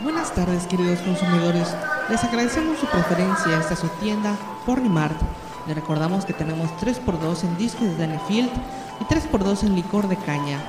[0.00, 1.66] Buenas tardes queridos consumidores,
[2.08, 5.16] les agradecemos su preferencia a su tienda Pornimart.
[5.66, 8.48] Les recordamos que tenemos 3x2 en discos de Danefield
[9.00, 10.60] y 3x2 en licor de caña.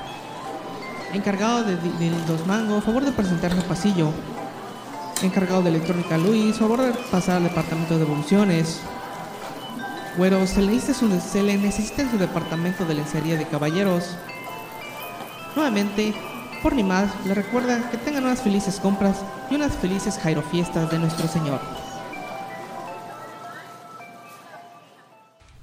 [1.14, 1.75] Encargado de,
[2.28, 4.10] Dos Mango, favor de presentarse al pasillo.
[5.21, 8.82] Encargado de electrónica Luis, favor de pasar al departamento de evoluciones.
[10.18, 14.16] Güero, se le, su, se le necesita su departamento de lencería de caballeros.
[15.55, 16.16] Nuevamente,
[16.61, 19.18] por ni más, le recuerda que tengan unas felices compras
[19.49, 21.59] y unas felices Jairo fiestas de nuestro Señor.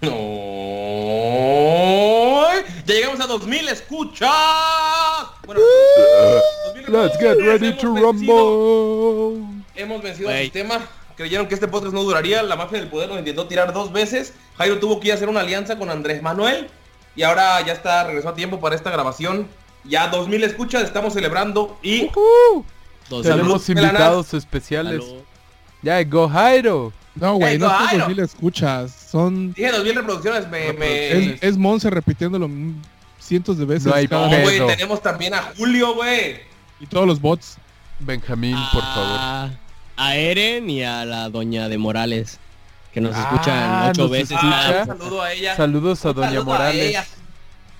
[0.01, 0.11] No.
[2.87, 4.31] Ya llegamos a 2000 escuchas.
[5.45, 5.61] Bueno,
[6.89, 9.45] Let's get ready to rumble.
[9.75, 10.87] Hemos vencido al sistema.
[11.17, 12.43] Creyeron que este podcast no duraría.
[12.43, 14.35] La mafia del poder nos intentó tirar dos veces.
[14.57, 16.69] Jairo tuvo que ir a hacer una alianza con Andrés Manuel.
[17.17, 19.49] Y ahora ya está, regresó a tiempo para esta grabación.
[19.89, 22.11] Ya 2000 escuchas, estamos celebrando y...
[23.23, 25.05] Tenemos invitados especiales.
[25.83, 26.93] Ya, go Jairo.
[27.15, 29.09] No, güey, no son 2000 escuchas.
[29.11, 29.53] Son...
[29.55, 30.73] Dije 2000 reproducciones, me...
[30.73, 31.39] me...
[31.41, 32.51] Es, Monse repitiéndolo
[33.19, 34.11] cientos de veces.
[34.11, 36.41] No, tenemos también a Julio, güey.
[36.81, 37.57] Y todos los bots.
[37.99, 39.51] Benjamín, por favor.
[39.97, 42.39] A Eren y a la doña de Morales.
[42.93, 44.39] Que nos escuchan ocho veces.
[44.41, 45.57] Ah, un saludo a ella.
[45.57, 46.97] Saludos a doña Morales.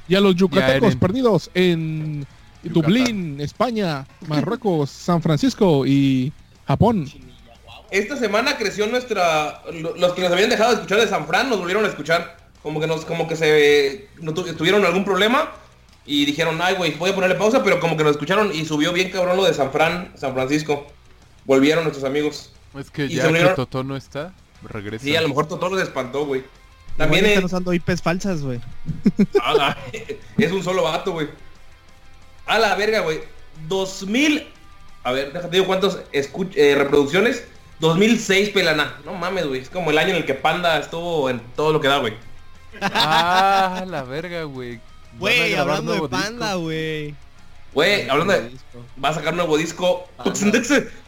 [0.09, 2.27] Y a los yucatecos perdidos en
[2.63, 6.33] Dublín, España, Marruecos, San Francisco y
[6.67, 7.07] Japón.
[7.91, 9.63] Esta semana creció nuestra...
[9.73, 12.37] Los que nos habían dejado de escuchar de San Fran nos volvieron a escuchar.
[12.63, 15.53] Como que nos, como que se no tuvieron algún problema
[16.05, 18.93] y dijeron, ay güey, voy a ponerle pausa, pero como que nos escucharon y subió
[18.93, 20.87] bien cabrón lo de San Fran, San Francisco.
[21.45, 22.53] Volvieron nuestros amigos.
[22.77, 24.33] Es que ya que Totó no está,
[24.63, 25.05] regresa.
[25.05, 26.43] Sí, a lo mejor Totó los espantó, güey.
[26.97, 28.61] También están usando IPs falsas, güey.
[30.39, 31.29] es un solo vato, güey.
[32.47, 33.21] A la verga, güey.
[33.69, 34.49] 2000...
[35.03, 37.45] A ver, déjate digo cuántos eh, reproducciones.
[37.81, 38.97] 2006, pelana.
[39.05, 39.61] No mames, güey.
[39.61, 42.15] Es como el año en el que Panda estuvo en todo lo que da, güey.
[42.81, 44.81] Ah, la verga, güey.
[45.19, 47.15] Güey, hablando de Panda, güey.
[47.73, 48.51] Güey, hablando de...
[49.03, 50.09] Va a sacar un nuevo disco.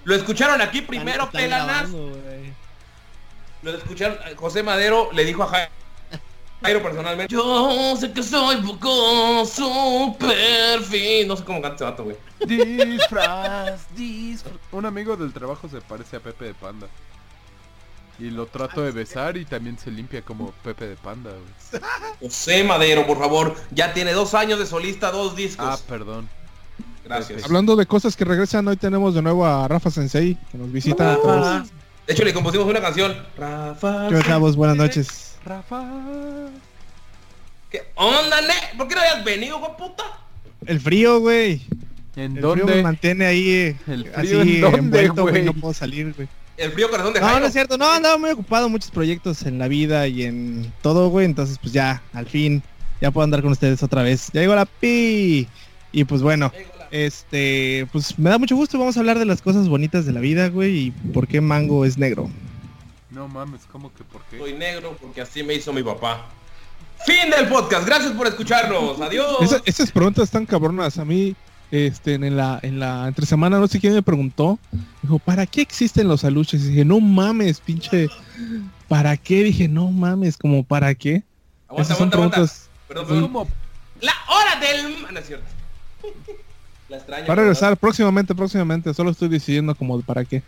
[0.04, 1.90] Lo escucharon aquí primero, pelanas.
[3.62, 4.18] Lo escucharon.
[4.36, 5.68] José Madero le dijo a
[6.62, 7.32] Jairo personalmente.
[7.32, 11.28] Yo sé que soy poco super fin.
[11.28, 12.16] No sé cómo canta ese vato, güey.
[12.46, 14.54] Disfraz, disfraz.
[14.72, 16.88] Un amigo del trabajo se parece a Pepe de Panda.
[18.18, 21.82] Y lo trato de besar y también se limpia como Pepe de Panda, güey.
[22.20, 23.54] José Madero, por favor.
[23.70, 25.66] Ya tiene dos años de solista, dos discos.
[25.68, 26.28] Ah, perdón.
[27.04, 27.44] Gracias.
[27.44, 31.12] Hablando de cosas que regresan, hoy tenemos de nuevo a Rafa Sensei, que nos visita
[31.12, 31.68] a todos.
[32.06, 33.14] De hecho, le compusimos una canción.
[33.36, 34.08] Rafa.
[34.08, 34.34] ¿Qué?
[34.56, 35.27] Buenas noches.
[35.48, 35.82] Rafa.
[37.70, 38.76] ¿Qué onda, ne?
[38.76, 40.04] ¿Por qué no habías venido, con puta?
[40.66, 41.62] El frío, güey.
[42.16, 42.64] ¿En el dónde?
[42.64, 45.42] frío me mantiene ahí eh, ¿El frío así en dónde, envuelto, güey?
[45.44, 46.28] No puedo salir, güey.
[46.56, 47.40] El frío corazón de No, Jairo.
[47.40, 47.78] no es cierto.
[47.78, 51.24] No, andaba muy ocupado, muchos proyectos en la vida y en todo, güey.
[51.24, 52.62] Entonces, pues ya, al fin,
[53.00, 54.28] ya puedo andar con ustedes otra vez.
[54.32, 55.46] Ya llegó la pi.
[55.92, 56.52] Y pues bueno,
[56.90, 58.78] este, pues me da mucho gusto.
[58.78, 60.76] Vamos a hablar de las cosas bonitas de la vida, güey.
[60.78, 62.28] Y por qué Mango es negro.
[63.18, 64.38] No mames, ¿cómo que por qué?
[64.38, 66.26] Soy negro porque así me hizo mi papá.
[67.04, 67.84] Fin del podcast.
[67.84, 69.00] Gracias por escucharnos.
[69.00, 69.38] Adiós.
[69.40, 70.98] Esa- esas preguntas están cabronas.
[70.98, 71.34] A mí,
[71.72, 74.56] este, en la, en la entre semana, no sé quién me preguntó.
[75.02, 76.62] Dijo, ¿para qué existen los aluches?
[76.62, 78.08] Y dije, no mames, pinche.
[78.86, 79.42] ¿Para qué?
[79.42, 81.24] Dije, no mames, como para qué.
[81.66, 82.36] Aguanta, Esas son aguanta, aguanta.
[82.36, 82.70] preguntas.
[82.86, 83.12] Perdón, Sí.
[83.14, 83.32] perdón.
[83.32, 83.48] ¿Cómo?
[84.00, 85.12] La hora del...
[85.12, 85.46] No es cierto.
[86.88, 87.26] La extraño.
[87.26, 88.94] Va a regresar próximamente, próximamente.
[88.94, 90.40] Solo estoy decidiendo como para qué.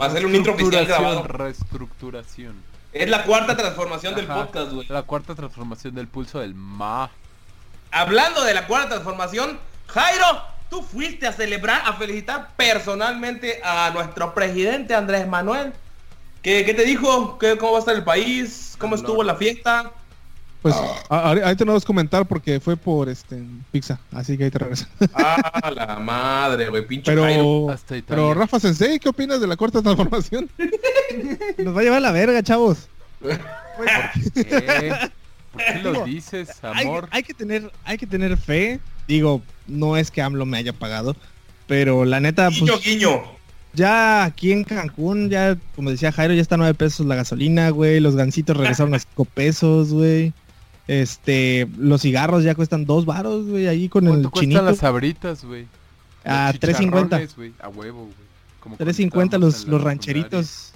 [0.00, 1.22] Va a ser un intro oficial grabado.
[1.24, 2.62] Reestructuración.
[2.92, 4.86] Es la cuarta transformación del podcast, güey.
[4.88, 7.10] La cuarta transformación del pulso del ma.
[7.90, 14.34] Hablando de la cuarta transformación, Jairo, tú fuiste a celebrar, a felicitar personalmente a nuestro
[14.34, 15.72] presidente Andrés Manuel.
[16.42, 17.38] ¿Qué, qué te dijo?
[17.38, 18.76] ¿Qué, ¿Cómo va a estar el país?
[18.78, 19.92] ¿Cómo estuvo la fiesta?
[20.62, 20.74] Pues
[21.08, 23.42] a- ahí ahí te no vas a comentar porque fue por este
[23.72, 23.98] pizza.
[24.12, 24.88] Así que ahí te regresa.
[25.14, 27.10] Ah, la madre, güey, pinche.
[27.12, 30.48] Pero, Hasta pero Rafa Sensei, ¿qué opinas de la cuarta transformación?
[31.58, 32.88] Nos va a llevar la verga, chavos.
[34.34, 34.92] ¿Qué?
[35.52, 37.08] ¿Por qué lo dices, amor?
[37.10, 38.80] hay que tener, hay que tener fe.
[39.06, 41.14] Digo, no es que AMLO me haya pagado.
[41.66, 43.22] Pero la neta, pues, Guiño, guiño.
[43.74, 47.70] ya aquí en Cancún, ya, como decía Jairo, ya está a 9 pesos la gasolina,
[47.70, 48.00] güey.
[48.00, 50.32] Los gancitos regresaron a 5 pesos, güey.
[50.88, 54.62] Este, los cigarros ya cuestan 2 varos, güey, ahí con el ¿Cuánto cuestan chinito.
[54.62, 55.66] las sabritas, güey?
[56.24, 56.78] A Los 3.50.
[56.78, 58.14] chicharrones, güey, A huevo, güey.
[58.60, 60.72] Como 3.50 cuando los, los rancheritos.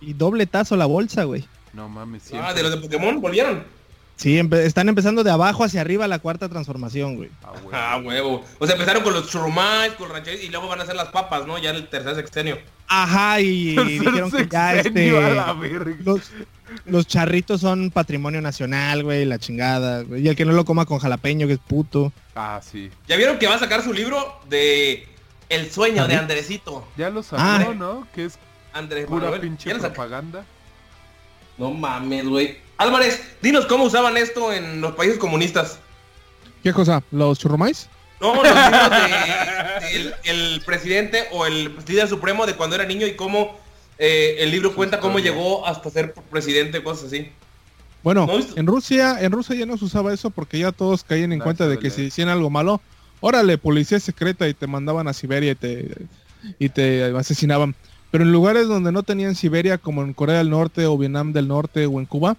[0.00, 1.44] Y doble tazo la bolsa, güey.
[1.72, 3.62] No mames, Ah, de los de Pokémon volvieron.
[4.16, 7.30] Sí, empe- están empezando de abajo hacia arriba la cuarta transformación, güey.
[7.42, 7.70] Ah, huevo.
[7.72, 8.44] Ah, huevo.
[8.58, 11.08] O sea, empezaron con los churrumais, con los rancheritos y luego van a hacer las
[11.08, 11.56] papas, ¿no?
[11.58, 12.58] Ya en el tercer sexenio.
[12.88, 15.96] Ajá, y, dijeron que ya este, Sexenio a la verga.
[16.04, 16.32] los,
[16.86, 20.22] los charritos son patrimonio nacional, güey, la chingada, güey.
[20.24, 22.12] Y el que no lo coma con jalapeño, que es puto.
[22.34, 22.90] Ah, sí.
[23.08, 25.06] ¿Ya vieron que va a sacar su libro de
[25.48, 26.86] El sueño de ¿Ah, Andresito?
[26.96, 27.74] Ya lo sacó, Ah.
[27.76, 28.06] ¿no?
[28.14, 28.38] Que es
[28.72, 29.40] Andrés pura Manuel.
[29.40, 30.44] pinche propaganda.
[31.58, 32.58] No mames, güey.
[32.78, 35.78] Álvarez, dinos cómo usaban esto en los países comunistas.
[36.62, 37.02] ¿Qué cosa?
[37.10, 37.88] ¿Los churrumais?
[38.20, 43.06] No, los libros de, del- el presidente o el líder supremo de cuando era niño
[43.06, 43.58] y cómo
[44.02, 47.28] eh, el libro cuenta cómo llegó hasta ser presidente, cosas así.
[48.02, 48.26] Bueno,
[48.56, 51.44] en Rusia, en Rusia ya no se usaba eso porque ya todos caían en No,
[51.44, 52.80] cuenta de que si hacían algo malo,
[53.20, 56.08] órale, policía secreta y te mandaban a Siberia y te
[56.58, 57.74] y te asesinaban.
[58.10, 61.48] Pero en lugares donde no tenían Siberia, como en Corea del Norte o Vietnam del
[61.48, 62.38] Norte o en Cuba,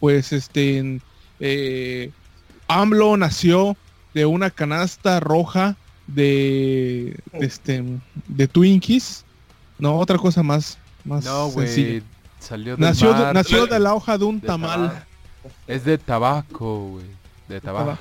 [0.00, 1.00] pues este
[1.40, 2.10] eh,
[2.68, 3.78] AMLO nació
[4.12, 5.74] de una canasta roja
[6.06, 7.82] de este
[8.26, 9.24] de Twinkies,
[9.78, 10.76] no otra cosa más
[11.08, 12.02] más No, güey.
[12.38, 14.88] Salió del Nació, mar, nació de la hoja de un de tamal.
[14.90, 15.06] tabaco.
[15.66, 17.06] Es de tabaco, güey.
[17.48, 17.98] De tabaco.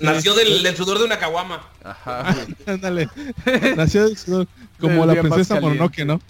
[0.00, 1.62] Nació del, del sudor de una caguama.
[1.82, 2.34] Ajá.
[2.66, 3.08] Ándale.
[3.76, 4.46] Nació de sudor,
[4.78, 5.58] como Del la princesa.
[5.60, 6.20] Mononoke, ¿no?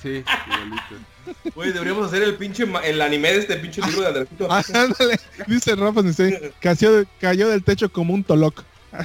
[0.00, 1.52] Sí, igualito.
[1.54, 4.46] Güey, deberíamos hacer el pinche ma- el anime de este pinche libro de Andresito.
[4.50, 5.18] Ah, ándale.
[5.46, 8.62] Dice Rafa dice, cayó, de- cayó del techo como un toloc.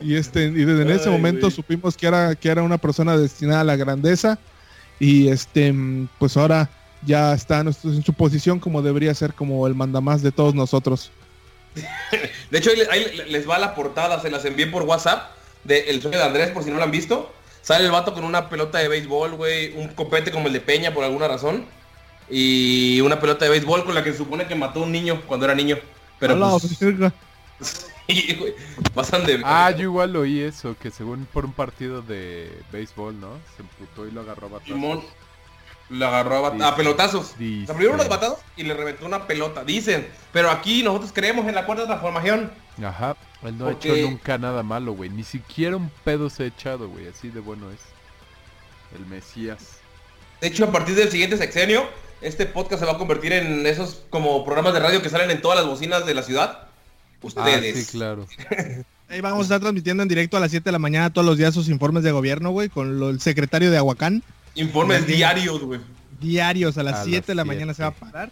[0.00, 3.16] y este y desde en ese Ay, momento supimos que era que era una persona
[3.16, 4.38] destinada a la grandeza
[4.98, 6.68] y este mm, pues ahora
[7.02, 11.10] ya está en su- posición como debería ser como el mandamás de todos nosotros.
[12.50, 15.30] De hecho, ahí, le- ahí le- les va la portada, se las envié por WhatsApp
[15.64, 17.32] de El sueño de Andrés, por si no lo han visto.
[17.62, 20.92] Sale el vato con una pelota de béisbol, güey, un copete como el de Peña
[20.92, 21.64] por alguna razón.
[22.28, 25.22] Y una pelota de béisbol con la que se supone que mató a un niño
[25.26, 25.78] cuando era niño.
[26.18, 27.04] Pero Hola, pues.
[28.12, 28.54] sí, güey,
[28.94, 29.40] pasan de...
[29.44, 33.30] Ah, yo igual oí eso, que según por un partido de béisbol, ¿no?
[33.56, 34.74] Se emputó y lo agarró a batazos.
[34.74, 35.02] Simón
[35.90, 37.34] lo agarró a, bat- a pelotazos.
[37.36, 40.08] Se abrieron los batados y le reventó una pelota, dicen.
[40.32, 42.52] Pero aquí nosotros creemos en la cuarta transformación.
[42.80, 43.16] Ajá.
[43.42, 45.10] Él no ha hecho nunca nada malo, güey.
[45.10, 47.08] Ni siquiera un pedo se ha echado, güey.
[47.08, 47.80] Así de bueno es.
[48.96, 49.78] El Mesías.
[50.40, 51.88] De hecho, a partir del siguiente sexenio,
[52.20, 55.42] este podcast se va a convertir en esos como programas de radio que salen en
[55.42, 56.68] todas las bocinas de la ciudad.
[57.22, 57.86] Ah, Ustedes.
[57.86, 58.26] sí, claro.
[59.08, 61.36] Ahí vamos a estar transmitiendo en directo a las 7 de la mañana todos los
[61.36, 64.22] días sus informes de gobierno, güey, con lo- el secretario de Aguacán.
[64.54, 65.80] Informes diarios, güey.
[66.20, 67.54] Diarios a las A 7 las de la 7.
[67.56, 68.30] mañana se va a parar.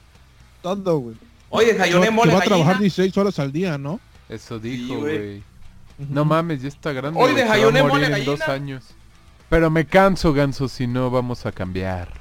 [0.63, 1.17] Todo, güey.
[1.51, 2.83] Oye, desayuné mole va a trabajar gallina.
[2.83, 4.01] 16 horas al día, ¿no?
[4.29, 5.19] Eso dijo, güey.
[5.19, 5.43] güey.
[6.11, 7.19] No mames, ya está grande.
[7.21, 8.31] Hoy desayuné morir mole en gallina.
[8.33, 8.85] dos años.
[9.49, 12.13] Pero me canso, ganso, si no vamos a cambiar.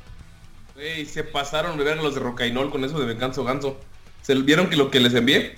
[0.76, 3.78] Güey, se pasaron ver los de Rocainol con eso de Me Canso Ganso.
[4.22, 5.58] ¿Se vieron que lo que les envié?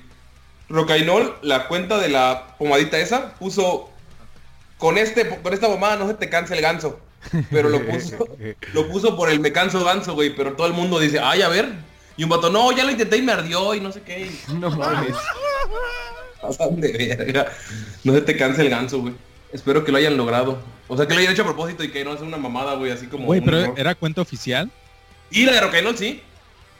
[0.69, 3.89] Rocainol, la cuenta de la pomadita esa, puso
[4.77, 6.99] con este, con esta pomada no se te cansa el ganso.
[7.51, 8.17] Pero lo puso,
[8.73, 10.33] lo puso por el me canso ganso, güey.
[10.35, 11.73] Pero todo el mundo dice, ay, a ver.
[12.15, 14.31] Y un vato, no, ya lo intenté y me ardió y no sé qué.
[14.47, 15.15] No mames.
[16.71, 17.51] De verga.
[18.03, 19.13] No se te cansa el ganso, güey.
[19.51, 20.59] Espero que lo hayan logrado.
[20.87, 22.91] O sea, que lo hayan hecho a propósito y que no sea una mamada, güey,
[22.91, 23.25] así como...
[23.25, 23.75] Güey, pero error.
[23.77, 24.71] era cuenta oficial.
[25.31, 26.21] Y la de Rocainol, sí.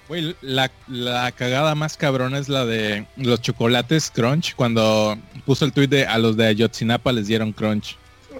[0.10, 5.72] Güey, la, la cagada más cabrona es la de los chocolates Crunch cuando puso el
[5.72, 7.96] tuit de a los de Ayotzinapa les dieron Crunch.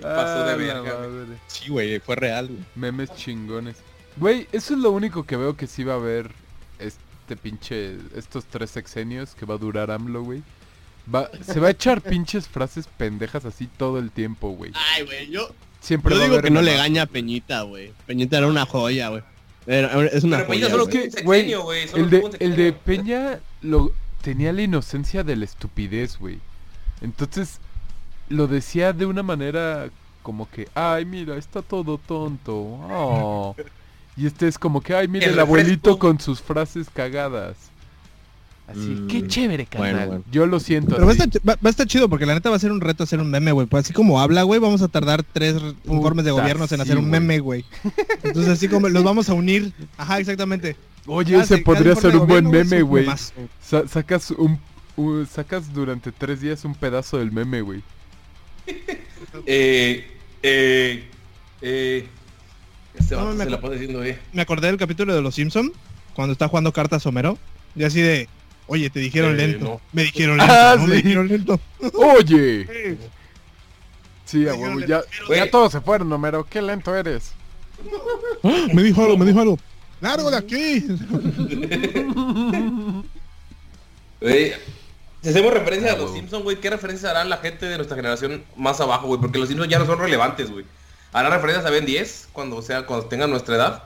[0.00, 1.26] pasó de Ah, verga, güey.
[1.46, 2.60] Sí, güey, fue real, güey.
[2.74, 3.76] Memes chingones.
[4.16, 6.30] Güey, eso es lo único que veo que sí va a haber
[6.78, 7.96] este pinche...
[8.14, 10.42] Estos tres sexenios que va a durar AMLO, güey.
[11.12, 14.72] Va, se va a echar pinches frases pendejas así todo el tiempo, güey.
[14.94, 15.48] Ay, güey, yo,
[15.80, 17.92] Siempre yo digo que no le gaña a Peñita, güey.
[18.06, 19.22] Peñita era una joya, güey.
[19.66, 21.88] Es una Pero Peña joya, solo sexenio, güey.
[21.88, 22.10] solo El
[22.56, 22.74] de, el.
[22.74, 26.38] Peña lo tenía la inocencia de la estupidez, güey.
[27.00, 27.60] Entonces
[28.28, 29.90] lo decía de una manera
[30.22, 32.52] como que, ay, mira, está todo tonto.
[32.54, 33.56] oh".
[34.16, 37.69] Y este es como que, ay, mira El el, abuelito con sus frases cagadas.
[38.70, 40.08] Así, Mm, qué chévere, bueno, carnal.
[40.08, 40.24] bueno.
[40.30, 42.50] Yo lo siento Pero va a, estar, va- va a estar chido porque la neta
[42.50, 43.66] va a ser un reto hacer un meme, güey.
[43.66, 46.78] Pues así como habla, güey, vamos a tardar tres r- informes de Puta, gobiernos en
[46.78, 47.64] sí, hacer un meme, güey.
[48.22, 49.72] Entonces así como los vamos a unir.
[49.96, 50.76] Ajá, exactamente.
[51.06, 53.06] Oye, Cada ese podría ser un buen meme, güey.
[53.60, 54.58] Sa- sacas un,
[55.28, 57.82] sacas durante tres días un pedazo del meme, güey.
[59.46, 60.06] Eh,
[60.42, 61.04] eh,
[61.62, 62.06] eh.
[62.98, 64.18] Este No, vato me se la diciendo, eh.
[64.32, 65.72] Me acordé del capítulo de Los Simpson
[66.14, 67.38] cuando está jugando cartas Homero.
[67.76, 68.28] Y así de,
[68.70, 69.64] oye, te dijeron Eh, lento.
[69.64, 69.80] no.
[69.92, 70.52] Me dijeron lento.
[70.52, 71.60] Ah, no, me dijeron lento.
[71.94, 72.98] Oye.
[74.24, 76.46] Sí, a huevo, ya, ya todos se fueron, Homero.
[76.48, 77.32] Qué lento eres.
[78.44, 78.66] ¡Ah!
[78.72, 79.58] Me dijo algo, me dijo algo.
[80.00, 80.86] ¡Largo de aquí!
[85.22, 86.12] Si hacemos referencia a los.
[86.12, 89.20] Simpsons, güey, ¿qué referencias hará la gente de nuestra generación más abajo, güey?
[89.20, 90.64] Porque los Simpsons ya no son relevantes, güey.
[91.12, 93.82] ¿Hará referencias a Ben 10 cuando sea, cuando tengan nuestra edad?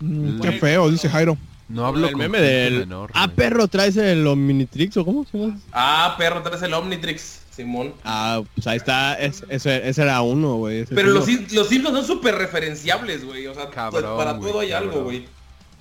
[0.00, 1.38] Mm, Qué feo, dice Jairo.
[1.68, 2.80] No hablo el meme del...
[2.80, 3.36] menor, ah, güey.
[3.36, 5.58] perro, traes el Omnitrix o cómo se llama?
[5.72, 7.92] Ah, perro, traes el Omnitrix, Simón.
[8.04, 10.80] Ah, pues ahí está, es- ese, ese era uno, güey.
[10.80, 13.46] ese Pero los, los Simpsons son súper referenciables, güey.
[13.48, 14.90] O sea, Cabrón, pues, para güey, todo hay cabrón.
[14.90, 15.26] algo, güey.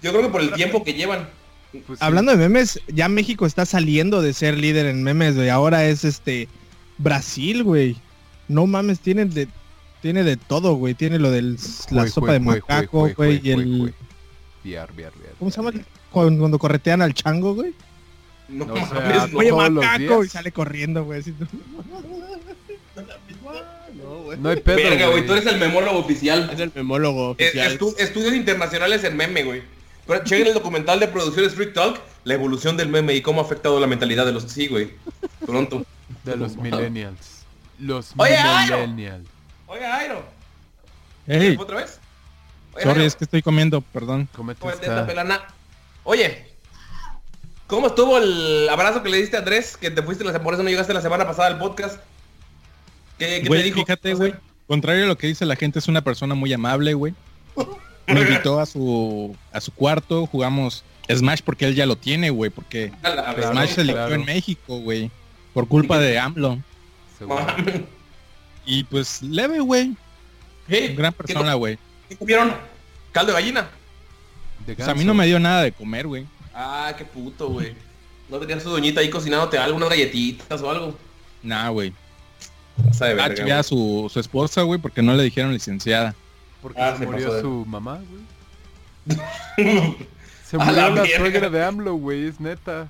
[0.01, 1.29] Yo creo que por el tiempo que llevan.
[1.71, 2.05] Pues sí.
[2.05, 5.49] Hablando de memes, ya México está saliendo de ser líder en memes, güey.
[5.49, 6.47] Ahora es este
[6.97, 7.97] Brasil, güey.
[8.47, 9.47] No mames, tiene de
[10.01, 10.93] tiene de todo, güey.
[10.93, 11.57] Tiene lo del
[11.89, 13.93] la sopa de macaco, güey, y el.
[14.63, 15.24] Viar, viar, viar.
[15.39, 15.71] ¿Cómo se llama?
[16.11, 17.73] Cuando, cuando corretean al chango, güey.
[18.47, 19.37] No, No, sea, no.
[19.39, 21.19] Oye, macaco, y sale corriendo, güey.
[21.21, 21.33] así.
[24.39, 26.49] No hay pedo, Verga, güey, tú eres el memólogo oficial.
[26.53, 27.77] Es el memólogo Eh, oficial.
[27.79, 29.63] estu- estudios internacionales en meme, güey.
[30.07, 33.43] Pero chequen el documental de producción Street Talk, la evolución del meme y cómo ha
[33.45, 34.43] afectado la mentalidad de los...
[34.43, 34.91] Sí, güey.
[35.45, 35.85] Pronto.
[36.23, 37.45] De los millennials.
[37.79, 38.77] Los Oye, Airo.
[38.79, 39.27] millennials.
[39.67, 40.23] Oiga, Jairo.
[41.27, 41.99] Ey, ¿Otra vez?
[42.81, 44.27] Sorry, es que estoy comiendo, perdón.
[44.71, 45.47] Esta.
[46.03, 46.45] Oye,
[47.67, 49.77] ¿cómo estuvo el abrazo que le diste a Andrés?
[49.77, 51.99] Que te fuiste la por eso no llegaste la semana pasada al podcast.
[53.17, 53.79] ¿Qué, te dijo?
[53.79, 54.33] fíjate, güey.
[54.67, 57.13] Contrario a lo que dice la gente, es una persona muy amable, güey.
[58.07, 62.51] Me invitó a su a su cuarto, jugamos Smash porque él ya lo tiene, güey,
[62.51, 62.91] porque.
[63.01, 64.15] Smash se eligió claro.
[64.15, 65.11] en México, güey,
[65.53, 66.59] por culpa de AMLO.
[67.17, 67.45] Seguro.
[68.65, 69.95] Y pues leve, güey,
[70.67, 71.77] Hey, gran ¿qué persona, güey.
[72.09, 72.53] ¿Qué comieron?
[73.11, 73.67] ¿Caldo de gallina?
[74.65, 76.25] De Pues a mí no me dio nada de comer, güey.
[76.53, 77.75] Ah, qué puto, güey.
[78.29, 80.97] ¿No tenías su doñita ahí cocinándote algo, unas galletitas o algo?
[81.43, 81.93] Nah, güey.
[82.87, 86.15] Pasa de Ah, su, su esposa, güey, porque no le dijeron licenciada.
[86.61, 88.23] Porque Ah, se murió de- su mamá, güey.
[90.45, 92.87] Se A murió la suegra de AMLO, güey, es neta.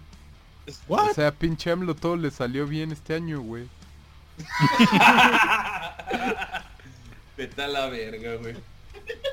[0.87, 1.11] What?
[1.11, 3.67] O sea, pinche AMLO todo le salió bien este año, güey.
[7.37, 8.55] Vete a la verga, güey.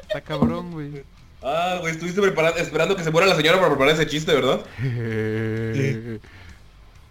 [0.02, 1.04] Está cabrón, güey.
[1.42, 4.64] Ah, güey, estuviste preparando, esperando que se muera la señora para preparar ese chiste, ¿verdad?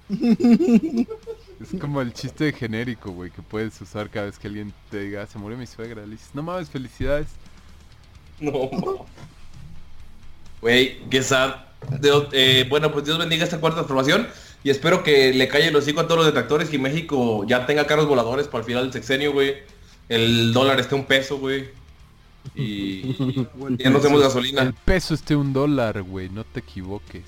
[0.09, 5.27] es como el chiste genérico, güey, que puedes usar cada vez que alguien te diga,
[5.27, 6.05] se murió mi suegra.
[6.05, 7.27] Le dices, no mames, felicidades.
[8.39, 8.69] No.
[10.61, 11.55] Güey, qué sad.
[12.31, 14.27] Eh, bueno, pues Dios bendiga esta cuarta transformación
[14.63, 17.87] y espero que le calle el hocico a todos los detractores y México ya tenga
[17.87, 19.57] carros voladores para el final del sexenio, güey.
[20.07, 21.69] El dólar esté un peso, güey.
[22.55, 23.13] Y
[23.77, 24.75] ya no tenemos El gasolina.
[24.85, 27.23] peso esté un dólar, güey, no te equivoques.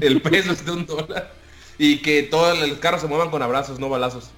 [0.00, 1.34] El peso esté un dólar.
[1.78, 4.30] Y que todos los carros se muevan con abrazos, no balazos.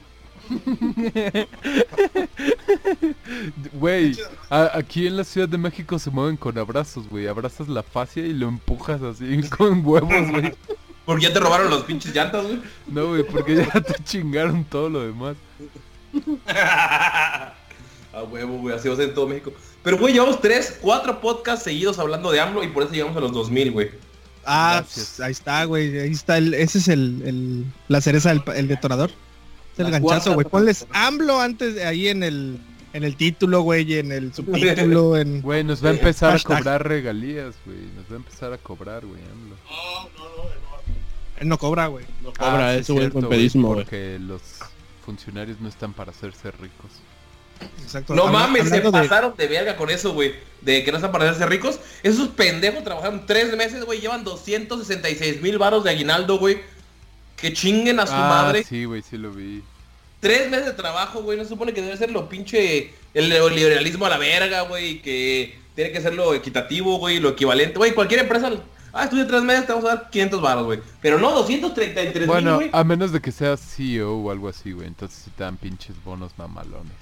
[3.72, 4.16] Güey,
[4.50, 7.26] aquí en la Ciudad de México se mueven con abrazos, güey.
[7.26, 10.54] Abrazas la fascia y lo empujas así con huevos, güey.
[11.04, 12.60] Porque ya te robaron los pinches llantas, güey.
[12.86, 15.36] No, güey, porque ya te chingaron todo lo demás.
[18.14, 19.52] A huevo, güey, así va a ser en todo México.
[19.82, 23.20] Pero, güey, llevamos tres, cuatro podcasts seguidos hablando de AMLO y por eso llegamos a
[23.20, 23.90] los 2000, güey.
[24.44, 25.98] Ah, pues, ahí está, güey.
[26.00, 29.10] Ahí está el, ese es el, el- la cereza del el detonador.
[29.72, 30.46] Es el La ganchazo, güey.
[30.46, 32.58] Ponles AMLO antes de ahí en el
[32.92, 36.86] en el título, güey, en el subtítulo, en Güey, nos va a empezar a cobrar
[36.86, 37.78] regalías, güey.
[37.96, 39.20] Nos va a empezar a cobrar, güey.
[39.20, 39.56] AMLO.
[41.40, 42.04] él no cobra, güey.
[42.22, 43.84] No cobra Ah, sí, eso, güey, cierto, con pedismo, güey.
[43.84, 44.42] Porque los
[45.04, 46.90] funcionarios no están para hacerse ricos.
[47.82, 48.14] Exacto.
[48.14, 50.34] No Habla- mames, se de- pasaron de verga con eso, güey.
[50.60, 51.80] De que no están para hacerse ricos.
[52.02, 54.00] Esos pendejos trabajaron tres meses, güey.
[54.00, 56.60] Llevan 266 mil varos de aguinaldo, güey.
[57.36, 58.62] Que chinguen a su ah, madre.
[58.64, 59.62] sí, güey, sí lo vi.
[60.20, 61.36] Tres meses de trabajo, güey.
[61.36, 62.94] No se supone que debe ser lo pinche...
[63.14, 65.02] El neoliberalismo a la verga, güey.
[65.02, 67.18] Que tiene que ser lo equitativo, güey.
[67.18, 67.76] Lo equivalente.
[67.78, 68.50] Güey, cualquier empresa...
[68.94, 70.80] Ah, estudia tres meses, te vamos a dar 500 varos, güey.
[71.00, 72.70] Pero no, 233 mil, Bueno, güey.
[72.74, 74.86] a menos de que seas CEO o algo así, güey.
[74.86, 76.92] Entonces sí te dan pinches bonos mamalones.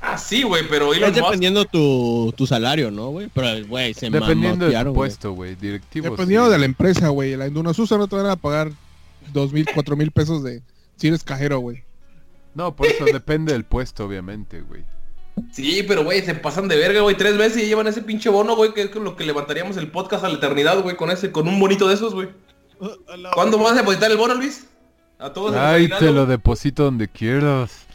[0.00, 1.24] Ah, sí, güey, pero Elon Es Musk...
[1.24, 3.28] dependiendo tu, tu salario, ¿no, güey?
[3.34, 5.08] Pero, güey, se Dependiendo de tu mamatearon, güey.
[5.08, 5.54] puesto, güey.
[5.56, 6.10] Directivo.
[6.10, 6.52] Dependiendo sí.
[6.52, 7.36] de la empresa, güey.
[7.36, 8.72] La Indunasusa no te van a pagar
[9.32, 10.62] dos mil, cuatro mil pesos de
[10.96, 11.82] si eres cajero, güey.
[12.54, 14.84] No, por eso depende del puesto, obviamente, güey.
[15.52, 17.16] Sí, pero güey, se pasan de verga, güey.
[17.16, 19.90] Tres veces y llevan ese pinche bono, güey, que es con lo que levantaríamos el
[19.90, 22.28] podcast a la eternidad, güey, con ese, con un bonito de esos, güey.
[23.34, 24.66] ¿Cuándo vas a depositar el bono, Luis?
[25.18, 25.54] A todos.
[25.54, 27.86] Ay, te lo deposito donde quieras.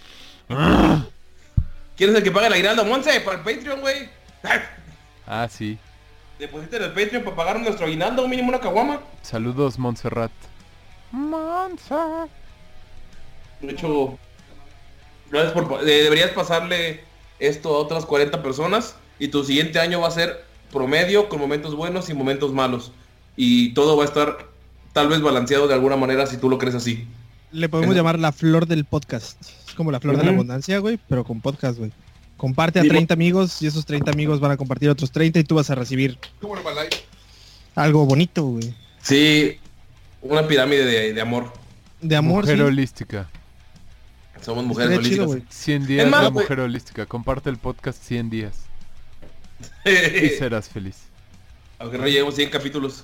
[1.98, 2.86] ¿Quién es el que paga el aguinaldo?
[2.86, 4.10] Monse, para el Patreon, güey.
[5.28, 5.78] Ah, sí.
[6.40, 9.00] Depositen el Patreon para pagar nuestro aguinaldo, mínimo una caguama.
[9.22, 10.32] Saludos, Montserrat.
[11.12, 12.30] Montserrat.
[13.62, 14.18] De hecho,
[15.32, 17.04] gracias por eh, deberías pasarle
[17.40, 21.74] esto a otras 40 personas y tu siguiente año va a ser promedio con momentos
[21.76, 22.92] buenos y momentos malos.
[23.38, 24.38] Y todo va a estar
[24.92, 27.08] tal vez balanceado de alguna manera si tú lo crees así.
[27.52, 27.98] Le podemos Eso.
[28.00, 29.42] llamar la flor del podcast.
[29.76, 31.92] Como la flor de la abundancia, güey, pero con podcast, güey.
[32.38, 35.44] Comparte a Sí, 30 amigos y esos 30 amigos van a compartir otros 30 y
[35.44, 36.18] tú vas a recibir
[37.76, 38.74] algo bonito, güey.
[39.02, 39.58] Sí,
[40.22, 41.54] una pirámide de, de amor.
[42.02, 42.64] De amor, mujer sí.
[42.64, 43.30] holística.
[44.42, 45.56] Somos mujeres Estaría chido, holísticas.
[45.56, 46.44] 100 días más, de güey.
[46.44, 47.06] mujer holística.
[47.06, 48.66] Comparte el podcast 100 días
[49.86, 50.98] y serás feliz.
[51.80, 53.04] Aunque no lleguemos 100 capítulos.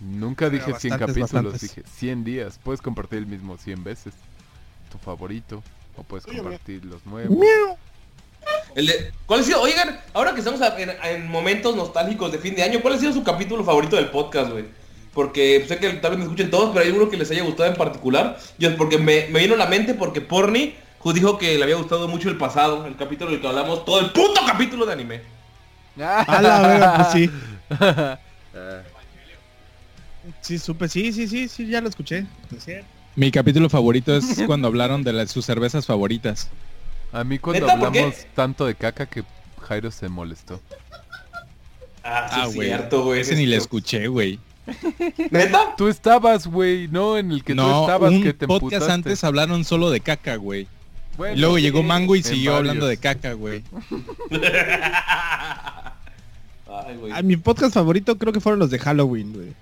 [0.00, 1.60] Nunca dije 100 bastantes, capítulos, bastantes.
[1.60, 2.60] dije 100 días.
[2.62, 4.14] Puedes compartir el mismo 100 veces.
[4.90, 5.62] Tu favorito.
[5.96, 7.36] O puedes compartir los nuevos.
[8.74, 9.60] El de, ¿Cuál ha sido?
[9.62, 12.98] Oigan, ahora que estamos a- en, en momentos nostálgicos de fin de año, ¿cuál ha
[12.98, 14.66] sido su capítulo favorito del podcast, güey?
[15.14, 17.70] Porque sé que tal vez me escuchen todos, pero hay uno que les haya gustado
[17.70, 18.38] en particular.
[18.58, 20.74] Yo, porque me, me vino a la mente porque Porni
[21.14, 24.10] dijo que le había gustado mucho el pasado, el capítulo del que hablamos, todo el
[24.10, 25.20] puto capítulo de anime.
[25.98, 27.30] A la verga, pues sí.
[30.40, 32.26] Sí, supe, sí, sí, sí, sí, ya lo escuché.
[32.56, 32.88] Es cierto.
[33.16, 36.48] Mi capítulo favorito es cuando hablaron de las, sus cervezas favoritas.
[37.12, 37.78] A mí cuando ¿Neta?
[37.78, 37.98] ¿Por qué?
[38.00, 39.24] hablamos tanto de caca que
[39.66, 40.60] Jairo se molestó.
[42.04, 42.68] Ah, sí, Ah, es güey.
[42.68, 43.20] cierto, güey.
[43.20, 44.38] Ese ni le escuché, güey.
[45.30, 45.74] ¿Neta?
[45.76, 48.92] Tú estabas, güey, no en el que tú estabas un que te podcast emputaste.
[48.92, 50.66] antes hablaron solo de caca, güey.
[51.16, 53.62] Bueno, Y luego llegó Mango y siguió hablando de caca, güey.
[56.68, 57.12] Ay, güey.
[57.14, 59.52] Ah, mi podcast favorito creo que fueron los de Halloween, güey.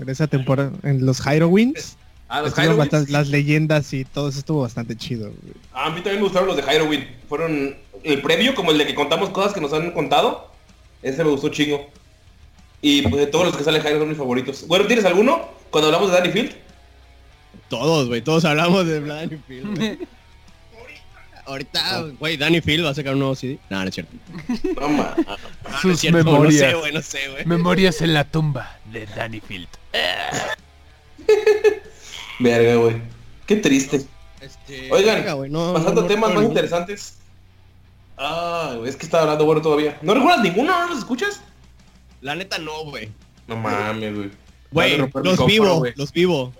[0.00, 1.96] En esa temporada, en los Halloween's.
[2.36, 5.54] Ah, los bastante- las leyendas y todo eso estuvo bastante chido, güey.
[5.72, 7.08] A mí también me gustaron los de Halloween.
[7.28, 10.50] Fueron el previo, como el de que contamos cosas que nos han contado.
[11.02, 11.88] Ese me gustó chingo.
[12.82, 14.66] Y pues de todos los que salen Jairo son mis favoritos.
[14.66, 15.48] Bueno, ¿tienes alguno?
[15.70, 16.54] Cuando hablamos de Danny Field.
[17.68, 19.98] Todos, güey, todos hablamos de Danny Field, güey.
[21.46, 23.58] Ahorita, güey, Danny Field va a sacar un nuevo CD.
[23.68, 24.12] No, no es cierto.
[24.80, 25.14] No, ma.
[25.84, 26.62] No, es cierto, memorias.
[26.62, 27.44] No sé, güey, no sé, güey.
[27.44, 29.68] Memorias en la tumba de Danny Field.
[32.38, 32.96] Verga, güey.
[33.46, 34.04] Qué triste.
[34.40, 36.48] Este, Oigan, verga, güey, no, Pasando no, a temas no, más no.
[36.50, 37.18] interesantes.
[38.16, 39.98] Ah, güey, es que estaba hablando bueno todavía.
[40.02, 40.72] ¿No recuerdas ninguno?
[40.80, 41.40] ¿No los escuchas?
[42.20, 43.10] La neta no, güey.
[43.46, 44.30] No mames, güey.
[44.70, 46.52] Güey, los vivo, los vivo.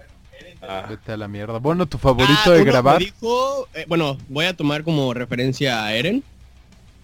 [0.62, 0.86] Ah.
[0.88, 1.58] Vete a la mierda.
[1.58, 2.98] Bueno, tu favorito Ah, de grabar.
[2.98, 6.22] dijo, eh, bueno, voy a tomar como referencia a Eren,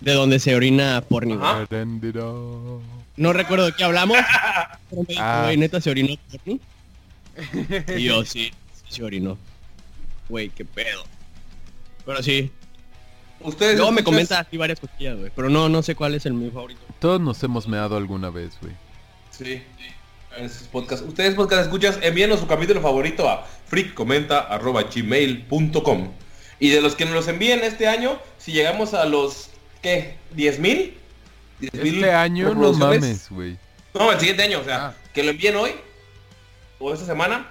[0.00, 1.38] de donde se orina porni.
[1.42, 2.80] Arendiro.
[3.16, 4.16] No recuerdo de qué hablamos,
[4.88, 5.50] pero me dijo, Ah.
[5.56, 6.60] neta se orinó porni.
[7.96, 8.50] Y yo, sí
[8.90, 9.38] se orinó.
[10.28, 11.04] Güey, qué pedo.
[12.04, 12.50] Pero sí,
[13.42, 16.26] Ustedes luego me escuchas- comenta así varias cosillas, güey, pero no, no sé cuál es
[16.26, 16.80] el mi favorito.
[16.98, 18.74] Todos nos hemos meado alguna vez, güey.
[19.30, 19.62] Sí.
[20.36, 21.04] En podcasts.
[21.08, 26.10] Ustedes podcast escuchas, envíenos su capítulo favorito a freakcomenta.gmail.com
[26.60, 29.48] Y de los que nos los envíen este año, si llegamos a los,
[29.82, 30.16] ¿qué?
[30.36, 30.94] ¿10 mil?
[31.60, 33.56] Este año no mames, güey.
[33.94, 34.94] No, el siguiente año, o sea, Ah.
[35.12, 35.72] que lo envíen hoy
[36.78, 37.50] o esta semana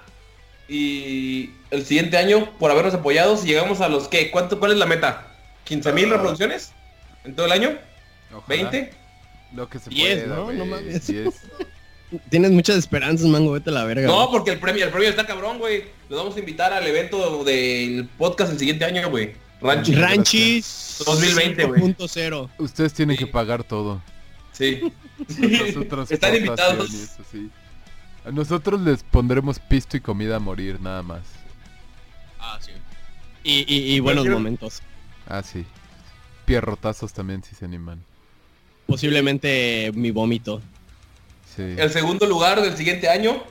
[0.70, 4.30] y el siguiente año por habernos apoyado, si llegamos a los ¿qué?
[4.30, 5.26] ¿Cuánto cuál es la meta?
[5.68, 6.72] ¿15 mil reproducciones
[7.24, 7.76] en todo el año?
[8.34, 8.70] Ojalá.
[8.70, 8.90] ¿20?
[9.54, 10.52] Lo que se Diez, pueda, ¿no?
[10.52, 11.12] No mames.
[12.30, 14.06] Tienes muchas esperanzas, mango, vete a la verga.
[14.08, 15.84] No, porque el premio, el premio está cabrón, güey.
[16.08, 19.34] Los vamos a invitar al evento del podcast el siguiente año, güey.
[19.60, 19.94] Ranchi.
[19.94, 21.82] Ranchis 2020, güey.
[21.82, 22.48] 5.0.
[22.58, 23.24] Ustedes tienen Sí.
[23.24, 24.02] que pagar todo.
[24.52, 24.80] Sí.
[25.38, 26.90] Nosotros Están invitados.
[26.92, 27.50] y eso sí.
[28.32, 31.22] Nosotros les pondremos pisto y comida a morir, nada más.
[32.38, 32.72] Ah, sí.
[33.42, 34.82] Y, y, y buenos quiero- momentos.
[35.26, 35.64] Ah, sí.
[36.44, 38.02] Pierrotazos también si se animan.
[38.86, 40.60] Posiblemente mi vómito.
[41.56, 41.62] Sí.
[41.78, 43.42] El segundo lugar del siguiente año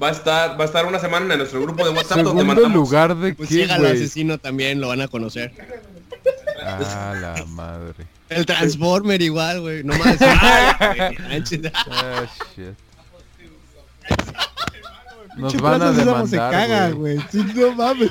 [0.00, 2.44] va a estar va a estar una semana en nuestro grupo de WhatsApp donde Segundo
[2.54, 3.92] mandamos lugar de Pues qué, güey.
[3.92, 5.52] asesino también, lo van a conocer.
[6.64, 8.06] Ah, la madre.
[8.28, 9.84] El Transformer igual, güey.
[9.84, 10.16] No más.
[11.90, 12.74] Ah, shit.
[15.36, 17.18] Nos Pinche van a se demandar, caga, güey.
[17.30, 18.10] Sí, no mames.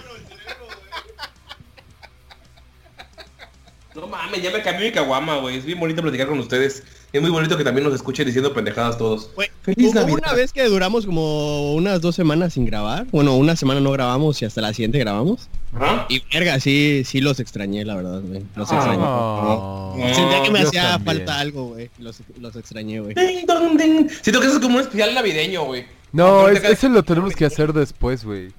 [3.94, 5.58] No mames, ya me cambió mi caguama, güey.
[5.58, 6.84] Es bien bonito platicar con ustedes.
[7.14, 9.30] Es muy bonito que también nos escuchen diciendo pendejadas todos.
[9.62, 10.18] Feliz Navidad.
[10.22, 13.08] una vez que duramos como unas dos semanas sin grabar.
[13.12, 15.48] Bueno, una semana no grabamos y hasta la siguiente grabamos.
[15.74, 16.06] Ajá.
[16.10, 18.44] Y verga, sí, sí los extrañé, la verdad, güey.
[18.56, 18.76] Los Ah.
[18.76, 19.04] extrañé.
[19.06, 19.96] Oh.
[20.14, 21.06] Sentía que me hacía también.
[21.18, 21.90] falta algo, güey.
[22.00, 23.16] Los, los extrañé, güey.
[23.16, 25.86] Siento que eso es como un especial navideño, güey.
[26.12, 28.50] No, es- ese lo tenemos que hacer después, güey.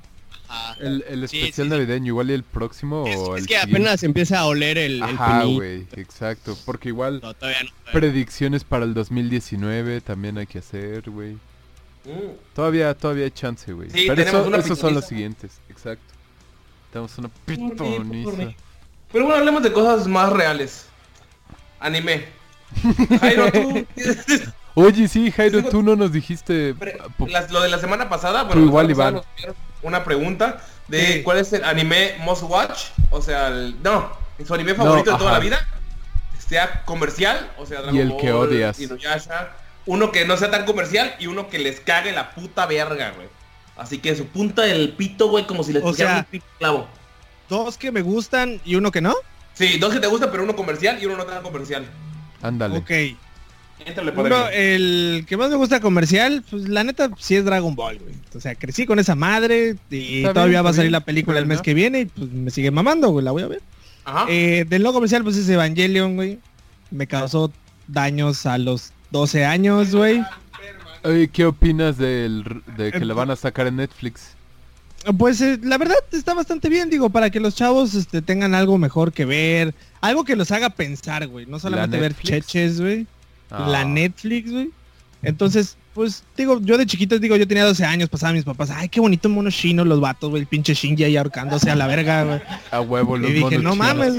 [0.48, 0.76] Ajá.
[0.80, 1.68] El, el Sí, especial sí, sí.
[1.78, 3.76] navideño, igual y el próximo Es, o es el que siguiente.
[3.76, 6.56] apenas empieza a oler el, Ajá, güey, exacto.
[6.64, 7.68] Porque igual No, todavía no.
[7.70, 11.34] todavía predicciones para el 2019 también hay que hacer, güey.
[12.04, 12.32] Mm.
[12.54, 13.90] Todavía, todavía hay chance, güey.
[13.90, 16.14] Sí, Pero eso- esos son los siguientes, exacto.
[16.92, 18.30] Tenemos una Por mí, por pitoniza.
[18.44, 18.56] mí.
[19.12, 20.86] Pero bueno, hablemos de cosas más reales.
[21.80, 22.24] Anime.
[23.20, 23.86] Jairo, tú...
[24.74, 26.74] Oye, sí, Jairo, tú no nos dijiste...
[27.26, 29.10] Las- lo de la semana pasada, Tú bueno, la igual, pasada
[29.42, 29.54] Iván.
[29.82, 31.22] Una pregunta de Sí.
[31.22, 34.10] cuál es el anime most watch, o sea, el, no,
[34.46, 35.58] su anime favorito de toda la vida,
[36.38, 38.80] sea comercial, o sea, Dragon Y el que Ball, odias.
[38.80, 39.50] Inuyasha,
[39.86, 43.28] uno que no sea tan comercial y uno que les cague la puta verga, güey.
[43.76, 46.88] Así que su punta del pito, güey, como si les sea- un pito clavo.
[47.48, 49.14] Dos que me gustan y uno que no.
[49.54, 51.86] Sí, dos que te gustan, pero uno comercial y uno no tan comercial.
[52.42, 52.78] Ándale.
[52.78, 52.90] Ok.
[54.16, 54.74] Uno, padre.
[54.74, 58.14] el que más me gusta comercial, pues la neta sí es Dragon Ball, güey.
[58.34, 60.92] O sea, crecí con esa madre y Está todavía bien, va a salir bien.
[60.92, 63.24] la película el mes que viene y pues me sigue mamando, güey.
[63.24, 63.62] La voy a ver.
[64.04, 64.26] Ajá.
[64.28, 66.38] Eh, del no comercial, pues es Evangelion, güey.
[66.90, 67.52] Me causó
[67.86, 70.22] daños a los 12 años, güey.
[71.04, 74.32] Oye, ¿qué opinas del, de que le van a sacar en Netflix?
[75.16, 78.78] Pues eh, la verdad está bastante bien, digo, para que los chavos este, tengan algo
[78.78, 79.74] mejor que ver.
[80.00, 81.46] Algo que los haga pensar, güey.
[81.46, 83.06] No solamente ver cheches, güey.
[83.50, 83.84] La Ah.
[83.84, 84.70] Netflix, güey.
[85.22, 88.88] Entonces, pues, digo, yo de chiquito, digo, yo tenía 12 años, pasaba mis papás, ay,
[88.88, 92.24] qué bonito mono chino los vatos, güey, el pinche Shinji ahí ahorcándose a la verga,
[92.24, 92.40] güey.
[92.70, 93.76] A huevo, los Y dije, no chinos.
[93.76, 94.14] mames.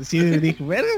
[0.00, 0.88] Así dije, verga.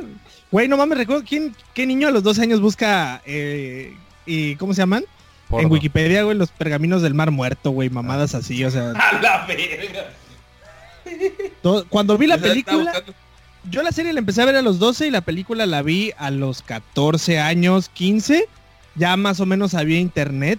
[0.51, 4.73] Güey, no mames, recuerdo, ¿quién, ¿qué niño a los 12 años busca, eh, y cómo
[4.73, 5.05] se llaman?
[5.49, 5.67] Porno.
[5.67, 9.45] En Wikipedia, güey, los pergaminos del mar muerto, güey, mamadas así, o sea, A la
[9.47, 10.11] verga.
[11.63, 12.93] todo- cuando vi la Estaba película,
[13.71, 16.13] yo la serie la empecé a ver a los 12 y la película la vi
[16.19, 18.47] a los 14 años, 15.
[18.95, 20.59] Ya más o menos había internet.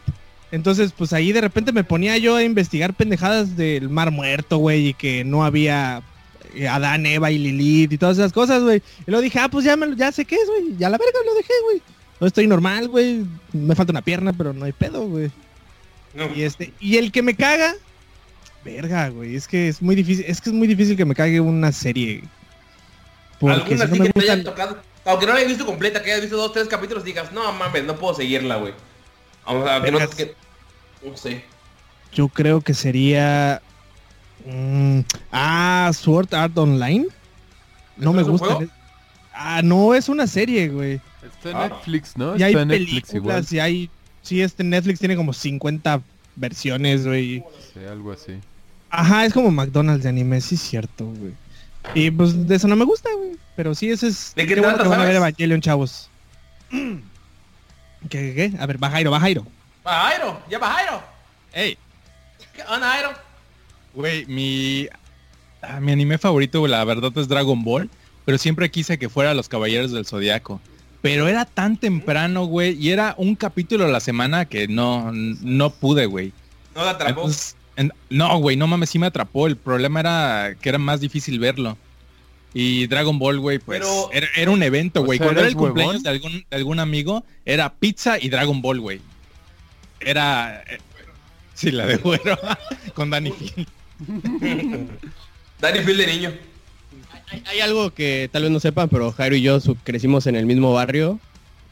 [0.52, 4.88] Entonces, pues ahí de repente me ponía yo a investigar pendejadas del mar muerto, güey,
[4.88, 6.02] y que no había
[6.56, 8.82] eh, Adán, Eva y Lilith y todas esas cosas, güey.
[9.06, 10.78] Y luego dije, ah, pues ya, me, ya sé qué es, güey.
[10.78, 11.82] Ya la verga lo dejé, güey.
[12.19, 13.26] No estoy normal, güey.
[13.54, 15.32] Me falta una pierna, pero no hay pedo, güey.
[16.13, 16.28] No.
[16.36, 17.76] Y este, y el que me caga,
[18.65, 21.39] verga, güey, es que es muy difícil, es que es muy difícil que me cague
[21.39, 22.24] una serie.
[23.39, 24.82] Porque Alguna si no sí me que te hayan gustan, tocado.
[25.06, 27.84] Aunque no la hayas visto completa, que hayas visto dos, tres capítulos digas, no mames,
[27.86, 28.73] no puedo seguirla, güey.
[29.45, 30.36] Vamos a que no, que-
[31.04, 31.43] no sé.
[32.13, 33.62] yo creo que sería
[34.45, 34.99] mm,
[35.32, 37.06] ah, Sword Art Online.
[37.97, 38.45] No ¿Eso me gusta.
[38.56, 38.71] juego?
[39.34, 40.99] Ah, no, es una serie, güey.
[41.23, 41.67] Está en Ah.
[41.69, 42.36] Netflix, ¿no?
[42.38, 43.36] Y hay Está en Netflix igual.
[43.43, 43.89] películas y hay
[44.21, 46.02] sí, este Netflix tiene como 50
[46.36, 47.43] versiones, güey.
[47.73, 48.34] Sí, algo así.
[48.89, 51.34] Ajá, es como McDonald's de anime, sí es cierto, güey.
[51.94, 53.32] Y pues de eso no me gusta, güey.
[53.56, 54.34] Pero sí, ese es...
[54.36, 55.15] ¿De qué bueno trata, que van a ver?
[55.15, 56.10] Evangelion, chavos.
[56.70, 57.02] ¿Qué,
[58.10, 58.52] qué, qué?
[58.60, 59.46] A ver, va Jairo, va Jairo.
[59.86, 61.04] Va Jairo, ya va Jairo.
[61.54, 61.78] Ey,
[62.54, 63.12] ¿Qué onda, Jairo?
[63.94, 64.88] güey, mi,
[65.62, 67.89] ah, mi anime favorito, la verdad, es Dragon Ball.
[68.26, 70.62] Pero siempre quise que fuera Los Caballeros del Zodiaco.
[71.02, 75.70] Pero era tan temprano, güey, y era un capítulo a la semana que no, no
[75.72, 76.34] pude, güey.
[76.76, 77.22] No la atrapó.
[77.22, 79.48] Entonces, en- no, güey, no mames, sí me atrapó.
[79.48, 81.78] El problema era que era más difícil verlo.
[82.54, 85.20] Y Dragon Ball, güey, pues Pero- era, era un evento, güey.
[85.20, 89.02] Cuando era el cumpleaños de algún, de algún amigo, era pizza y Dragon Ball, güey.
[90.00, 90.63] Era...
[90.70, 90.80] eh,
[91.54, 92.38] sí, la de güero.
[92.96, 93.68] Con Danny Field.
[95.60, 96.34] Danny Field de niño.
[97.32, 100.46] Hay, hay algo que tal vez no sepan, pero Jairo y yo crecimos en el
[100.46, 101.20] mismo barrio.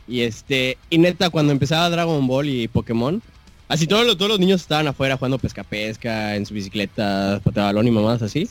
[0.07, 3.21] Y este, y neta, cuando empezaba Dragon Ball y Pokémon,
[3.67, 7.91] así todos los, todos los niños estaban afuera jugando pesca-pesca, en su bicicleta, patebalón y
[7.91, 8.47] mamás así.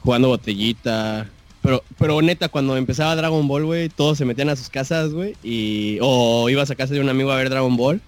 [0.00, 1.28] Jugando botellita.
[1.62, 5.34] Pero, pero neta, cuando empezaba Dragon Ball, güey, todos se metían a sus casas, güey.
[5.42, 8.00] Y, o ibas a casa de un amigo a ver Dragon Ball.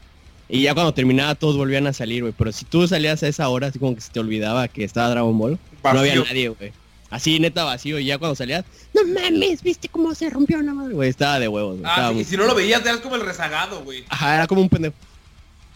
[0.48, 2.34] Y ya cuando terminaba todos volvían a salir, güey.
[2.36, 5.08] Pero si tú salías a esa hora, así como que se te olvidaba que estaba
[5.10, 6.72] Dragon Ball, no había nadie, güey.
[7.08, 7.98] Así neta vacío.
[7.98, 11.08] Y ya cuando salías, no mames, viste cómo se rompió la madre, güey.
[11.08, 11.90] Estaba de huevos, güey.
[11.92, 14.04] Ah, muy- y si no lo veías, eras como el rezagado, güey.
[14.08, 14.94] Ajá, era como un pendejo.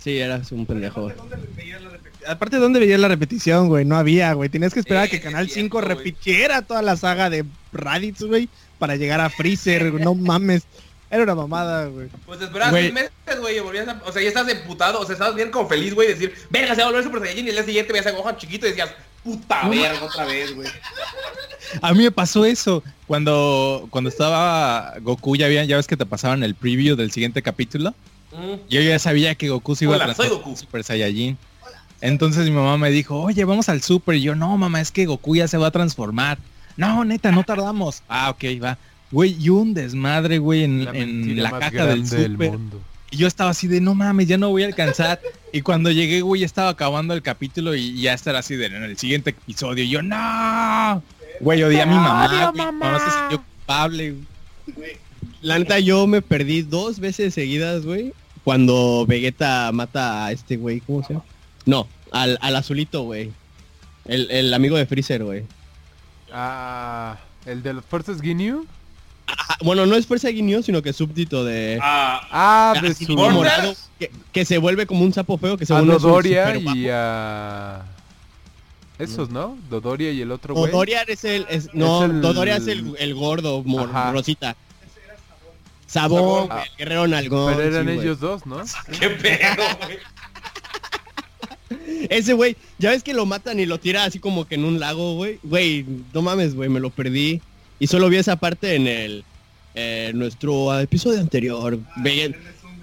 [0.03, 1.13] Sí, eras un pendejo.
[2.27, 3.85] Aparte, ¿dónde veías la repetición, güey?
[3.85, 4.49] No había, güey.
[4.49, 5.99] Tenías que esperar a que Canal es 5 cierto, güey.
[5.99, 9.93] repitiera toda la saga de Raditz, güey, para llegar a Freezer.
[9.95, 10.63] no mames.
[11.11, 12.09] Era una mamada, güey.
[12.25, 14.01] Pues te esperabas seis meses, güey, y volvías a...
[14.07, 16.83] O sea, ya estás emputado, o sea, estabas bien como feliz, güey, decir, verga, se
[16.83, 18.95] va a volver Super Saiyajin, y el día siguiente veías a Gohan chiquito y decías,
[19.25, 20.69] puta verga, otra vez, güey.
[21.83, 22.85] A mí me pasó eso.
[23.09, 27.43] Cuando, cuando estaba Goku, ya, había, ya ves que te pasaban el preview del siguiente
[27.43, 27.93] capítulo.
[28.33, 28.69] Mm.
[28.69, 31.39] Yo ya sabía que Goku se iba Hola, a soy transformar en Super Saiyajin.
[32.01, 34.15] Entonces mi mamá me dijo, oye, vamos al Super.
[34.15, 36.39] Y yo, no, mamá, es que Goku ya se va a transformar.
[36.77, 38.03] No, neta, no tardamos.
[38.09, 38.79] Ah, ok, va.
[39.11, 42.53] Güey, y un desmadre, güey, en La en la caja del Super.
[42.53, 42.81] mundo.
[43.11, 45.21] Y yo estaba así de, no mames, ya no voy a alcanzar.
[45.53, 48.97] y cuando llegué, güey, estaba acabando el capítulo y ya estará así de, en el
[48.97, 49.83] siguiente episodio.
[49.83, 51.03] Y yo, no.
[51.41, 52.53] Güey, odié a mi mamá, güey.
[52.53, 54.15] Mi mamá se sintió culpable,
[54.77, 54.97] güey.
[55.43, 58.13] La neta, yo me perdí dos veces seguidas, güey.
[58.45, 61.25] Cuando Vegeta mata a este güey, ¿cómo se llama?
[61.67, 63.33] No, al, al azulito, güey.
[64.07, 65.45] El, el amigo de Freezer, güey.
[66.33, 68.67] Ah, ¿el de las fuerzas Ginyu?
[69.63, 71.79] Bueno, no es fuerza de guiño, sino que es súbdito de...
[71.81, 73.15] Ah, Ah, de así su...
[73.15, 76.57] morado, que, que se vuelve como un sapo feo que se A vuelve su- Dodoria
[76.57, 77.85] y a...
[78.99, 79.57] Esos, ¿no?
[79.71, 80.71] Dodoria y el otro güey.
[80.73, 81.47] Dodoria es el...
[81.49, 84.57] es- no, Es el- Dodoria es el, el gordo, mor- rosita.
[85.91, 87.55] Sabón, güey, el guerrero nalgón.
[87.57, 88.63] Pero eran sí, ellos dos, ¿no?
[89.01, 89.99] qué pedo, güey.
[92.09, 94.81] Ese güey, ya ves que lo matan y lo tira así como que en un
[94.81, 95.39] lago, güey.
[95.43, 97.41] Güey, no mames, güey, me lo perdí.
[97.79, 99.25] Y solo vi esa parte en el...
[99.75, 101.79] eh, nuestro episodio anterior.
[101.97, 102.35] Ve-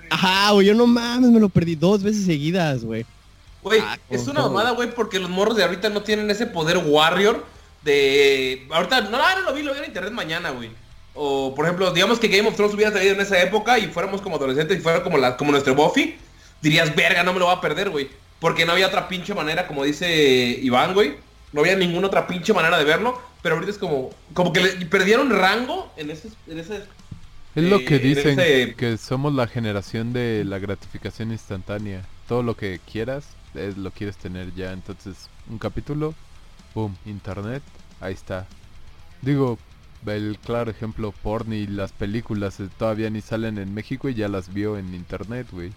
[0.10, 3.06] Ajá, güey, yo no mames, me lo perdí dos veces seguidas, güey.
[3.62, 6.78] Güey, Ah, es una mamada, güey, porque los morros de ahorita no tienen ese poder
[6.78, 7.46] warrior
[7.84, 8.65] de...
[8.72, 10.70] Ahorita, no, no lo vi, lo vi en internet mañana, güey.
[11.19, 14.21] O, por ejemplo, digamos que Game of Thrones hubiera salido en esa época y fuéramos
[14.21, 16.15] como adolescentes y fuera como, la, como nuestro Buffy,
[16.62, 18.08] dirías, verga, no me lo va a perder, güey.
[18.39, 21.15] Porque no había otra pinche manera, como dice Iván, güey.
[21.53, 23.19] No había ninguna otra pinche manera de verlo.
[23.41, 26.84] Pero ahorita es como, como que le perdieron rango en ese, en ese
[27.56, 32.03] Es lo Eh, que dicen, ese- que somos la generación de la gratificación instantánea.
[32.27, 33.25] Todo lo que quieras,
[33.56, 34.71] es, lo quieres tener ya.
[34.73, 35.15] Entonces,
[35.49, 36.13] un capítulo,
[36.75, 37.63] boom, internet,
[38.01, 38.45] ahí está.
[39.21, 39.58] Digo,
[40.15, 44.28] el claro ejemplo, porn y las películas eh, todavía ni salen en México y ya
[44.28, 45.72] las vio en internet, güey.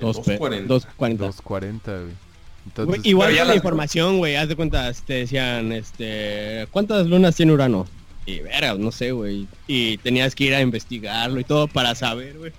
[0.00, 0.66] Dos pe- 2.40.
[0.66, 1.16] 2.40.
[1.18, 2.12] 240, güey.
[2.66, 7.52] Entonces, igual la las- información, güey, haz de cuenta, te decían, este, ¿cuántas lunas tiene
[7.52, 7.86] Urano?
[8.26, 9.46] Y verga, no sé, güey.
[9.66, 12.52] Y tenías que ir a investigarlo y todo para saber, güey.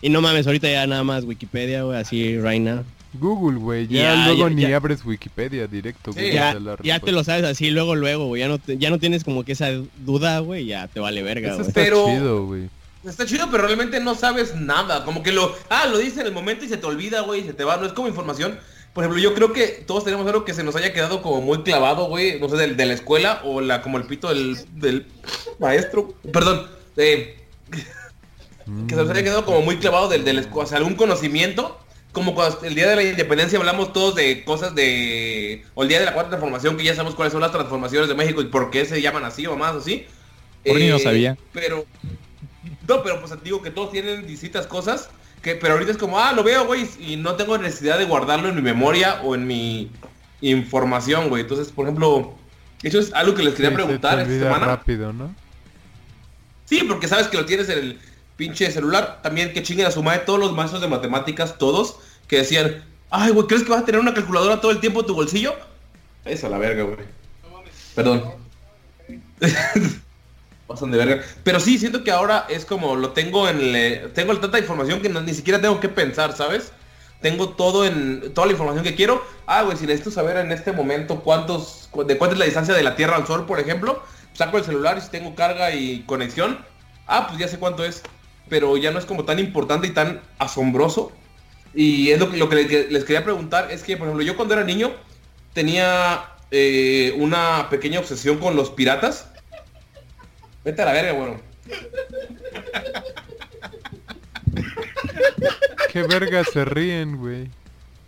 [0.00, 2.84] Y no mames, ahorita ya nada más Wikipedia, güey, así right now.
[3.14, 4.76] Google, güey, ya, Ya, luego ya, ni ya.
[4.76, 6.20] abres Wikipedia directo, Sí.
[6.20, 6.32] güey.
[6.32, 8.40] Ya, te ya lo sabes así luego, luego, güey.
[8.40, 9.68] Ya no, te- ya no tienes como que esa
[10.04, 11.66] duda, güey, ya te vale verga, güey.
[11.66, 12.68] está Pero- chido, güey.
[13.04, 15.04] Está chido, pero realmente no sabes nada.
[15.04, 15.54] Como que lo...
[15.70, 17.76] Ah, lo dices en el momento y se te olvida, güey, y se te va.
[17.78, 18.58] No es como información.
[18.92, 21.62] Por ejemplo, yo creo que todos tenemos algo que se nos haya quedado como muy
[21.62, 22.38] clavado, güey.
[22.40, 25.06] No sé, del- de, la escuela o la como el pito del, del
[25.60, 26.12] maestro.
[26.32, 26.66] Perdón.
[26.96, 27.36] eh,
[28.88, 31.78] que se nos haya quedado como muy clavado del, del escu- o sea, algún conocimiento.
[32.18, 35.64] Como cuando el día de la independencia hablamos todos de cosas de...
[35.74, 38.16] O el día de la cuarta transformación, que ya sabemos cuáles son las transformaciones de
[38.16, 40.04] México y por qué se llaman así o más así.
[40.66, 41.38] Por ni no sabía.
[41.52, 41.86] Pero...
[42.88, 45.10] No, pero pues digo que todos tienen distintas cosas.
[45.42, 48.48] Que, pero ahorita es como, ah, lo veo, güey, y no tengo necesidad de guardarlo
[48.48, 49.88] en mi memoria o en mi
[50.40, 51.42] información, güey.
[51.42, 52.34] Entonces, por ejemplo,
[52.82, 54.66] eso es algo que les quería Sí, se te preguntar esta semana.
[54.66, 55.32] rápido, ¿no?
[56.64, 57.98] Sí, porque sabes que lo tienes en el
[58.36, 59.20] pinche celular.
[59.22, 61.98] También que chinguen a su madre todos los maestros de matemáticas, todos,
[62.28, 65.06] que decían, ay, güey, ¿crees que vas a tener una calculadora todo el tiempo en
[65.06, 65.54] tu bolsillo?
[66.24, 66.96] Eso a la verga, güey.
[67.94, 68.22] Perdón.
[70.66, 71.22] Pasan de verga.
[71.44, 74.12] Pero sí, siento que ahora es como lo tengo en el...
[74.12, 76.72] Tengo tanta información que ni siquiera tengo que pensar, ¿sabes?
[77.22, 78.32] Tengo todo en...
[78.34, 79.24] Toda la información que quiero.
[79.46, 81.88] Ah, güey, si necesito saber en este momento cuántos...
[81.90, 84.02] cu- De cuánta es la distancia de la Tierra al Sol, por ejemplo.
[84.34, 86.58] Saco el celular y si tengo carga y conexión.
[87.06, 88.02] Ah, pues ya sé cuánto es.
[88.50, 91.12] Pero ya no es como tan importante y tan asombroso.
[91.74, 93.70] Y es lo que, lo que le- les quería preguntar.
[93.70, 94.92] Es que, por ejemplo, yo cuando era niño
[95.52, 99.28] tenía eh, una pequeña obsesión con los piratas.
[100.64, 101.40] Vete a la verga, bueno.
[105.92, 107.48] Qué verga se ríen, güey.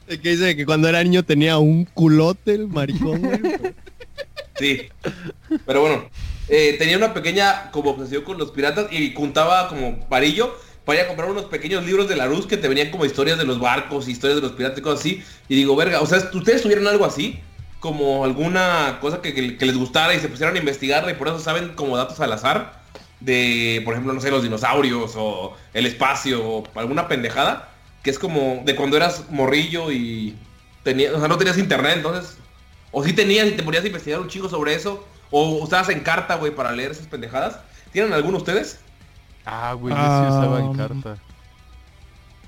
[0.06, 3.40] El que dice que cuando era niño tenía un culote el maricón, güey.
[4.58, 4.88] Sí.
[5.66, 6.10] Pero bueno,
[6.48, 11.04] eh, tenía una pequeña como obsesión con los piratas y juntaba como varillo para ir
[11.04, 13.60] a comprar unos pequeños libros de la luz que te venían como historias de los
[13.60, 15.24] barcos, historias de los piratas y cosas así.
[15.48, 17.40] Y digo, verga, o sea, ¿ustedes tuvieron algo así?
[17.80, 21.70] Como alguna cosa que, les gustara y se pusieran a investigarla y por eso saben
[21.74, 22.80] como datos al azar
[23.20, 27.68] de, por ejemplo, no sé, los dinosaurios o el espacio o alguna pendejada
[28.02, 30.34] que es como de cuando eras morrillo y
[30.82, 32.38] tenías, o sea, no tenías internet, entonces
[32.92, 35.04] o si tenías y te ponías a investigar un chingo sobre eso.
[35.30, 37.60] O usabas en carta, güey, para leer esas pendejadas.
[37.92, 38.80] ¿Tienen alguno ustedes?
[39.52, 41.16] Ah, güey, yo sí usaba en Um, carta.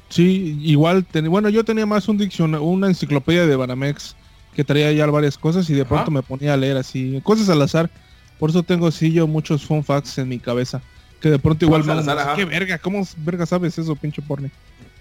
[0.09, 4.15] Sí, igual, ten- bueno, yo tenía más un diccionario, una enciclopedia de Banamex
[4.55, 7.62] que traía ya varias cosas y de pronto me ponía a leer así, cosas al
[7.62, 7.91] azar.
[8.38, 10.81] Por eso tengo sí yo muchos fun facts en mi cabeza.
[11.21, 12.35] Que de pronto igual me ajá.
[12.35, 14.51] qué verga, ¿cómo verga sabes eso, pinche porni?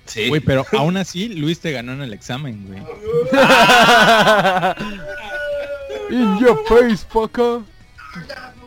[0.06, 0.30] Sí.
[0.30, 2.82] Güey, pero aún así Luis te ganó en el examen, güey.
[6.10, 7.62] In your face, fucker.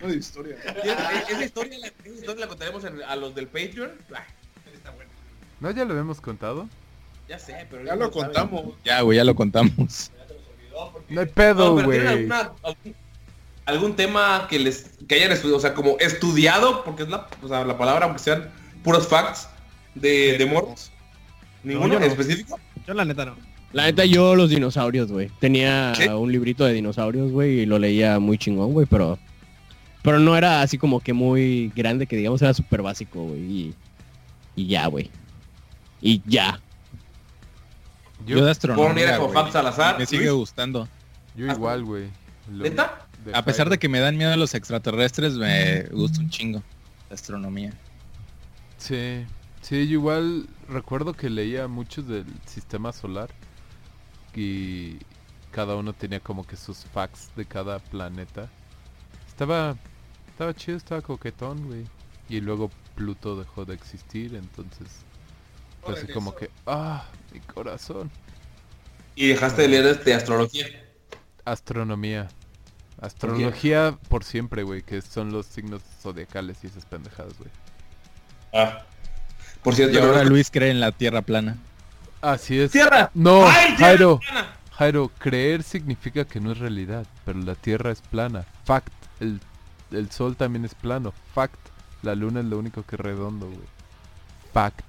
[0.00, 0.72] Esa historia la,
[1.28, 3.90] esa historia la contaremos en- a los del Patreon.
[4.14, 4.24] Ah,
[5.60, 6.68] ¿No ya lo habíamos contado?
[7.28, 8.24] ya sé, pero Ya no lo saben.
[8.32, 8.74] contamos.
[8.84, 10.10] Ya, güey, ya lo contamos.
[11.08, 11.98] No hay No, pedo, pero güey.
[12.00, 12.94] ¿tienen alguna- algún,
[13.66, 17.48] algún tema que les que hayan estudiado, o sea, como estudiado, porque es la, o
[17.48, 18.50] sea, la palabra, aunque sean
[18.82, 19.48] puros facts
[19.94, 20.90] de, de morros?
[21.62, 22.06] ¿Ninguno yo no.
[22.06, 22.58] específico?
[22.86, 23.36] Yo la neta no.
[23.72, 25.30] La neta, yo los dinosaurios, güey.
[25.38, 29.18] Tenía un librito de dinosaurios, güey, y lo leía muy chingón, güey, pero...
[30.02, 33.40] Pero no era así como que muy grande, que digamos era súper básico, güey.
[33.40, 33.74] Y,
[34.56, 35.10] y ya, güey.
[36.00, 36.58] Y ya.
[38.26, 39.30] Yo de Por astronomía, con.
[39.30, 39.98] Fab Salazar.
[39.98, 40.88] Me sigue Luis, gustando.
[41.36, 42.08] Yo igual, güey.
[42.50, 43.06] ¿Neta?
[43.26, 46.62] de A pesar de que me dan miedo los extraterrestres, me gusta un chingo
[47.10, 47.72] la astronomía.
[48.78, 49.26] Sí,
[49.60, 53.28] sí, yo igual recuerdo que leía muchos del sistema solar
[54.34, 54.98] y
[55.50, 58.48] cada uno tenía como que sus facts de cada planeta.
[59.28, 59.76] Estaba,
[60.28, 61.86] estaba chido, estaba coquetón, güey.
[62.28, 64.88] Y luego Pluto dejó de existir, entonces
[65.82, 68.10] fue así como que, ah, mi corazón.
[69.16, 70.66] Y dejaste de leer este astrología.
[71.44, 72.28] Astronomía.
[73.00, 77.50] Astrología por siempre, güey, que son los signos zodiacales y esas pendejadas, güey.
[78.52, 78.84] Ah.
[79.62, 81.56] Por cierto, Y ahora no- Luis cree en la Tierra plana.
[82.20, 82.70] Así es.
[82.72, 83.10] ¡Tierra!
[83.14, 84.18] No, ¡Ay, tierra Jairo.
[84.20, 84.56] plana!
[84.72, 88.46] Jairo, creer significa que no es realidad, pero la Tierra es plana.
[88.64, 88.88] Fact,
[89.20, 89.40] el,
[89.90, 91.12] el Sol también es plano.
[91.34, 91.58] Fact,
[92.02, 93.68] la Luna es lo único que es redondo, güey.
[94.54, 94.80] Fact.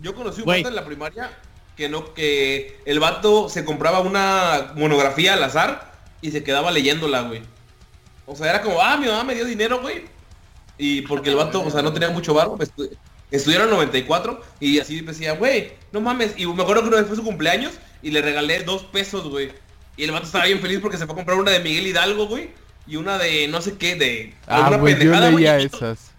[0.00, 0.62] Yo conocí un Güey.
[0.62, 1.30] vato en la primaria
[1.76, 7.22] que no, que el vato se compraba una monografía al azar y se quedaba leyéndola,
[7.22, 7.42] güey.
[8.26, 10.04] O sea, era como, ah, mi mamá me dio dinero, güey.
[10.76, 12.88] Y porque el vato, o sea, no tenía mucho barro, estu
[13.36, 16.34] estudiaron 94 y así decía, güey, no mames.
[16.36, 19.50] Y me acuerdo que una vez fue su cumpleaños y le regalé dos pesos, güey.
[19.96, 22.26] Y el vato estaba bien feliz porque se fue a comprar una de Miguel Hidalgo,
[22.26, 22.50] güey.
[22.86, 26.10] Y una de no sé qué, de Ah, güey, yo pendejada, güey, leía y esas.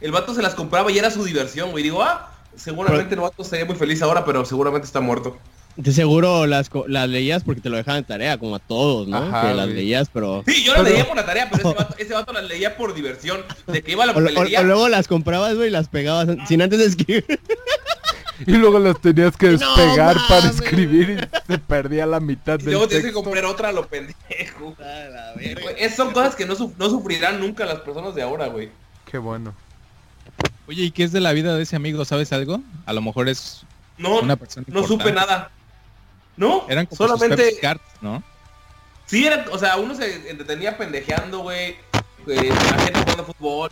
[0.00, 1.82] El vato se las compraba y era su diversión, güey.
[1.82, 5.38] Digo, ah, seguramente el vato estaría muy feliz ahora, pero seguramente está muerto.
[5.76, 9.06] De seguro las, co- las leías porque te lo dejaban de tarea, como a todos,
[9.08, 9.18] ¿no?
[9.18, 10.42] Ajá, que las leías, pero...
[10.46, 12.76] Sí, yo las Pero- leía por la tarea, pero ese vato, ese vato las leía
[12.78, 13.42] por diversión.
[13.66, 16.62] De que iba a la O, o- luego las comprabas, güey, y las pegabas sin
[16.62, 17.24] antes de escribir.
[18.46, 22.64] Y luego las tenías que No despegar para escribir y se perdía la mitad y
[22.64, 24.76] del luego tienes que comprar otra a lo pendejo.
[25.78, 28.68] Es- son cosas que no, su- no sufrirán nunca las personas de ahora, güey.
[29.10, 29.54] Qué bueno.
[30.68, 32.04] Oye, ¿y qué es de la vida de ese amigo?
[32.04, 32.60] ¿Sabes algo?
[32.84, 33.62] A lo mejor es
[33.96, 35.50] No, una persona no supe nada.
[36.36, 37.58] No, Eran como solamente...
[37.60, 38.22] Cards, ¿no?
[39.06, 41.76] Sí, era, o sea, uno se entretenía pendejeando, güey.
[42.26, 43.70] eh, la gente jugando fútbol,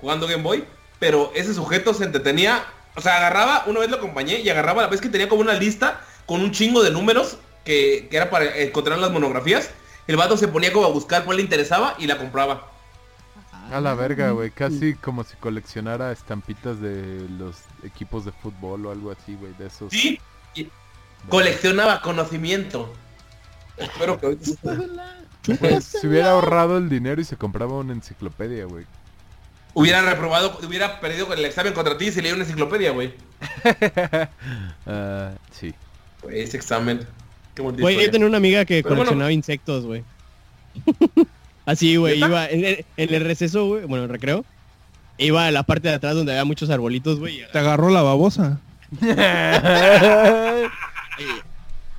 [0.00, 0.64] jugando Game Boy.
[0.98, 4.88] Pero ese sujeto se entretenía, o sea, agarraba, una vez lo acompañé y agarraba la
[4.88, 8.56] vez que tenía como una lista con un chingo de números que, que era para
[8.58, 9.70] encontrar las monografías.
[10.06, 12.70] El vato se ponía como a buscar cuál le interesaba y la compraba.
[13.72, 14.50] A la verga, güey.
[14.50, 19.52] Casi como si coleccionara estampitas de los equipos de fútbol o algo así, güey.
[19.58, 19.92] De esos.
[19.92, 20.20] Sí,
[20.54, 20.68] y
[21.28, 22.92] coleccionaba conocimiento.
[23.76, 24.38] Espero que hoy...
[25.58, 28.84] Pues, se hubiera ahorrado el dinero y se compraba una enciclopedia, güey.
[29.72, 33.14] hubiera reprobado, hubiera perdido el examen contra ti si leía una enciclopedia, güey.
[34.86, 35.74] Ah, sí.
[36.22, 37.06] Güey, ese examen.
[37.54, 37.82] Qué bonito.
[37.82, 39.00] Güey, yo tenía una amiga que Pero bueno.
[39.00, 40.04] coleccionaba insectos, güey.
[41.66, 44.44] Así, güey, iba en el, en el receso, güey, bueno, el recreo.
[45.18, 47.46] Iba a la parte de atrás donde había muchos arbolitos, güey.
[47.52, 48.60] Te agarró la babosa.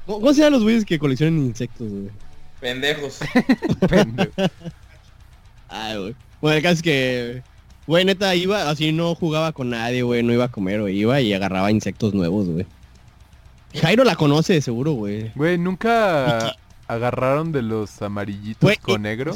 [0.05, 2.09] ¿Cómo, cómo se llaman los güeyes que coleccionan insectos, güey?
[2.59, 3.19] Pendejos.
[3.89, 4.31] Pendejo.
[5.69, 6.15] Ay, güey.
[6.41, 7.43] Bueno, el caso es que,
[7.87, 11.21] güey, neta, iba, así no jugaba con nadie, güey, no iba a comer, güey, iba
[11.21, 12.65] y agarraba insectos nuevos, güey.
[13.79, 15.31] Jairo la conoce, de seguro, güey.
[15.35, 16.55] Güey, ¿nunca
[16.87, 19.33] agarraron de los amarillitos Güey, con negro?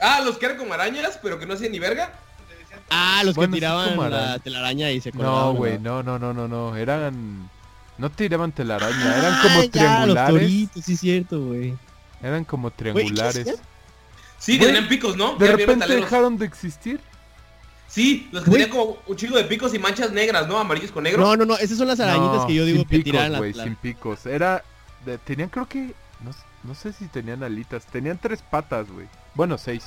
[0.00, 2.12] Ah, los que eran como arañas, pero que no hacían ni verga.
[2.90, 4.38] Ah, los Bueno, que tiraban la araña.
[4.40, 5.34] telaraña y se colgaban.
[5.34, 6.76] No, güey, no, no, no, no, no.
[6.76, 7.48] Eran...
[7.98, 10.34] No tiraban telaraña, eran como Ah, ya, los triangulares.
[10.40, 11.74] toritos, sí es cierto, güey.
[12.22, 13.54] Eran como ¿qué triangulares.
[14.38, 15.36] Sí, tenían picos, ¿no?
[15.36, 17.00] De repente dejaron de existir.
[17.88, 20.58] Sí, los que tenían como un chingo de picos y manchas negras, ¿no?
[20.58, 21.22] Amarillos con negro.
[21.22, 23.32] No, no, no, esas son las arañitas No, que yo digo sin que picos, tiraban
[23.56, 24.26] la, sin picos.
[24.26, 24.64] Era...
[25.06, 25.94] de- tenían creo que...
[26.24, 26.30] No,
[26.64, 27.86] no sé si tenían alitas.
[27.86, 29.06] Tenían tres patas, güey.
[29.34, 29.84] Bueno, seis.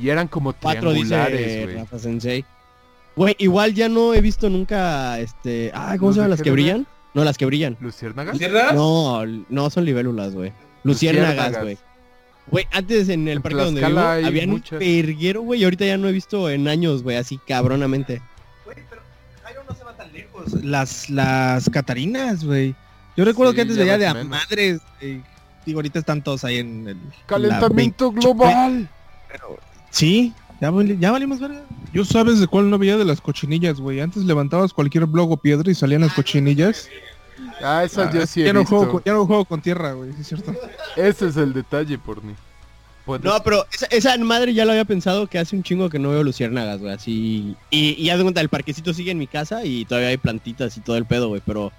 [0.00, 2.42] Y eran como Cuatro triangulares, güey.
[3.18, 5.72] Güey, igual ya no he visto nunca, este...
[5.74, 6.86] Ah, ¿cómo ¿Los se llaman las que brillan?
[7.14, 7.76] No, las que brillan.
[7.80, 8.34] ¿Luciérnagas?
[8.34, 8.74] ¿Luciérnagas?
[8.74, 10.52] No, no son libélulas, güey.
[10.84, 11.76] Luciérnagas, güey.
[12.46, 14.72] Güey, antes en el En parque donde vivo, muchas.
[14.74, 18.22] un perguero, güey, y ahorita ya no he visto en años, güey, así cabronamente.
[18.64, 19.02] Güey, pero
[19.42, 20.52] Jairo no se va tan lejos.
[20.62, 22.76] Las, las Catarinas, güey.
[23.16, 24.80] Yo recuerdo Sí, que antes veía de a madres.
[25.00, 25.20] eh,
[25.66, 26.96] digo, ahorita están todos ahí en el...
[27.26, 28.88] Calentamiento la global.
[29.90, 31.62] Sí, ya, ya valimos verga.
[31.92, 34.00] Yo sabes de cuál no veía de las cochinillas, güey.
[34.00, 36.88] Antes levantabas cualquier blog o piedra y salían las cochinillas.
[37.62, 38.76] Ah, esas yo sí he ya, no visto.
[38.76, 40.52] juego con, ya no juego con tierra, güey, sí es cierto.
[40.96, 42.34] Ese es el detalle, por mí.
[43.04, 45.98] Puedes- No, pero esa, esa madre ya lo había pensado que hace un chingo que
[45.98, 46.92] no veo luciérnagas, güey.
[46.92, 47.56] Así.
[47.70, 50.76] Y, y haz de cuenta, el parquecito sigue en mi casa y todavía hay plantitas
[50.76, 51.40] y todo el pedo, güey.
[51.46, 51.72] Pero,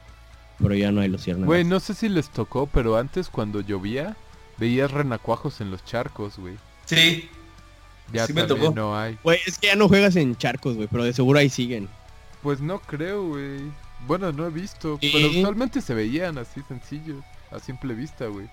[0.60, 1.46] pero ya no hay luciérnagas.
[1.48, 4.16] Güey, no sé si les tocó, pero antes cuando llovía,
[4.58, 6.56] veías renacuajos en los charcos, güey.
[6.86, 7.30] Sí.
[8.14, 8.72] Ya Sí me tocó.
[8.76, 9.18] no hay.
[9.24, 11.88] Güey, es que ya no juegas en charcos, güey, pero de seguro ahí siguen.
[12.41, 13.60] Pues no creo, güey.
[14.07, 15.12] Bueno, no he visto, ¿Y?
[15.12, 18.47] pero usualmente se veían así sencillos, a simple vista, güey.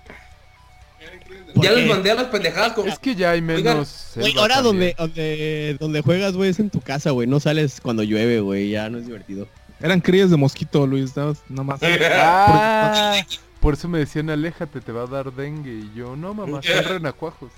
[0.99, 2.87] Ya ¿Por les mandé a las pendejadas con...
[2.87, 4.11] Es que ya hay menos...
[4.15, 7.27] Güey, ahora donde, donde, donde juegas, güey, es en tu casa, güey.
[7.27, 8.71] No sales cuando llueve, güey.
[8.71, 9.47] Ya no es divertido.
[9.79, 11.79] Eran crías de mosquito, Luis, nada más- nada más.
[12.11, 13.15] Ah,
[13.59, 15.71] por eso me decían, aléjate, te va a dar dengue.
[15.71, 17.51] Y yo, no, mamá, son renacuajos.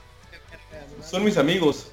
[1.04, 1.88] Son mis amigos.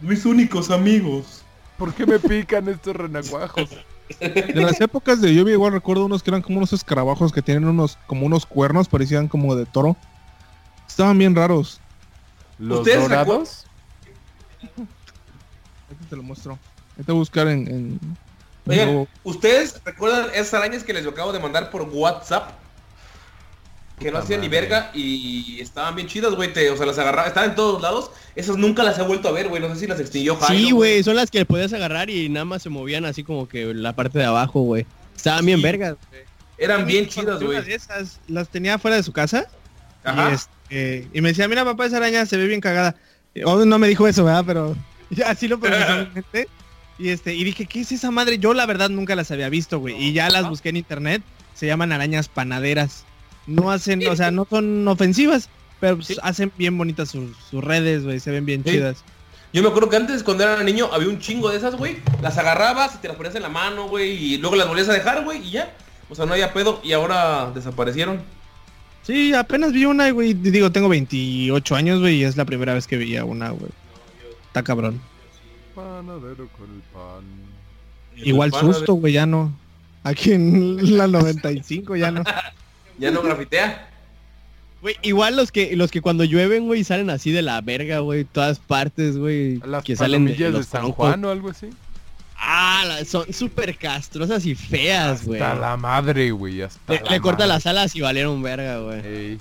[0.00, 1.42] Mis únicos amigos.
[1.78, 3.68] ¿Por qué me pican estos renacuajos?
[4.20, 7.64] De las épocas de lluvia igual recuerdo unos que eran como unos escarabajos que tienen
[7.66, 9.96] unos como unos cuernos, parecían como de toro.
[10.86, 11.80] Estaban bien raros.
[12.58, 13.66] ¿Los ¿Ustedes dorados?
[14.62, 16.58] Ahorita te lo muestro.
[16.98, 17.66] Hay que buscar en...
[17.68, 18.00] en-
[18.68, 22.50] Oigan, no, ¿ustedes recuerdan esas arañas que les acabo de mandar por WhatsApp?
[23.98, 26.52] Que no hacían ni verga y estaban bien chidas, güey.
[26.52, 28.10] te- O sea, las agarraba, estaban en todos lados.
[28.34, 29.62] Esas nunca las he vuelto a ver, güey.
[29.62, 30.64] No sé si las extinguió Jairo.
[30.66, 33.72] Sí, güey, son las que podías agarrar y nada más se movían así como que
[33.72, 34.84] la parte de abajo, güey.
[35.16, 35.96] Estaban bien vergas.
[36.58, 37.64] Eran bien chidas, Una güey.
[37.64, 39.46] de esas las tenía fuera de su casa
[40.04, 40.30] Ajá.
[40.30, 42.96] y, este, y me decía, mira papá, esa araña se ve bien cagada.
[43.44, 44.44] O no me dijo eso, ¿verdad?
[44.46, 44.76] Pero
[45.10, 46.48] ya así lo procesé en mi mente.
[46.98, 48.36] Y este, y dije, ¿qué es esa madre?
[48.38, 49.96] Yo la verdad nunca las había visto, güey.
[50.02, 51.22] Y ya las busqué en internet.
[51.54, 53.04] Se llaman arañas panaderas.
[53.46, 55.48] No hacen, o sea, no son ofensivas,
[55.80, 56.16] pero pues, Sí.
[56.22, 58.18] hacen bien bonitas sus, sus redes, güey.
[58.20, 58.70] Se ven bien Sí.
[58.72, 59.04] chidas.
[59.52, 61.98] Yo me acuerdo que antes, cuando era niño, había un chingo de esas, güey.
[62.20, 64.10] Las agarrabas y te las ponías en la mano, güey.
[64.12, 65.46] Y luego las volvías a dejar, güey.
[65.46, 65.72] Y ya.
[66.10, 66.80] O sea, no había pedo.
[66.84, 68.20] Y ahora desaparecieron.
[69.04, 70.34] Sí, apenas vi una, güey.
[70.34, 73.70] Digo, tengo 28 años, güey, y es la primera vez que veía una, güey.
[74.48, 75.00] Está cabrón.
[75.74, 77.24] Panadero con el pan.
[78.16, 79.52] Igual susto, güey, ya no.
[80.02, 82.22] Aquí en la 95 ya no.
[82.98, 83.88] Ya no grafitea.
[84.82, 88.24] Güey, igual los que los que cuando llueven, güey, salen así de la verga, güey,
[88.24, 91.08] todas partes, güey, Las que salen de, de, los San troncos.
[91.08, 91.70] Juan o algo así.
[92.38, 95.40] Ah, la- son súper castrosas y feas, güey.
[95.40, 96.60] Hasta la madre, güey.
[96.62, 97.48] Hasta Le, la le corta madre.
[97.54, 99.00] las alas y valieron verga, güey.
[99.06, 99.38] Ey.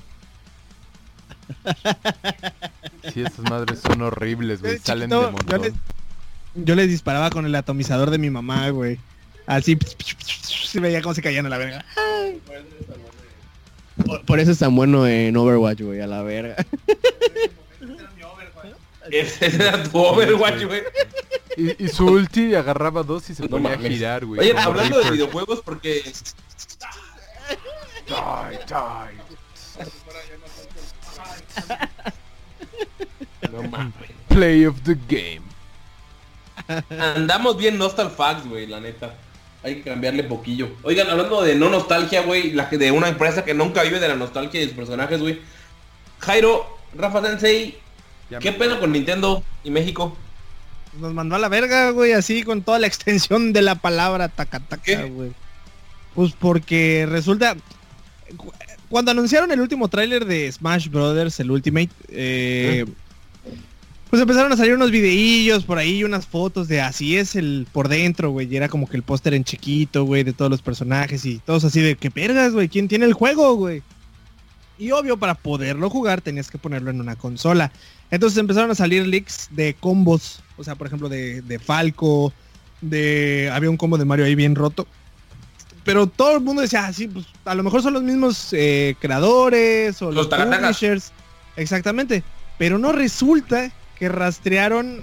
[3.14, 4.80] Sí, esas madres son horribles, güey.
[4.80, 5.62] Salen de chiquito, yo montón.
[5.62, 8.97] les- Yo les disparaba con el atomizador de mi mamá, güey.
[9.45, 9.78] Así
[10.41, 11.86] se veía cómo se caían a la verga.
[14.04, 16.56] Por, por eso es tan bueno en Overwatch, güey, a la verga.
[19.12, 20.82] Ese era tu Overwatch, güey.
[21.58, 24.41] Y, y su ulti agarraba dos y se No ponía a girar, güey.
[24.41, 26.02] Oye, hablando de videojuegos, porque
[28.08, 29.16] Die, die.
[33.52, 33.93] no mames.
[34.28, 35.41] Play of the game.
[37.16, 39.16] Andamos bien nostalfax, güey, la neta.
[39.66, 40.70] Hay que cambiarle poquillo.
[40.84, 44.07] Oigan, hablando de no nostalgia, güey, la que- de una empresa que nunca vive de
[44.07, 45.41] la nostalgia de sus personajes, güey.
[46.20, 47.76] Jairo, Rafa Sensei,
[48.30, 50.16] Ya ¿qué me- pedo con Nintendo y México?
[50.99, 54.59] Nos mandó a la verga, güey, así con toda la extensión de la palabra taca
[54.59, 54.95] taca, ¿Qué?
[55.09, 55.32] güey.
[56.13, 57.55] Pues porque resulta
[58.38, 58.53] cu-
[58.88, 62.86] cuando anunciaron el último tráiler de Smash Brothers, el Ultimate, eh,
[64.10, 67.88] pues empezaron a salir unos videillos por ahí, unas fotos de así es el por
[67.88, 71.26] dentro, güey, y era como que el póster en chiquito, güey, de todos los personajes
[71.26, 73.82] y todos así de que vergas, güey, ¿quién tiene el juego, güey?
[74.78, 77.72] Y obvio, para poderlo jugar tenías que ponerlo en una consola.
[78.12, 80.41] Entonces empezaron a salir leaks de combos.
[80.58, 82.34] O sea, por ejemplo, de, de Falco.
[82.82, 83.49] De.
[83.53, 84.86] Había un combo de Mario ahí bien roto.
[85.84, 88.95] Pero todo el mundo decía, ah, sí, pues a lo mejor son los mismos eh,
[88.99, 91.12] creadores o Los publishers.
[91.56, 92.24] Exactamente.
[92.58, 95.02] Pero no resulta que rastrearon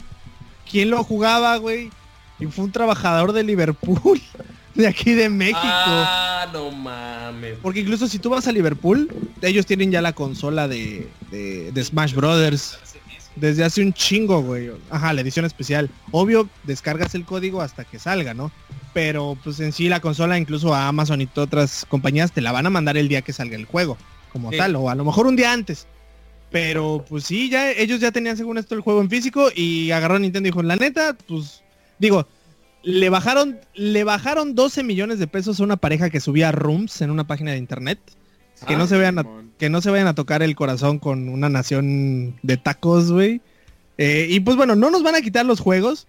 [0.71, 1.91] quién lo jugaba, güey.
[2.39, 4.21] Y fue un trabajador de Liverpool.
[4.75, 5.59] De aquí de México.
[5.63, 7.59] Ah, no mames.
[7.61, 9.07] Porque incluso si tú vas a Liverpool,
[9.43, 12.79] ellos tienen ya la consola de, de, de Smash Brothers.
[13.37, 14.71] Desde hace un chingo, güey.
[14.89, 15.91] Ajá, la edición especial.
[16.11, 18.51] Obvio, descargas el código hasta que salga, ¿no?
[18.95, 22.51] Pero pues en sí la consola, incluso a Amazon y todas otras compañías, te la
[22.53, 23.99] van a mandar el día que salga el juego.
[24.33, 24.57] Como Sí.
[24.57, 25.87] tal, o a lo mejor un día antes.
[26.53, 30.17] Pero pues sí, ya ellos ya tenían según esto el juego en físico y agarró
[30.17, 31.63] a Nintendo y dijo, la neta, pues
[31.99, 32.29] digo,
[32.83, 37.11] le bajaron, le bajaron 12 millones de pesos a una pareja que subía rooms en
[37.11, 37.99] una página de internet.
[38.67, 39.25] Que no se vean a,
[39.59, 43.41] que no se vayan a tocar el corazón con una nación de tacos, güey.
[43.99, 46.07] Eh, y pues bueno, no nos van a quitar los juegos.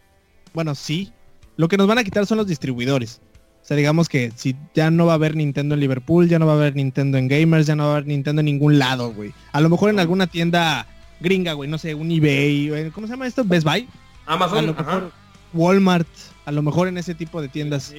[0.54, 1.12] Bueno, sí.
[1.58, 3.22] Lo que nos van a quitar son los distribuidores.
[3.64, 6.46] O sea, digamos que si ya no va a haber Nintendo en Liverpool, ya no
[6.46, 9.14] va a haber Nintendo en Gamers, ya no va a haber Nintendo en ningún lado,
[9.14, 9.34] güey.
[9.54, 10.86] A lo mejor en alguna tienda
[11.22, 13.46] gringa, güey, no sé, un eBay, güey, ¿cómo se llama esto?
[13.46, 13.88] Best Buy.
[14.26, 14.84] A Amazon, lo ajá.
[14.84, 15.12] mejor
[15.54, 16.08] Walmart,
[16.44, 17.94] a lo mejor en ese tipo de tiendas.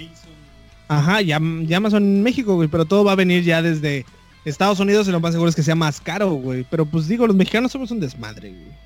[0.88, 4.04] Ajá, ya, ya Amazon en México, güey, pero todo va a venir ya desde
[4.44, 6.66] Estados Unidos y lo más seguro es que sea más caro, güey.
[6.70, 8.76] Pero pues digo, los mexicanos somos un desmadre, güey.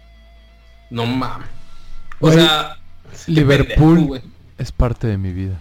[0.90, 1.48] No mames.
[2.20, 2.76] O sea,
[3.26, 4.22] Liverpool
[4.58, 5.60] es parte de mi vida.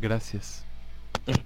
[0.00, 0.64] Gracias.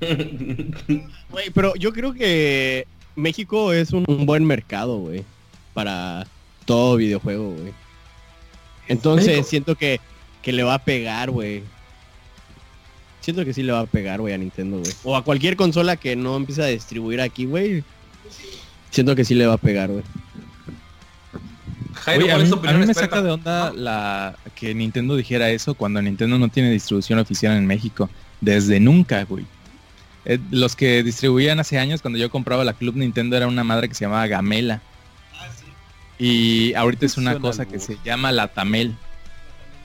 [1.31, 2.87] Güey, pero yo creo que
[3.17, 5.25] México es un, un buen mercado, güey,
[5.75, 6.27] para
[6.65, 7.73] todo videojuego, güey.
[8.89, 9.47] Entonces México.
[9.49, 10.01] siento que,
[10.43, 11.63] que le va a pegar, güey.
[13.21, 14.93] Siento que sí le va a pegar, güey, a Nintendo, güey.
[15.05, 17.85] O a cualquier consola que no empiece a distribuir aquí, güey.
[18.91, 20.03] Siento que sí le va a pegar, güey.
[21.93, 23.17] Jairo, Oye, a ¿cuál mí, es tu a opinión mí me experta?
[23.17, 27.67] saca de onda la que Nintendo dijera eso cuando Nintendo no tiene distribución oficial en
[27.67, 28.09] México.
[28.41, 29.45] Desde nunca, güey.
[30.25, 33.89] Eh, los que distribuían hace años, cuando yo compraba la Club Nintendo, era una madre
[33.89, 34.83] que se llamaba Gamela.
[36.19, 38.95] Y ahorita es una cosa que se llama Latamel.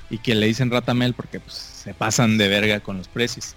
[0.09, 3.55] Y que le dicen Ratamel porque pues, se pasan de verga con los precios.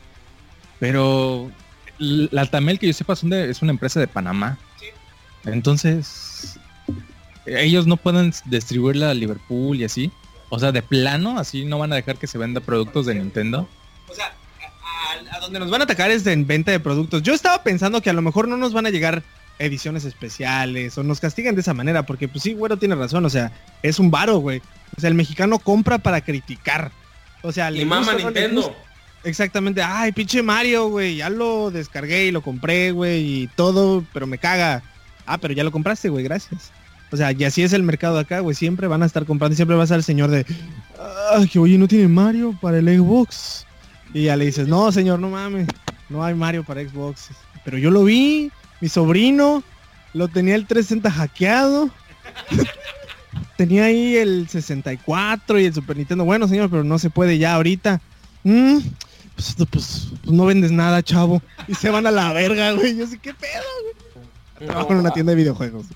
[0.79, 1.51] Pero
[1.99, 4.59] l- Latamel, que yo sepa, es una, es una empresa de Panamá.
[5.45, 6.59] Entonces,
[7.47, 10.11] ellos no pueden distribuirla a Liverpool y así.
[10.49, 13.69] O sea, de plano, así no van a dejar que se venda productos de Nintendo.
[14.09, 14.33] O sea,
[15.31, 17.23] a, donde nos van a atacar es en venta de productos.
[17.23, 19.23] Yo estaba pensando que a lo mejor no nos van a llegar
[19.59, 23.31] ediciones especiales o nos castigan de esa manera, porque pues sí, güero tiene razón, o
[23.31, 23.53] sea,
[23.83, 24.61] es un varo, güey.
[24.97, 26.91] O sea, el mexicano compra para criticar.
[27.43, 28.63] O sea, Y le mama gusta no le Nintendo.
[28.63, 28.77] gusta.
[29.25, 34.27] Exactamente, ay, pinche Mario, güey, ya lo descargué y lo compré, güey, y todo, pero
[34.27, 34.83] me caga.
[35.27, 36.71] Ah, pero ya lo compraste, güey, gracias.
[37.11, 39.57] O sea, y así es el mercado acá, güey, siempre van a estar comprando y
[39.57, 40.45] siempre va a ser el señor de,
[41.33, 43.67] ay, que oye, no tiene Mario para el Xbox.
[44.15, 45.69] Y ya le dices, no, señor, no mames,
[46.09, 47.29] no hay Mario para Xbox.
[47.65, 48.51] Pero yo lo vi,
[48.81, 49.63] mi sobrino,
[50.15, 51.91] lo tenía el 360 hackeado.
[53.57, 56.25] tenía ahí el 64 y el Super Nintendo.
[56.25, 58.01] Bueno, señor, pero no se puede ya ahorita.
[58.45, 58.79] Mm,
[59.35, 61.43] pues, pues, pues no vendes nada, chavo.
[61.69, 62.97] Y se van a la verga, güey.
[62.97, 64.67] Yo sé qué pedo, güey.
[64.69, 65.87] Trabajo en una tienda de videojuegos.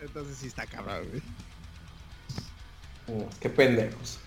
[0.00, 1.22] Entonces sí está cabrón, güey.
[3.06, 4.18] Mm, Qué pendejos.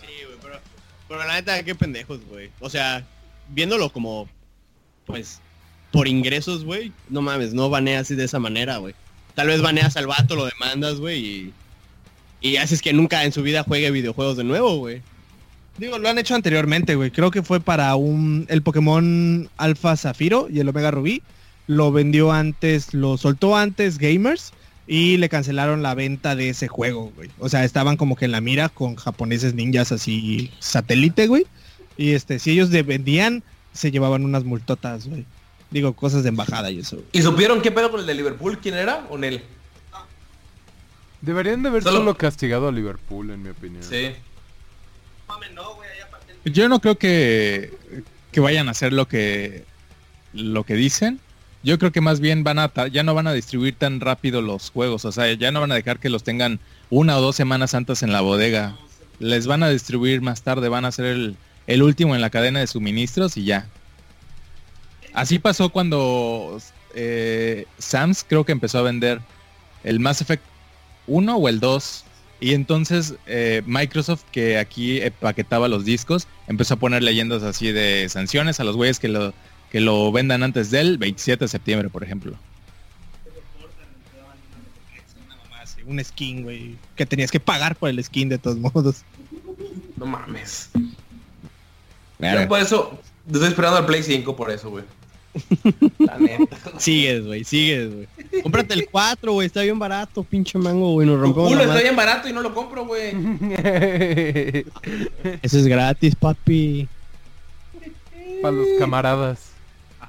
[0.00, 0.60] Sí, güey, pero,
[1.08, 2.50] pero la neta, qué pendejos, güey.
[2.60, 3.04] O sea,
[3.48, 4.28] viéndolo como,
[5.06, 5.40] pues,
[5.90, 8.94] por ingresos, güey, no mames, no baneas así de esa manera, güey.
[9.34, 11.52] Tal vez baneas al vato, lo demandas, güey, y,
[12.40, 15.00] y haces que nunca en su vida juegue videojuegos de nuevo, güey.
[15.78, 17.10] Digo, lo han hecho anteriormente, güey.
[17.10, 21.22] Creo que fue para un el Pokémon Alpha Zafiro y el Omega Rubí.
[21.68, 24.52] Lo vendió antes, lo soltó antes Gamers
[24.90, 27.30] y le cancelaron la venta de ese juego, güey.
[27.38, 31.46] O sea, estaban como que en la mira con japoneses ninjas así satélite, güey.
[31.98, 35.26] Y este, si ellos de- vendían, se llevaban unas multotas, güey.
[35.70, 36.96] Digo, cosas de embajada y eso.
[36.96, 37.08] güey.
[37.12, 38.58] ¿Y supieron qué pedo con el de Liverpool?
[38.58, 39.06] ¿Quién era?
[39.10, 39.42] ¿O Nel?
[41.20, 43.82] Deberían de haber Solo- solo castigado a Liverpool, en mi opinión.
[43.82, 44.12] Sí.
[46.44, 47.72] Yo no creo que,
[48.32, 49.64] que vayan a hacer lo que
[50.32, 51.20] lo que dicen.
[51.68, 54.70] Yo creo que más bien van a ya no van a distribuir tan rápido los
[54.70, 57.74] juegos, o sea, ya no van a dejar que los tengan una o dos semanas
[57.74, 58.78] antes en la bodega.
[59.18, 62.60] Les van a distribuir más tarde, van a ser el, el último en la cadena
[62.60, 63.66] de suministros y ya.
[65.12, 66.56] Así pasó cuando
[66.94, 69.20] eh, Sams creo que empezó a vender
[69.84, 70.44] el Mass Effect
[71.06, 72.04] 1 o el 2
[72.40, 78.08] y entonces eh, Microsoft, que aquí paquetaba los discos, empezó a poner leyendas así de
[78.08, 79.34] sanciones a los güeyes que lo,
[79.70, 82.36] que lo vendan antes del 27 de septiembre, por ejemplo.
[85.86, 86.76] Un skin, güey.
[86.96, 89.04] Que tenías que pagar por el skin de todos modos.
[89.96, 90.68] No mames.
[92.18, 94.84] Yo por eso estoy esperando al Play 5 por eso, güey.
[95.98, 96.56] La neta.
[96.78, 98.08] Sigues, güey, sigues, güey.
[98.42, 101.82] Cómprate el 4, güey, está bien barato, pinche mango, güey, nos rompemos culo la está
[101.82, 103.12] bien barato y no lo compro, güey.
[105.42, 106.88] Eso es gratis, papi.
[108.42, 109.47] Para los camaradas.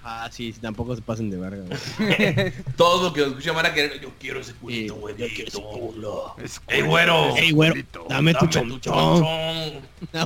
[0.01, 2.53] Ajá, sí, sí, tampoco se pasen de verga, güey.
[2.77, 3.99] Todo lo que escucha van a querer.
[3.99, 5.15] Yo quiero ese culito, güey.
[5.17, 6.35] Yo quiero ese culo.
[6.67, 7.35] ¡Ey, güero!
[7.35, 7.75] Ey, güero,
[8.09, 9.23] dame tu chomchón.
[10.13, 10.25] Ah.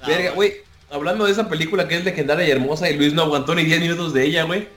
[0.06, 0.54] Verga, güey.
[0.90, 3.80] Hablando de esa película que es legendaria y hermosa y Luis no aguantó ni 10
[3.80, 4.68] minutos de ella, güey.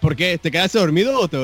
[0.00, 0.38] ¿Por qué?
[0.38, 1.36] ¿Te quedaste dormido o te,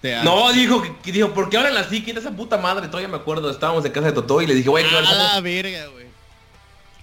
[0.00, 2.02] te No, dijo, dijo, ¿por qué hablan así?
[2.04, 2.86] ¿Quién es esa puta madre?
[2.86, 5.12] Todavía me acuerdo, estábamos en casa de Totó y le dije, güey, ¿qué A cómo-
[5.14, 6.01] la verga, güey.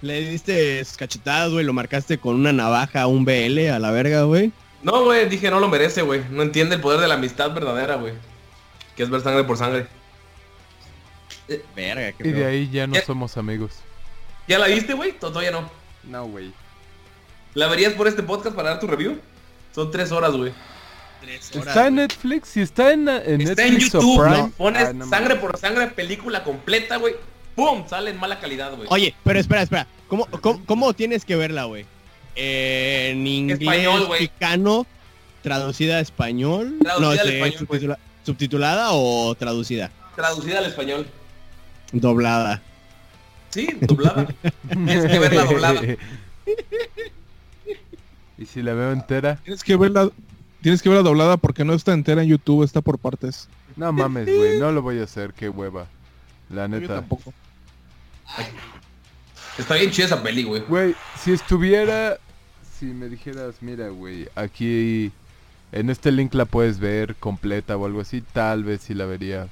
[0.02, 4.22] Le diste sus cachetadas, güey, lo marcaste con una navaja, un BL a la verga,
[4.22, 4.50] güey.
[4.82, 6.22] No, güey, dije, no lo merece, güey.
[6.30, 8.14] No entiende el poder de la amistad verdadera, güey.
[8.96, 9.86] Que es ver sangre por sangre.
[11.74, 13.72] Verga, qué Y de ahí ya no Ya- somos amigos.
[14.48, 15.12] ¿Ya la viste, güey?
[15.12, 15.70] To- Todavía no.
[16.04, 16.52] No, güey.
[17.54, 19.18] ¿La verías por este podcast para dar tu review?
[19.74, 20.52] Son tres horas, güey.
[21.20, 21.94] Tres horas, ¿Está en.
[21.96, 22.48] Netflix?
[22.48, 24.38] Si está en, en Está en Netflix o YouTube, Prime.
[24.38, 24.50] ¿no?
[24.56, 27.14] pones Ah, no sangre por sangre, película completa, güey.
[27.54, 27.84] ¡Pum!
[27.88, 28.88] Sale en mala calidad, güey.
[28.90, 29.86] Oye, pero espera, espera.
[30.08, 31.84] ¿Cómo, cómo, cómo tienes que verla, güey?
[32.36, 34.86] Eh, en inglés Español, mexicano,
[35.42, 36.76] traducida a español.
[36.80, 39.90] Traducida al este, español, ¿Subtitulada o traducida?
[40.14, 41.06] Traducida al español.
[41.92, 42.62] Doblada.
[43.50, 44.28] Sí, doblada.
[44.68, 45.80] Tienes que verla doblada.
[48.38, 49.36] ¿Y si la veo entera?
[49.36, 50.08] Tienes que verla,
[50.62, 53.48] tienes que verla doblada porque no está entera en YouTube, está por partes.
[53.76, 55.86] No mames, güey, no lo voy a hacer, qué hueva.
[56.48, 56.96] La Yo neta.
[56.96, 57.34] tampoco.
[59.58, 60.62] Está bien chida esa peli, güey.
[60.62, 62.18] Güey, si estuviera...
[62.78, 65.12] Si me dijeras, mira, güey, aquí...
[65.72, 69.46] En este link la puedes ver completa o algo así, tal vez sí la vería.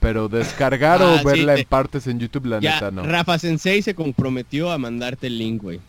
[0.00, 3.04] Pero descargar Ah, o sí, verla en partes en YouTube, la Ya, neta no.
[3.04, 5.80] Rafa Sensei se comprometió a mandarte el link, güey.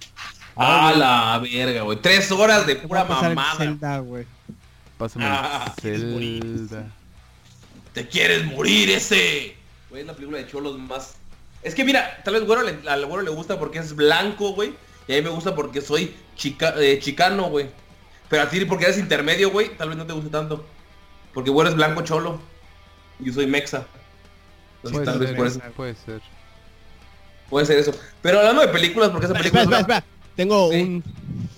[0.56, 1.98] A la verga, güey.
[2.00, 3.56] Tres horas de pura mamada.
[3.56, 4.26] Zelda, güey.
[5.00, 5.74] Pásame Ah.
[5.82, 6.92] Zelda.
[7.94, 9.56] Te quieres morir ese.
[9.90, 11.16] Güey, es la película de cholos más.
[11.64, 14.74] Es que mira, tal vez güero le, al güero le gusta porque es blanco, güey.
[15.08, 17.70] Y a mí me gusta porque soy chica, eh, chicano, güey.
[18.30, 20.66] Pero a ti porque eres intermedio, güey, tal vez no te guste tanto.
[21.34, 22.40] Porque güero es blanco cholo.
[23.20, 23.86] Y yo soy mexa.
[24.84, 25.60] Entonces Puede tal vez ser, por eso.
[25.76, 26.22] puede ser.
[27.50, 27.92] Puede ser eso.
[28.22, 29.62] Pero hablando de películas, porque esa película...
[29.64, 30.04] espera, es espera.
[30.36, 30.82] Tengo Sí.
[30.82, 31.04] un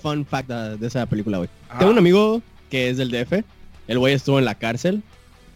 [0.02, 1.50] fun fact de, esa película, güey.
[1.78, 3.44] Tengo un amigo que es del DF.
[3.88, 5.04] El güey estuvo en la cárcel.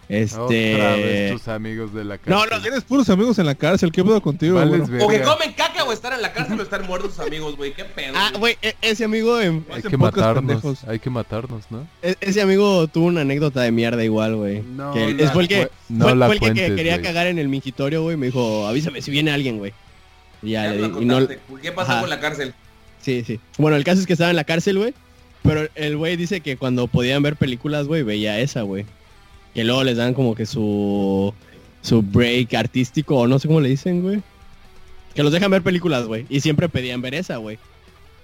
[0.09, 1.29] Otra vez Este...
[1.33, 2.49] tus amigos de la No, cárcel.
[2.57, 4.81] no, Tienes puros amigos en la cárcel, ¿qué pedo contigo, güey?
[5.01, 7.73] O que comen caca o estar en la cárcel o estar muertos sus amigos, güey.
[7.73, 8.13] Qué pedo.
[8.15, 8.57] Ah, güey.
[8.61, 10.83] e- ese amigo en- Hay que matarnos, pendejos.
[10.85, 11.85] hay que matarnos, ¿no?
[12.01, 14.61] e- ese amigo tuvo una anécdota de mierda igual, güey.
[14.61, 17.27] No Que la es fue el que, no fue, la fue el que- quería cagar
[17.27, 18.15] en el mingitorio, güey.
[18.15, 19.73] Me dijo, avísame si viene alguien, güey.
[20.41, 21.27] Y ya, Ya le di- y no.
[21.61, 22.01] ¿Qué pasó Ajá.
[22.01, 22.53] con la cárcel?
[23.01, 23.39] Sí, sí.
[23.57, 24.93] Bueno, el caso es que estaba en la cárcel, güey.
[25.43, 28.85] Pero el güey dice que cuando podían ver películas, güey, veía esa, güey.
[29.57, 31.33] Que luego les dan como que su
[31.81, 34.21] su break artístico o no sé cómo le dicen, güey.
[35.15, 36.27] Que los dejan ver películas, güey.
[36.29, 37.57] Y siempre pedían ver esa, güey.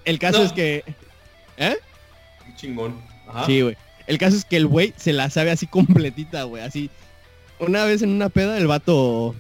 [0.06, 0.44] El caso No.
[0.46, 0.84] es que...
[1.58, 1.78] ¿Eh?
[2.56, 2.94] Chingón.
[3.28, 3.48] Ajá.
[3.48, 3.76] Sí, güey.
[4.06, 6.62] El caso es que el güey se la sabe así completita, güey.
[6.62, 6.92] Así.
[7.58, 9.34] Una vez en una peda, el vato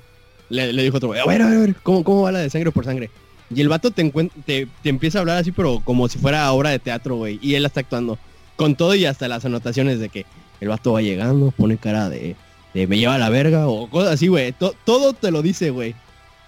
[0.49, 2.31] le, le dijo a otro güey, a ver, a ver, a ver, ¿cómo, ¿cómo va
[2.31, 3.11] la de sangre por sangre?
[3.53, 4.11] Y el vato te,
[4.47, 7.37] te, te empieza a hablar así, pero como si fuera obra de teatro, güey.
[7.39, 8.17] Y él está actuando.
[8.55, 10.25] Con todo y hasta las anotaciones de que
[10.63, 12.35] el vato va llegando, pone cara de,
[12.73, 14.53] me lleva a la verga o cosas así, güey.
[14.53, 15.93] To- todo te lo dice, güey.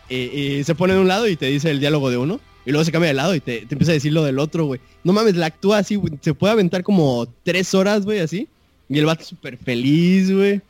[0.10, 2.40] Y, y se pone de un lado y te dice el diálogo de uno.
[2.66, 4.80] Y luego se cambia de lado y te, empieza a decir lo del otro, güey.
[5.04, 6.14] No mames, la actúa así, güey.
[6.22, 8.48] Se puede aventar como tres horas, güey, así.
[8.90, 10.62] Y el vato súper feliz, güey.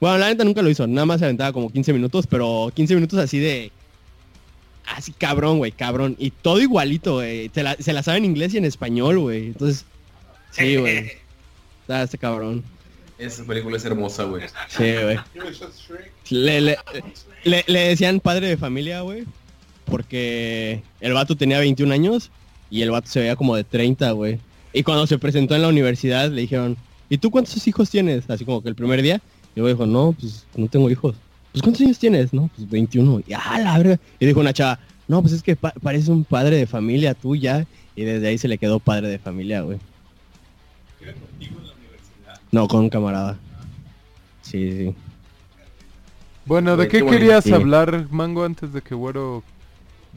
[0.00, 0.86] Bueno, la neta nunca lo hizo.
[0.86, 3.72] Nada más se aventaba como 15 minutos, pero 15 minutos así de...
[4.96, 6.16] Así cabrón, güey, cabrón.
[6.18, 7.50] Y todo igualito, güey.
[7.52, 9.46] Se la sabe en inglés y en español, güey.
[9.48, 9.84] Entonces,
[10.52, 11.12] sí, güey.
[11.90, 12.62] Está este cabrón.
[13.18, 14.44] Esa película es hermosa, güey.
[14.68, 15.18] Sí, güey.
[16.30, 16.78] Le, le,
[17.42, 19.24] le- le decían padre de familia, güey.
[19.86, 22.30] Porque el vato tenía 21 años
[22.70, 24.38] y el vato se veía como de 30, güey.
[24.72, 26.76] Y cuando se presentó en la universidad le dijeron,
[27.08, 28.30] ¿y tú cuántos hijos tienes?
[28.30, 29.20] Así como que el primer día.
[29.56, 31.16] Y güey dijo, no, pues no tengo hijos.
[31.50, 32.32] Pues ¿cuántos años tienes?
[32.32, 33.22] No, pues 21.
[33.26, 33.98] Y ah, la verga.
[34.20, 34.78] Y dijo una chava,
[35.08, 37.66] no, pues es que pa- pareces un padre de familia tuya.
[37.96, 39.78] Y desde ahí se le quedó padre de familia, güey.
[42.52, 43.36] No, con un camarada.
[44.42, 44.94] Sí, sí.
[46.44, 47.52] Bueno, ¿de qué querías Sí.
[47.52, 49.42] hablar, Mango, antes de que Güero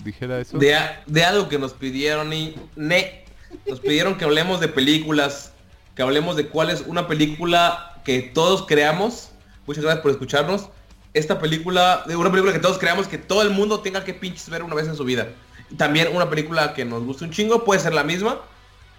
[0.03, 0.57] dijera eso?
[0.57, 3.23] De, a- de algo que nos pidieron y ne,
[3.67, 5.51] nos pidieron que hablemos de películas,
[5.95, 9.29] que hablemos de cuál es una película que todos creamos.
[9.67, 10.69] Muchas gracias por escucharnos.
[11.13, 14.49] Esta película, de una película que todos creamos que todo el mundo tenga que pinches
[14.49, 15.27] ver una vez en su vida.
[15.77, 18.39] También una película que nos guste un chingo, puede ser la misma,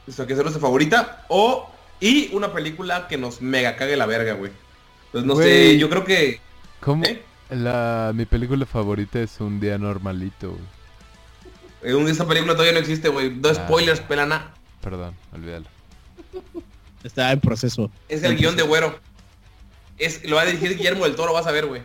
[0.07, 1.69] esto que sea nuestra favorita, o
[2.05, 4.53] y una película que nos mega cague la verga, güey.
[5.11, 6.41] Pues no sé, yo creo que
[6.81, 7.05] ¿Cómo?
[7.05, 7.23] ¿Eh?
[7.51, 11.97] La, mi película favorita es Un Día Normalito, güey.
[12.07, 13.31] eh, esta película todavía no existe, güey.
[13.31, 13.65] Dos Ah.
[13.67, 14.53] spoilers, pelana.
[14.83, 15.67] Perdón, olvídalo.
[17.05, 17.91] Está en proceso.
[18.09, 18.99] Es el guion de Güero.
[19.99, 21.83] Es, lo va a dirigir Guillermo del Toro, vas a ver, güey.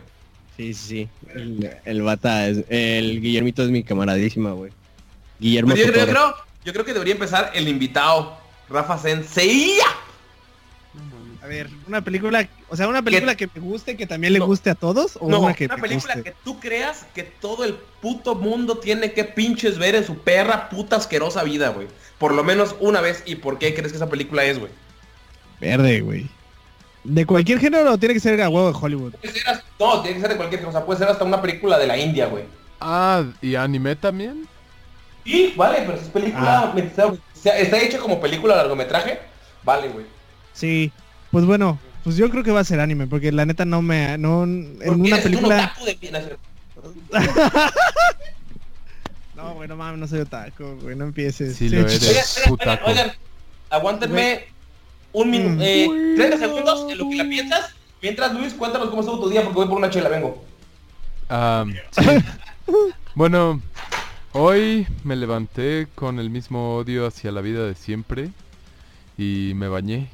[0.56, 1.08] Sí, sí, sí.
[1.34, 4.72] El, el bata es, el Guillermito es mi camaradísima, güey.
[5.38, 8.36] Guillermo Pues yo, creo, yo creo, yo creo que debería empezar el invitado,
[8.68, 9.78] Rafa Sensei.
[11.50, 14.46] A ver, una película, o sea, una película que me guste, que también le No.
[14.46, 16.30] guste a todos, o No, una una, que me película guste.
[16.30, 20.68] que tú creas que todo el puto mundo tiene que pinches ver en su perra
[20.68, 21.88] puta asquerosa vida, güey.
[22.18, 23.24] Por lo menos una vez.
[23.26, 24.70] ¿Y por qué crees que esa película es, güey?
[25.60, 26.28] Verde, güey.
[27.02, 29.14] De cualquier género tiene que ser a huevo de Hollywood.
[29.14, 30.86] Puede ser hasta- No, tiene que ser de cualquier cosa.
[30.86, 32.44] Puede ser hasta una película de la India, güey.
[32.78, 34.46] Ah, ¿y anime también?
[35.24, 36.72] Sí, vale, pero si es película...
[36.72, 36.78] Ah.
[36.78, 39.18] está, está hecha como película de largometraje.
[39.64, 40.06] Vale, güey.
[40.52, 40.92] Sí.
[41.30, 44.16] Pues bueno, pues yo creo que va a ser anime, porque la neta no me...
[44.18, 45.72] No, en una película...
[49.36, 51.56] No, güey, no mames, no soy otaku, güey, no empieces.
[51.56, 52.42] Sí lo eres.
[52.50, 53.12] Oigan, oigan, oigan,
[53.70, 54.44] aguántenme
[55.12, 55.62] un minuto, Mm.
[55.62, 57.74] eh, 30 segundos en lo que la piensas.
[58.02, 60.44] Mientras, Luis, cuéntanos cómo estuvo tu día porque voy por una chela, vengo.
[61.92, 62.04] Sí.
[63.16, 63.60] Bueno,
[64.32, 68.30] hoy me levanté con el mismo odio hacia la vida de siempre
[69.18, 70.08] y me bañé.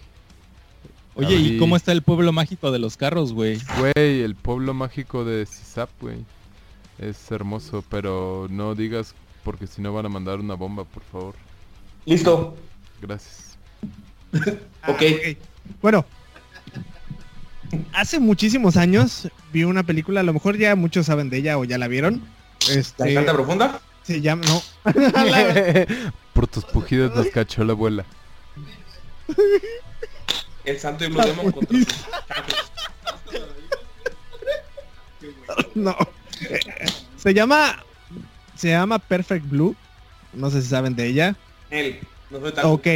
[1.16, 3.58] Oye, ¿y cómo está el pueblo mágico de los carros, güey?
[3.78, 6.18] Güey, el pueblo mágico de Sisap, güey.
[6.98, 9.14] Es hermoso, pero no digas
[9.44, 11.34] porque si no van a mandar una bomba, por favor.
[12.04, 12.56] Listo.
[13.00, 13.56] Gracias.
[14.82, 15.02] Ah, Ok.
[15.82, 16.04] Bueno,
[17.92, 21.64] hace muchísimos años vi una película, a lo mejor ya muchos saben de ella o
[21.64, 22.22] ya la vieron.
[22.68, 23.80] ¿La Este, canta profunda?
[24.02, 24.62] se llama, no,
[26.34, 28.04] por tus pujidos nos cachó la abuela.
[30.66, 31.78] El santo y Blue Demon contra
[35.74, 35.96] no.
[37.16, 37.84] Se llama,
[38.56, 39.76] se llama Perfect Blue.
[40.32, 41.36] No sé si saben de ella.
[41.70, 42.00] él.
[42.30, 42.66] No soy tan...
[42.66, 42.86] Ok,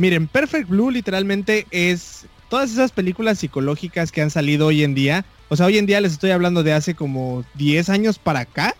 [0.00, 5.24] miren, Perfect Blue literalmente es todas esas películas psicológicas que han salido hoy en día.
[5.50, 8.74] O sea, hoy en día les estoy hablando de hace como 10 años para acá.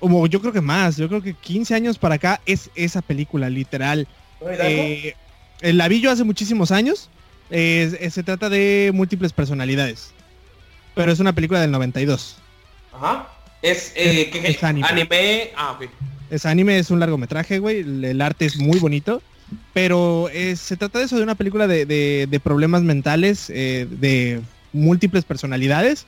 [0.00, 3.50] Como yo creo que más, yo creo que 15 años para acá es esa película,
[3.50, 4.08] literal.
[4.40, 5.14] Eh,
[5.60, 7.10] la vi yo hace muchísimos años.
[7.50, 10.12] Eh, se trata de múltiples personalidades.
[10.94, 12.36] Pero es una película del 92.
[12.92, 13.28] Ajá.
[13.62, 14.86] Es, eh, es- anime.
[14.88, 15.50] anime.
[15.56, 15.88] Ah, ok.
[16.30, 17.78] Es anime, es un largometraje, güey.
[17.80, 19.22] El, el arte es muy bonito.
[19.72, 23.86] Pero eh, se trata de eso, de una película de, de- de problemas mentales, eh,
[23.90, 24.40] de
[24.72, 26.06] múltiples personalidades.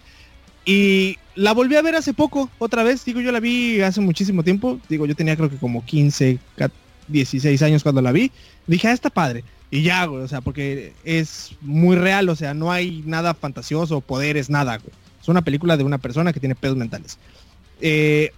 [0.67, 3.05] Y la volví a ver hace poco, otra vez.
[3.05, 4.79] Digo, yo la vi hace muchísimo tiempo.
[4.89, 6.71] Digo, yo tenía creo que como 15, ca-
[7.09, 8.31] 16 años cuando la vi.
[8.67, 9.43] Dije, ah, está padre.
[9.71, 14.01] Y ya, güey, o sea, porque es muy real, o sea, no hay nada fantasioso,
[14.01, 14.93] poderes, nada, güey.
[15.23, 17.19] Es una película de una persona que tiene pedos mentales.
[17.81, 18.33] Eh,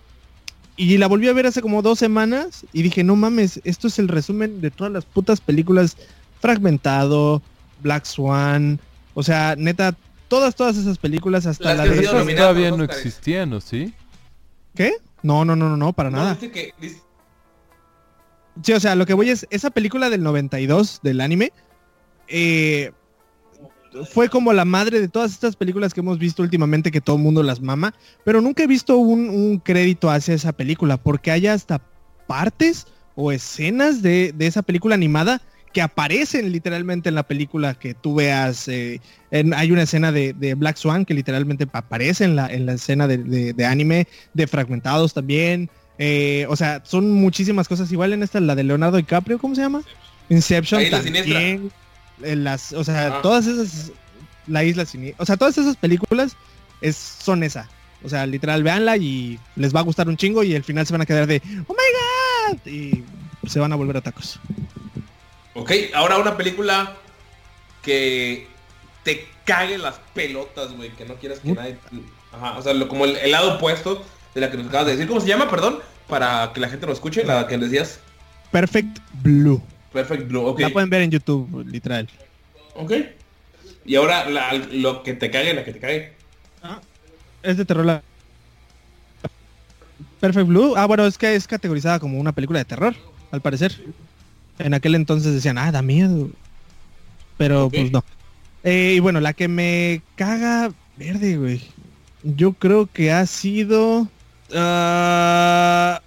[0.77, 3.99] y la volví a ver hace como dos semanas y dije, no mames, esto es
[3.99, 5.97] el resumen de todas las putas películas
[6.41, 7.41] Fragmentado,
[7.83, 8.81] Black Swan,
[9.15, 9.95] o sea, neta,
[10.29, 12.01] todas, todas esas películas hasta Las la de...
[12.03, 13.61] Esas todavía no existían, ¿no?
[13.61, 13.95] ¿Sí?
[14.75, 14.95] ¿Qué?
[15.23, 16.35] No, no, no, no, no, para No, nada.
[16.35, 16.75] dice que...
[16.81, 17.01] dice-
[18.63, 21.53] Sí, o sea, lo que voy es, esa película del 92 del anime,
[22.29, 22.93] eh,
[24.11, 27.23] fue como la madre de todas estas películas que hemos visto últimamente que todo el
[27.23, 27.95] mundo las mama,
[28.25, 31.81] pero nunca he visto un, crédito hacia esa película, porque hay hasta
[32.27, 35.43] partes o escenas de, de esa película animada
[35.73, 38.69] que aparecen literalmente en la película que tú veas.
[38.69, 39.01] eh,
[39.31, 43.53] hay una escena de, Black Swan que literalmente aparece en la, en la escena de-
[43.55, 45.71] de anime, de Fragmentados también.
[45.99, 47.91] Eh, o sea, son muchísimas cosas.
[47.93, 49.83] Igual en esta, la de Leonardo DiCaprio, ¿cómo se llama?
[50.29, 51.71] Inception La también.
[52.23, 53.23] en las, o sea, Ah.
[53.23, 53.93] todas esas,
[54.47, 56.37] la isla siniestra, o sea, todas esas películas
[56.81, 57.69] es, son esa.
[58.05, 60.93] O sea, literal, véanla y les va a gustar un chingo y al final se
[60.93, 63.05] van a quedar de, oh my god, y
[63.47, 64.41] se van a volver a tacos.
[65.55, 66.97] Ok, ahora una película
[67.83, 68.47] que
[69.05, 71.55] te cague las pelotas, güey, que no quieras que Uh.
[71.55, 71.77] nadie...
[72.33, 74.03] Ajá, o sea, lo- como el, el lado opuesto
[74.35, 75.09] de la que nos acabas de decir.
[75.09, 75.79] ¿Cómo se llama, perdón?
[76.09, 78.01] Para que la gente lo escuche, la que decías.
[78.51, 79.63] Perfect Blue.
[79.93, 80.61] Perfect Blue, ok.
[80.61, 82.09] La pueden ver en YouTube, literal.
[82.75, 82.93] Ok.
[83.85, 86.13] Y ahora la- lo que te cague, la que te cague.
[87.43, 87.85] Es de terror.
[87.85, 88.03] la-
[90.21, 90.75] Perfect Blue.
[90.77, 92.95] Ah, bueno, es que es categorizada como una película de terror,
[93.33, 93.75] al parecer.
[94.59, 96.31] En aquel entonces decían, ah, da miedo.
[97.39, 98.05] Pero pues no.
[98.63, 101.61] Eh, y bueno, la que me caga verde, güey.
[102.23, 104.07] Yo creo que ha sido...
[104.55, 106.01] ah,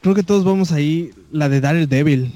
[0.00, 1.10] creo que todos vamos ahí.
[1.32, 2.32] La de Daredevil.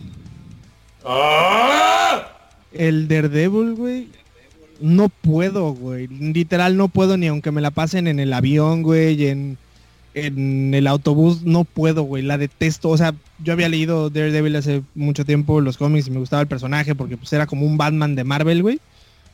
[1.05, 2.29] ¡Ah!
[2.73, 4.09] El Daredevil, güey.
[4.81, 6.07] No puedo, güey.
[6.07, 9.59] Literal no puedo ni aunque me la pasen en el avión, güey, en,
[10.15, 11.43] en el autobús.
[11.43, 12.23] No puedo, güey.
[12.23, 12.89] La detesto.
[12.91, 16.49] O sea, yo había leído Daredevil hace mucho tiempo los cómics y me gustaba el
[16.49, 18.81] personaje porque pues era como un Batman de Marvel, güey.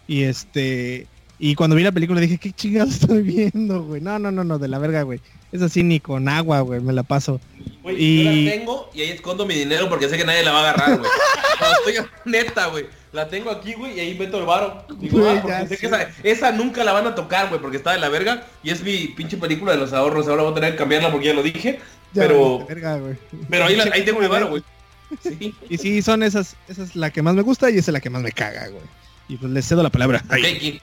[0.06, 1.06] Y este...
[1.38, 4.00] Y cuando vi la película dije, ¿qué chingados estoy viendo, güey?
[4.00, 5.20] No, no, no, no, de la verga, güey.
[5.52, 7.40] Es así ni con agua, güey, me la paso.
[7.82, 10.52] Güey, Y- yo la tengo y ahí escondo mi dinero porque sé que nadie la
[10.52, 11.10] va a agarrar, güey.
[11.60, 12.86] No, estoy neta, güey.
[13.12, 14.84] La tengo aquí, güey, y ahí meto el varo.
[14.98, 17.76] Digo, Güey, ah, porque sé que esa, esa nunca la van a tocar, güey, porque
[17.76, 18.44] está de la verga.
[18.64, 20.26] Y es mi pinche película de los ahorros.
[20.26, 21.78] Ahora voy a tener que cambiarla porque ya lo dije.
[22.12, 23.14] Ya, pero de verga, güey.
[23.48, 24.62] pero ahí, la- ahí tengo mi varo, güey.
[25.22, 25.54] Sí.
[25.68, 28.00] Y sí, son esas, esa es la que más me gusta y esa es la
[28.00, 28.82] que más me caga, güey.
[29.28, 30.24] Y pues les cedo la palabra.
[30.28, 30.80] Ok, ¿y-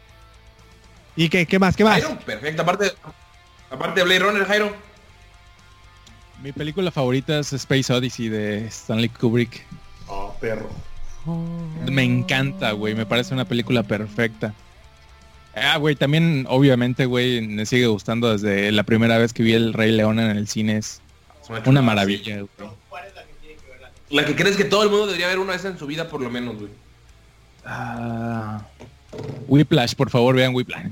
[1.16, 1.76] ¿Y qué, qué más?
[1.76, 2.02] ¿Qué más?
[2.02, 2.62] Jairo, perfecto.
[2.62, 2.94] Aparte,
[3.70, 4.76] aparte de Blade Runner, Jairo.
[6.42, 9.64] Mi película favorita es Space Odyssey de Stanley Kubrick.
[10.08, 10.70] Oh, perro.
[11.86, 12.96] Me encanta, güey.
[12.96, 14.54] Me parece una película perfecta.
[15.54, 19.74] Ah, güey, también, obviamente, güey, me sigue gustando desde la primera vez que vi el
[19.74, 20.78] Rey León en el cine.
[20.78, 21.02] Es
[21.66, 22.72] una maravilla, güey.
[24.10, 26.22] La que crees que todo el mundo debería ver una vez en su vida, por
[26.22, 26.72] lo menos, güey.
[27.66, 28.62] Ah,
[29.48, 30.88] Whiplash, por favor, vean Whiplash.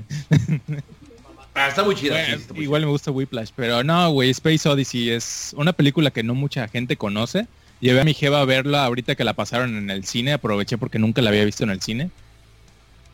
[1.54, 2.14] Ah, está muy chida.
[2.14, 5.72] sí, Bueno, está muy igual me gusta Whiplash, pero no, güey, Space Odyssey es una
[5.72, 7.46] película que no mucha gente conoce.
[7.80, 10.98] Llevé a mi jeva a verla ahorita que la pasaron en el cine, aproveché porque
[10.98, 12.10] nunca la había visto en el cine.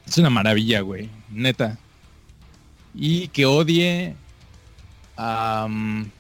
[0.07, 1.79] Es una maravilla, güey, neta.
[2.95, 4.15] Y que odie
[5.17, 6.11] am,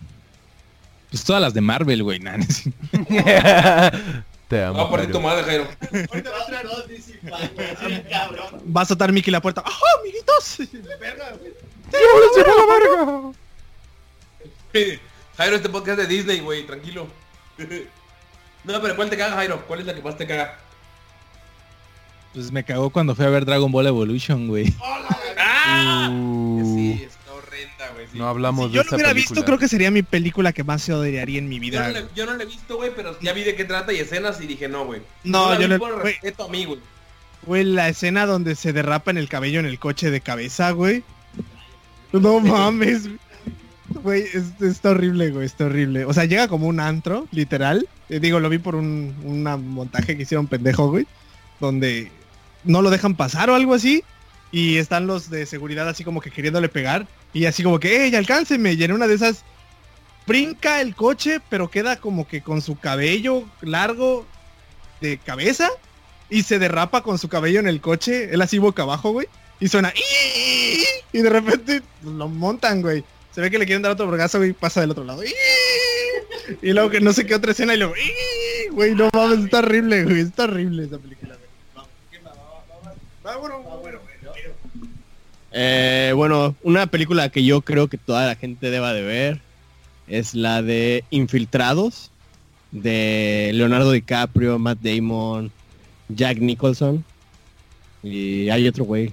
[1.10, 2.20] pues todas las de Marvel, güey.
[4.48, 4.78] Te amo.
[4.78, 5.18] Va a poner Jairo.
[5.18, 5.66] tu madre, Jairo.
[8.76, 9.62] Va a saltar Mickey la puerta.
[9.66, 9.70] ¡Ah,
[10.00, 10.58] amiguitos!
[15.36, 17.06] Jairo, este podcast es de Disney, güey, tranquilo.
[18.64, 19.64] No, pero ¿cuál te caga, Jairo?
[19.68, 20.58] ¿Cuál es la que más te caga?
[22.34, 24.74] Pues me cagó cuando fui a ver Dragon Ball Evolution, güey.
[25.38, 26.08] ¡Ah!
[26.10, 27.06] Uh, Sí,
[27.94, 28.06] güey.
[28.12, 28.18] sí.
[28.18, 29.34] no hablamos Si de yo lo esa hubiera película.
[29.34, 31.86] visto, creo que sería mi película que más se odiaría en mi Yo vida.
[31.88, 33.98] no, le- yo no la he visto, güey, pero ya vi de qué trata y
[33.98, 35.02] escenas y dije no, güey.
[35.24, 36.80] No, la yo vi no- por respeto a mí, güey.
[37.42, 41.04] Güey, la escena donde se derrapa en el cabello en el coche de cabeza, güey.
[42.12, 43.08] No mames.
[44.02, 46.04] Güey, es- está horrible, güey, está horrible.
[46.04, 47.88] O sea, llega como un antro, literal.
[48.08, 51.06] Eh, digo, lo vi por un una montaje que hicieron pendejo, güey.
[51.60, 52.10] Donde
[52.64, 54.02] no lo dejan pasar o algo así.
[54.56, 57.06] Y están los de seguridad así como que queriéndole pegar.
[57.34, 58.72] Y así como que, ¡ey, alcánceme!
[58.72, 59.44] Y en una de esas
[60.26, 64.24] brinca el coche, pero queda como que con su cabello largo
[65.02, 65.68] de cabeza
[66.30, 69.26] y se derrapa con su cabello en el coche, él así boca abajo, güey,
[69.60, 69.92] y suena
[71.12, 73.04] y de repente lo montan, güey.
[73.34, 75.22] Se ve que le quieren dar otro vergazo, güey, pasa del otro lado.
[76.62, 77.92] Y luego que no sé qué otra escena y luego
[78.70, 81.36] güey, no mames, está horrible, güey, está horrible esa película.
[81.36, 81.46] güey.
[83.52, 83.65] Güey.
[85.58, 89.40] Eh, bueno, una película que yo creo que toda la gente deba de ver
[90.06, 92.10] es la de Infiltrados
[92.72, 95.50] de Leonardo DiCaprio, Matt Damon,
[96.10, 97.02] Jack Nicholson
[98.02, 99.12] y hay otro güey,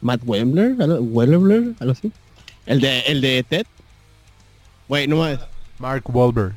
[0.00, 2.10] Matt Wembler, Wembler, algo así.
[2.66, 3.66] El de el de Ted.
[4.88, 5.38] Güey, no mames.
[5.78, 6.54] Mark Wahlberg.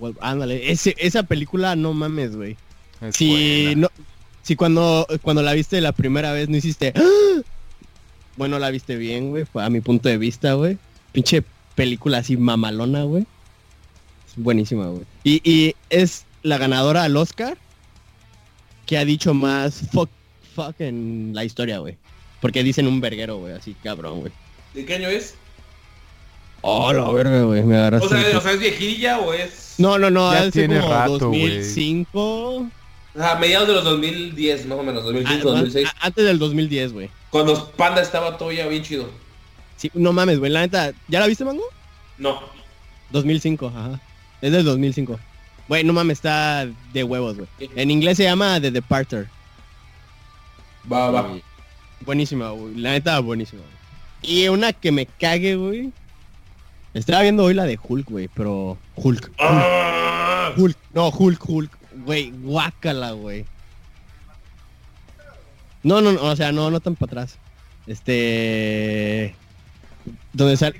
[0.00, 2.56] Wel- Ándale, ese, esa película no mames, güey.
[3.12, 3.80] Si buena.
[3.82, 3.88] no,
[4.42, 7.42] si cuando cuando la viste la primera vez no hiciste, ¡Ah!
[8.38, 10.78] Bueno la viste bien, güey, fue a mi punto de vista, güey.
[11.12, 11.42] Pinche
[11.74, 13.24] película así mamalona, güey.
[14.26, 15.02] Es buenísima, güey.
[15.24, 17.58] Y, y es la ganadora al Oscar
[18.86, 20.08] que ha dicho más fuck,
[20.54, 21.96] fuck en la historia, güey.
[22.40, 24.32] Porque dicen un verguero, güey, así cabrón, güey.
[24.72, 25.34] ¿De qué año es?
[26.60, 28.06] Oh, la verga, güey, me agarraste.
[28.06, 29.74] O sea, o sea, ¿es viejilla o es...?
[29.78, 31.58] no, no, no, Ya tiene como rato, güey.
[31.58, 32.66] 2005.
[33.20, 35.88] A mediados de los 2010, más o menos, 2015, Ah, 2006.
[35.88, 37.10] a- antes del 2010, güey.
[37.30, 39.08] Cuando Panda estaba todavía bien chido.
[39.76, 41.62] Sí, no mames, güey, la neta, ¿ya la viste, Mango?
[42.16, 42.40] No.
[43.10, 44.00] 2005, ajá.
[44.40, 45.18] Es del 2005.
[45.68, 47.48] Güey, no mames, está de huevos, güey.
[47.76, 49.28] En inglés se llama The Departer.
[50.90, 51.36] Va, va.
[52.00, 52.74] Buenísima, güey.
[52.76, 53.62] La neta, buenísima.
[54.22, 55.92] Y una que me cague, güey.
[56.94, 58.78] Estaba viendo hoy la de Hulk, güey, pero...
[58.96, 59.30] Hulk.
[59.38, 60.52] Ah.
[60.56, 60.76] Hulk.
[60.94, 61.78] No, Hulk, Hulk.
[62.04, 63.44] Güey, guácala, güey.
[65.82, 67.38] No, no, no, o sea, no, no tan para atrás.
[67.86, 69.34] Este...
[70.32, 70.78] Donde sale...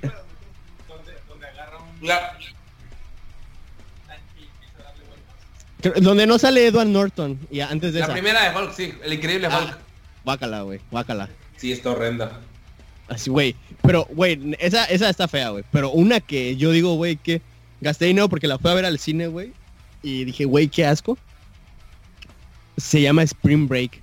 [2.01, 2.37] La-
[5.81, 7.39] creo- Donde no sale Edward Norton.
[7.51, 8.13] Y antes de La esa.
[8.13, 9.59] primera de Hulk, sí, el increíble Ah.
[9.59, 9.77] Hulk.
[10.25, 11.29] Guácala, güey, guácala.
[11.57, 12.39] Sí, está horrenda.
[13.07, 13.55] Así, güey.
[13.81, 15.63] Pero, güey, esa, esa está fea, güey.
[15.71, 17.41] Pero una que yo digo, güey, que
[17.81, 19.53] gasté dinero porque la fui a ver al cine, güey.
[20.03, 21.17] Y dije, güey, qué asco.
[22.77, 24.01] Se llama Spring Break.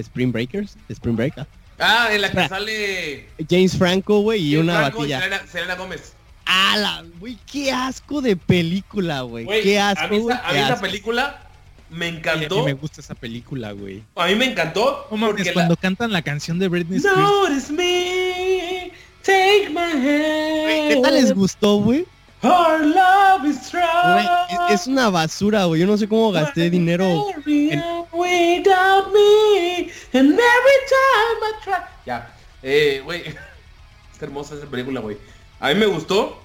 [0.00, 0.76] Spring Breakers.
[0.88, 1.34] Spring Break.
[1.78, 2.08] ah.
[2.12, 2.48] En la que Espera.
[2.48, 3.28] sale...
[3.48, 5.20] James Franco, güey, y James una Franco y batilla.
[5.20, 6.12] Selena, Selena Gómez.
[6.46, 7.04] ¡Hala!
[7.20, 9.46] Güey, qué asco de película, güey.
[9.62, 10.34] Qué a asco, mí, güey.
[10.34, 11.42] esa, a qué mí esa película
[11.90, 12.64] me Ay, a mí encantó.
[12.64, 14.02] me gusta esa película, güey.
[14.16, 15.80] A mí me encantó mames, porque cuando la...
[15.80, 17.18] cantan la canción de Britney Spears.
[17.18, 18.92] Notice me,
[19.22, 20.88] take my hand.
[20.96, 22.06] ¿Neta les gustó, güey?
[22.42, 23.72] Our love is.
[23.72, 24.26] Güey,
[24.70, 25.80] es, es una basura, güey.
[25.80, 27.26] Yo no sé cómo gasté dinero.
[27.46, 27.82] en-
[28.12, 31.74] Without me, and every time I try.
[32.06, 33.22] Ya, eh, güey,
[34.12, 35.16] está hermosa esa película, güey.
[35.60, 36.40] A mí me gustó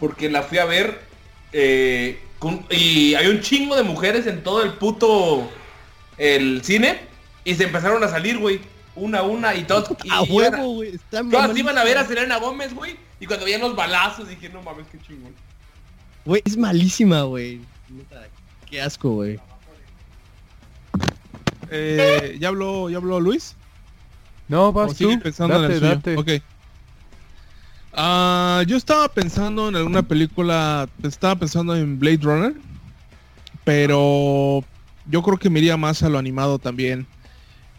[0.00, 1.00] porque la fui a ver
[1.52, 5.48] eh, con- y hay un chingo de mujeres en todo el puto
[6.18, 7.00] el cine
[7.44, 8.60] y se empezaron a salir, güey,
[8.94, 10.90] una a una y todos y A huevo, güey.
[10.90, 11.70] Está Todas mamalísima.
[11.70, 14.86] iban a ver a Selena Gómez, güey, y cuando veían los balazos dije, no mames,
[14.90, 15.34] qué chingón.
[16.24, 17.60] Güey, es malísima, güey.
[18.70, 19.38] Qué asco, güey.
[21.70, 23.56] eh, ¿ya habló, ya habló Luis?
[24.48, 25.18] No, ¿O vas tú.
[25.20, 26.16] pensando en el date.
[26.16, 26.28] Ok.
[27.94, 32.54] Ah, yo estaba pensando en alguna película, estaba pensando en Blade Runner,
[33.64, 34.64] pero
[35.06, 37.06] yo creo que me iría más a lo animado también.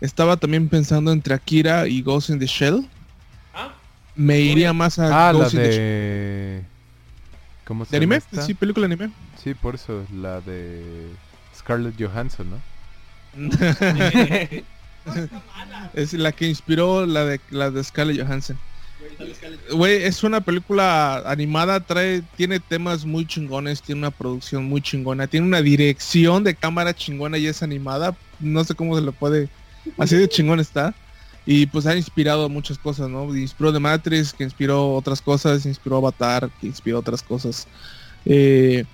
[0.03, 2.85] Estaba también pensando entre Akira y Ghost in the Shell.
[3.53, 3.73] ¿Ah?
[4.15, 5.79] Me iría más a Ah, la Ghost in the Shell.
[5.79, 6.63] de...
[7.65, 8.17] ¿Cómo se ¿De anime?
[8.17, 8.41] esta?
[8.41, 9.13] Sí, película de anime.
[9.41, 11.09] Sí, por eso, la de
[11.57, 12.61] Scarlett Johansson, ¿no?
[15.93, 18.57] es la que inspiró la de la de Scarlett Johansson.
[19.71, 25.27] Güey, es una película animada, trae, tiene temas muy chingones, tiene una producción muy chingona,
[25.27, 28.15] tiene una dirección de cámara chingona y es animada.
[28.39, 29.49] No sé cómo se le puede.
[29.97, 30.93] Así de chingón está.
[31.45, 33.35] Y pues ha inspirado muchas cosas, ¿no?
[33.35, 37.67] Inspiró The Matrix, que inspiró otras cosas, inspiró Avatar, que inspiró otras cosas.
[38.25, 38.85] Eh,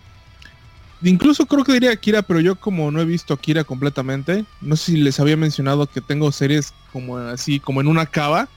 [1.03, 4.93] incluso creo que diría Akira, pero yo como no he visto Akira completamente, no sé
[4.93, 8.47] si les había mencionado que tengo series como así, como en una cava,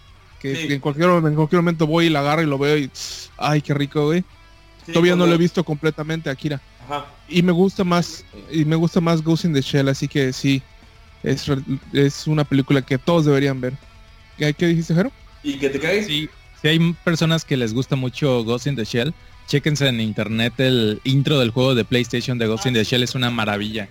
[0.41, 0.69] que, Sí.
[0.69, 2.91] que en, cualquier, en cualquier momento voy y la agarro y lo veo y
[3.37, 4.25] ay, qué rico, güey.
[4.87, 6.61] Sí, Todavía no lo he visto completamente Akira.
[6.85, 7.07] Ajá.
[7.29, 10.61] Y me gusta más, y me gusta más Ghost in the Shell, así que sí,
[11.23, 11.47] es,
[11.93, 13.75] es una película que todos deberían ver.
[14.39, 15.13] ¿Qué, qué dijiste, Jero?
[15.43, 16.07] ¿Y que te caes?
[16.07, 16.29] Sí,
[16.61, 19.15] si hay personas que les gusta mucho Ghost in the Shell,
[19.47, 23.15] chéquense en internet el intro del juego de PlayStation de Ghost in the Shell, es
[23.15, 23.89] una maravilla.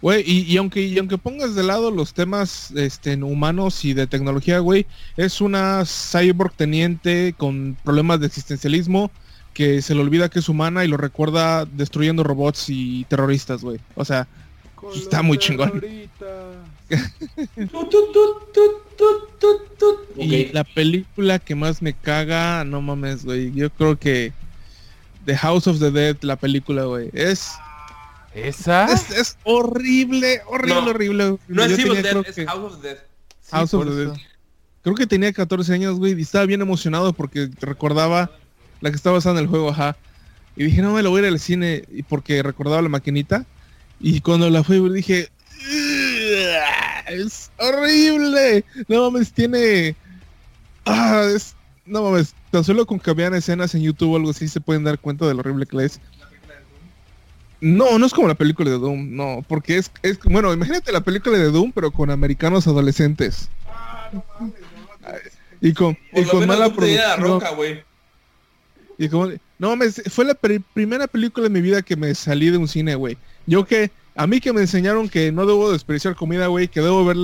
[0.00, 4.06] Güey, y, y aunque y aunque pongas de lado los temas este, humanos y de
[4.06, 4.86] tecnología, güey,
[5.18, 9.10] es una cyborg teniente con problemas de existencialismo
[9.52, 13.78] que se le olvida que es humana y lo recuerda destruyendo robots y terroristas, güey.
[13.94, 14.26] O sea,
[14.94, 15.82] Está muy chingón.
[20.16, 23.52] Y la película que más me caga, no mames, güey.
[23.52, 24.32] Yo creo que
[25.24, 27.10] The House of the Dead, la película, güey.
[27.12, 27.52] Es,
[28.34, 28.92] ¿Esa?
[28.92, 30.90] es, es horrible, horrible, No.
[30.90, 31.36] horrible.
[31.48, 32.96] No es Yo tenía, Dead, creo es que- House of Dead.
[33.40, 33.90] Sí, House of the.
[33.94, 34.12] Dead.
[34.82, 38.30] Creo que tenía 14 años, güey, y estaba bien emocionado porque recordaba
[38.80, 39.96] la que estaba basada en el juego, ajá.
[40.56, 43.46] Y dije, no, me lo voy a ir al cine, y porque recordaba la maquinita.
[44.00, 45.28] Y cuando la fui dije,
[45.58, 48.64] "Ugh, es horrible.
[48.88, 49.94] No mames, tiene...
[50.86, 51.54] Ah, es...
[51.86, 54.84] No mames, tan solo con que vean escenas en YouTube o algo así se pueden
[54.84, 56.00] dar cuenta de lo horrible que es.
[57.60, 61.02] No, no es como la película de Doom, no, porque es, es bueno, imagínate la
[61.02, 63.50] película de Doom, pero con americanos adolescentes.
[65.60, 67.54] Y con, y Por lo con menos mala tú tenías la producción.
[67.56, 67.84] roca.
[68.96, 69.28] Y como,
[69.60, 72.66] no mames, fue la pri- primera película de mi vida que me salí de un
[72.66, 73.16] cine, güey.
[73.46, 77.04] Yo que, a mí que me enseñaron que no debo desperdiciar comida, güey, que debo
[77.04, 77.16] ver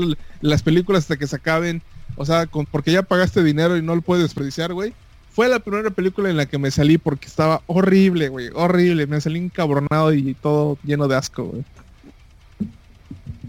[0.42, 1.82] las películas hasta que se acaben.
[2.16, 4.92] O sea, con- porque ya pagaste dinero y no lo puedes desperdiciar, güey.
[5.32, 9.06] Fue la primera película en la que me salí porque estaba horrible, güey, horrible.
[9.06, 11.64] Me salí encabronado y todo lleno de asco, güey.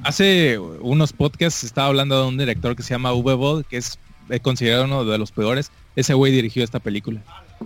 [0.04, 3.98] Hace unos podcasts estaba hablando de un director que se llama Uwe que es
[4.42, 5.72] considerado uno de los peores.
[5.96, 7.22] Ese güey dirigió esta película.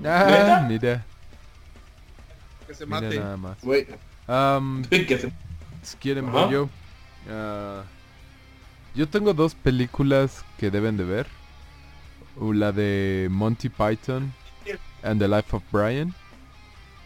[0.06, 1.06] Ah, mira,
[2.82, 3.20] Se mira mate.
[3.20, 3.58] nada más.
[3.62, 3.88] Güey.
[4.28, 5.32] Am, que se-
[5.84, 6.46] si quieren Ajá.
[6.46, 6.70] voy yo.
[7.30, 7.84] Ah,
[8.96, 11.28] yo tengo dos películas que deben de ver.
[12.38, 14.34] Uh, La de Monty Python
[15.04, 16.14] and the Life of Brian.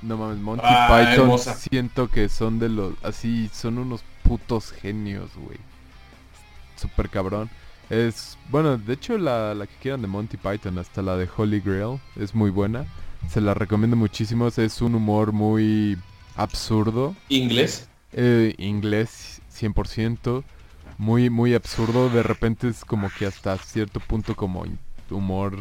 [0.02, 1.56] No mames, Monty Ah, Python hermosa.
[1.56, 2.94] siento que son de los...
[3.04, 5.58] Así, son unos putos genios, güey.
[6.76, 7.50] Super cabrón.
[7.90, 8.38] Es...
[8.50, 12.00] Bueno, de hecho la, la que quieran de Monty Python, hasta la de Holy Grail,
[12.16, 12.86] es muy buena.
[13.30, 14.48] Se la recomiendo muchísimo.
[14.48, 15.98] Es un humor muy
[16.36, 17.16] absurdo.
[17.30, 17.90] Inglés.
[18.14, 20.44] Eh, inglés 100%.
[20.98, 22.10] Muy, muy absurdo.
[22.10, 24.66] De repente es como que hasta cierto punto como
[25.10, 25.58] humor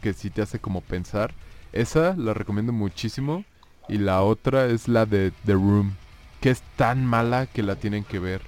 [0.00, 1.34] que sí te hace como pensar.
[1.72, 3.44] Esa la recomiendo muchísimo.
[3.88, 5.96] Y la otra es la de The Room.
[6.40, 8.40] Que es tan mala que la tienen que ver.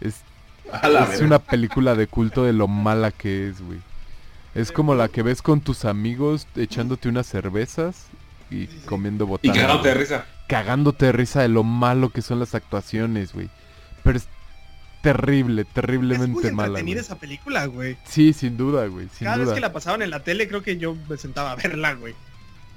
[0.00, 0.22] Es,
[1.10, 3.80] es una película de culto de lo mala que es, güey.
[4.54, 8.06] Es como la que ves con tus amigos echándote unas cervezas
[8.50, 9.56] y comiendo Y botanas.
[9.56, 10.26] cagándote de risa.
[10.48, 13.48] cagándote de risa de lo malo que son las actuaciones, güey.
[14.02, 14.28] Pero es
[15.00, 16.78] terrible, Es muy terriblemente mala.
[16.80, 17.96] esa película, güey.
[18.04, 19.46] Sí, sin duda, güey, Cada duda.
[19.46, 22.14] vez que la pasaban en la tele, creo que yo me sentaba a verla, güey.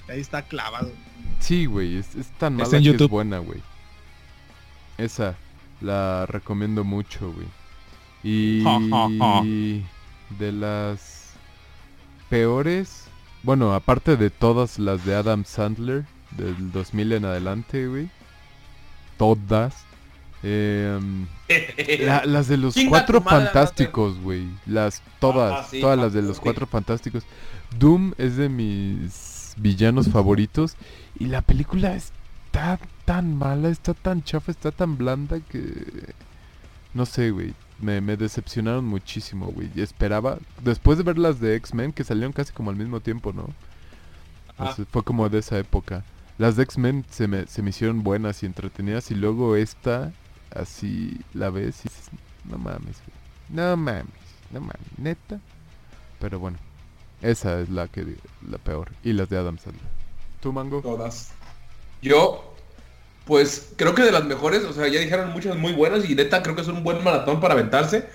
[0.07, 0.91] Ahí está clavado.
[1.39, 3.09] Sí, güey, es, es tan mala Está en que es YouTube.
[3.11, 3.59] buena, güey.
[4.97, 5.35] Esa
[5.81, 7.47] la recomiendo mucho, güey.
[8.23, 8.63] Y
[10.39, 11.14] de las
[12.29, 13.05] peores,
[13.43, 18.09] bueno, aparte de todas las de Adam Sandler del 2000 en adelante, güey.
[19.17, 19.75] Todas.
[20.43, 21.27] em,
[21.99, 24.47] La- las de los cuatro fantásticos, güey.
[24.65, 27.23] Las todas, Ah, sí, todas las de los cuatro fantásticos.
[27.79, 30.75] Doom es de mis villanos favoritos
[31.17, 36.13] y la película está tan mala, está tan chafa, está tan blanda que
[36.93, 37.53] no sé, güey.
[37.79, 39.69] Me, me decepcionaron muchísimo, güey.
[39.75, 43.33] Y esperaba, después de ver las de X-Men, que salieron casi como al mismo tiempo,
[43.33, 43.49] ¿no?
[44.49, 46.03] Entonces, fue como de esa época.
[46.37, 49.11] Las de X-Men se me, se me hicieron buenas y entretenidas.
[49.11, 50.13] Y luego esta,
[50.53, 52.09] así la ves y dices,
[52.45, 53.15] no mames, güey.
[53.49, 54.05] No mames,
[54.51, 55.39] no mames, neta.
[56.19, 56.57] Pero bueno,
[57.21, 58.15] esa es la que
[58.49, 58.91] la peor.
[59.03, 59.83] Y las de Adam Sandler.
[60.41, 60.81] ¿Tú, Mango?
[60.81, 61.31] Todas.
[62.01, 62.54] Yo,
[63.25, 66.43] pues creo que de las mejores, o sea, ya dijeron muchas muy buenas y neta
[66.43, 68.07] creo que es un buen maratón para aventarse.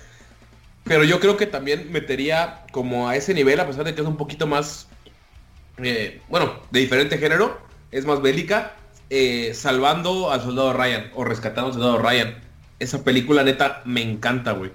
[0.84, 4.06] Pero yo creo que también metería como a ese nivel, a pesar de que es
[4.06, 4.88] un poquito más,
[5.78, 8.72] eh, bueno, de diferente género, es más bélica,
[9.10, 12.36] eh, salvando al soldado Ryan o rescatando al soldado Ryan.
[12.78, 14.72] Esa película neta me encanta, güey.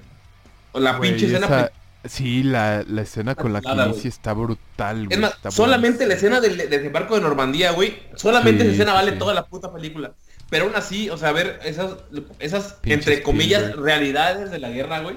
[0.74, 1.72] La Güey, pinche escena esa-
[2.08, 5.14] Sí, la, la escena con la que inicia está brutal, güey.
[5.16, 7.98] Es más, está solamente la escena del, desembarco de Normandía, güey.
[8.16, 9.18] Solamente Sí, esa escena vale sí.
[9.18, 10.14] toda la puta película.
[10.50, 11.96] Pero aún así, o sea, ver esas,
[12.40, 13.84] esas entre comillas, Spielberg.
[13.86, 15.16] realidades de la guerra, güey.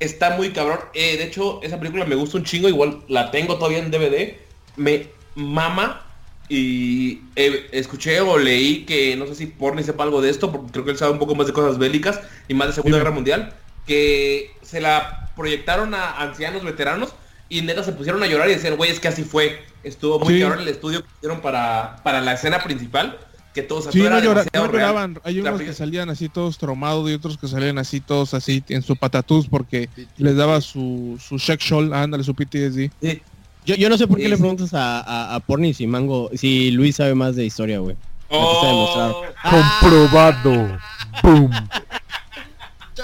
[0.00, 0.80] Está muy cabrón.
[0.94, 2.68] Eh, de hecho, esa película me gusta un chingo.
[2.68, 4.34] Igual la tengo todavía en DVD.
[4.76, 6.06] Me mama.
[6.48, 10.72] Y eh, escuché o leí que, no sé si Porni sepa algo de esto, porque
[10.72, 12.98] creo que él sabe un poco más de cosas bélicas y más de Segunda.
[12.98, 13.52] Guerra Mundial,
[13.86, 17.14] que se la proyectaron a ancianos veteranos
[17.48, 19.62] y neta se pusieron a llorar y decían, güey, es que así fue.
[19.84, 20.40] Estuvo muy Sí.
[20.40, 23.16] cabrón el estudio que hicieron para, para la escena principal,
[23.54, 24.72] que todos Sí, no, llora- no real.
[24.72, 25.20] lloraban.
[25.24, 28.82] Hay unos que salían así todos traumados y otros que salían así todos así en
[28.82, 29.88] su patatús porque
[30.18, 32.90] les daba su, su shock shoal, ándale, su PTSD.
[33.02, 33.22] Sí.
[33.66, 36.30] Yo, yo no sé por qué Sí, le preguntas a, a, a Porni si Mango,
[36.34, 37.96] si Luis sabe más de historia, güey.
[38.28, 40.78] Oh, Comprobado.
[41.22, 41.50] Boom.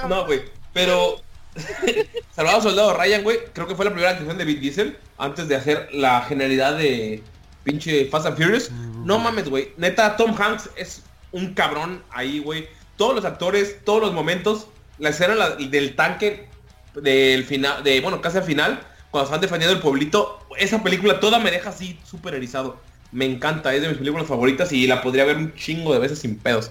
[0.09, 0.40] No, güey.
[0.72, 1.16] Pero
[2.34, 5.57] Salvado Soldado Ryan, güey, creo que fue la primera actuación de Vin Diesel antes de
[5.57, 7.22] hacer la generalidad de
[7.67, 8.71] pinche Fast and Furious.
[9.05, 9.73] No mames, güey.
[9.77, 11.03] Neta, Tom Hanks es
[11.33, 12.67] un cabrón ahí, güey.
[12.97, 16.49] Todos los actores, todos los momentos, la escena la- del tanque
[16.95, 21.39] del final, de bueno, casi al final, cuando están defendiendo el pueblito, esa película toda
[21.39, 22.81] me deja así súper erizado.
[23.12, 26.19] Me encanta, es de mis películas favoritas y la podría ver un chingo de veces
[26.21, 26.71] sin pedos.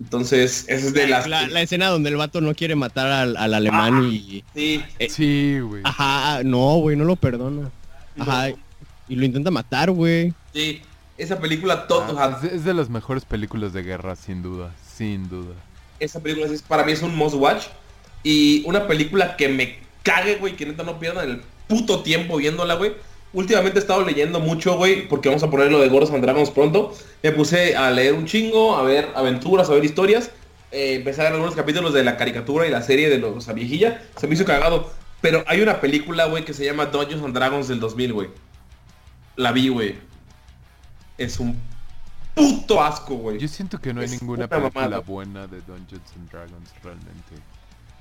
[0.00, 1.26] Entonces, esa es de las...
[1.28, 4.08] La, la escena donde el vato no quiere matar al, al alemán Ah.
[4.12, 4.44] y...
[4.54, 5.82] Sí, Sí, güey.
[5.84, 7.70] Ajá, no, güey, no lo perdona.
[8.18, 8.48] Ajá,
[9.08, 10.32] y lo intenta matar, güey.
[10.52, 10.82] Sí,
[11.18, 14.42] esa película, todo, o Ah, sea, es, es de las mejores películas de guerra, sin
[14.42, 14.74] duda.
[14.96, 15.54] Sin duda.
[16.00, 17.64] esa película es, para mí es un must watch.
[18.22, 22.74] Y una película que me cague, güey, que neta no pierdan el puto tiempo viéndola,
[22.74, 22.92] güey.
[23.32, 26.50] Últimamente he estado leyendo mucho, güey, porque vamos a poner lo de Goros and Dragons
[26.50, 26.94] pronto.
[27.22, 30.30] Me puse a leer un chingo, a ver aventuras, a ver historias.
[30.70, 33.52] Eh, empecé a ver algunos capítulos de la caricatura y la serie de los a
[33.52, 34.02] viejilla.
[34.16, 34.90] Se me hizo cagado.
[35.20, 38.28] Pero hay una película, güey, que se llama Dungeons and Dragons del 2000, güey.
[39.36, 39.98] La vi, güey.
[41.18, 41.60] Es un
[42.34, 43.38] puto asco, güey.
[43.38, 44.98] Yo siento que no hay Es ninguna una película mamada.
[45.00, 47.34] buena de Dungeons and Dragons realmente.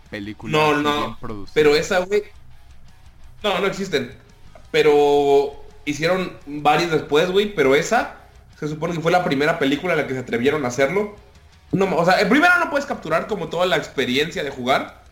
[0.09, 1.53] Película No, no, bien producida.
[1.53, 2.23] Pero esa, güey.
[3.43, 4.13] No, no existen.
[4.71, 7.53] Pero hicieron varios después, güey.
[7.53, 8.17] Pero esa
[8.59, 11.15] se supone que fue la primera película en la que se atrevieron a hacerlo.
[11.71, 15.03] No, o sea, en primero no puedes capturar como toda la experiencia de jugar.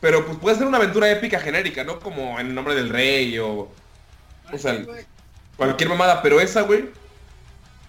[0.00, 1.98] Pero pues puede ser una aventura épica genérica, ¿no?
[2.00, 3.70] Como en nombre del rey o.
[4.52, 4.78] O sea,
[5.58, 6.22] cualquier mamada.
[6.22, 6.88] Pero esa, güey.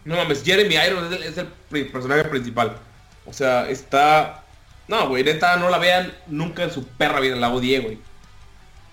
[0.03, 2.77] No mames, Jeremy Irons es el, es el pri- personaje principal.
[3.25, 4.43] O sea, está.
[4.87, 7.99] No, güey, neta, no la vean nunca en su perra vida, la odié, güey.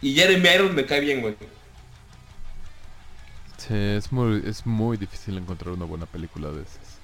[0.02, 1.34] Y Jeremy Irons me cae bien, güey.
[3.56, 6.98] Sí, es muy, es muy difícil encontrar una buena película de esas.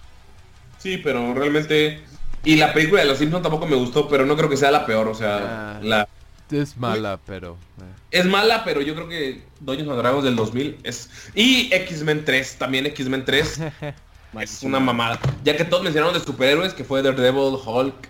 [0.79, 2.03] Sí, pero realmente...
[2.45, 4.85] Y la película de Los Simpsons tampoco me gustó, pero no creo que sea la
[4.85, 5.81] peor, o sea, Ah.
[5.83, 6.09] la...
[6.53, 7.57] Es mala, pero...
[7.81, 7.85] eh.
[8.11, 11.11] Es mala, pero yo creo que Dungeons and Dragons del 2000 es...
[11.35, 13.61] Y X-Men 3, también X-Men 3
[14.41, 15.19] es una mamada.
[15.45, 18.09] Ya que todos mencionaron de superhéroes, que fue Daredevil, Hulk,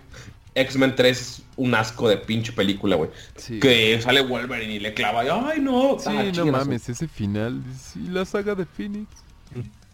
[0.55, 3.09] X-Men 3 es un asco de pinche película, güey.
[3.35, 7.07] Sí, Que sale Wolverine y le clava y, ay no, Sí, ah, no mames, ese
[7.07, 7.61] final.
[7.95, 9.07] Y la saga de Phoenix.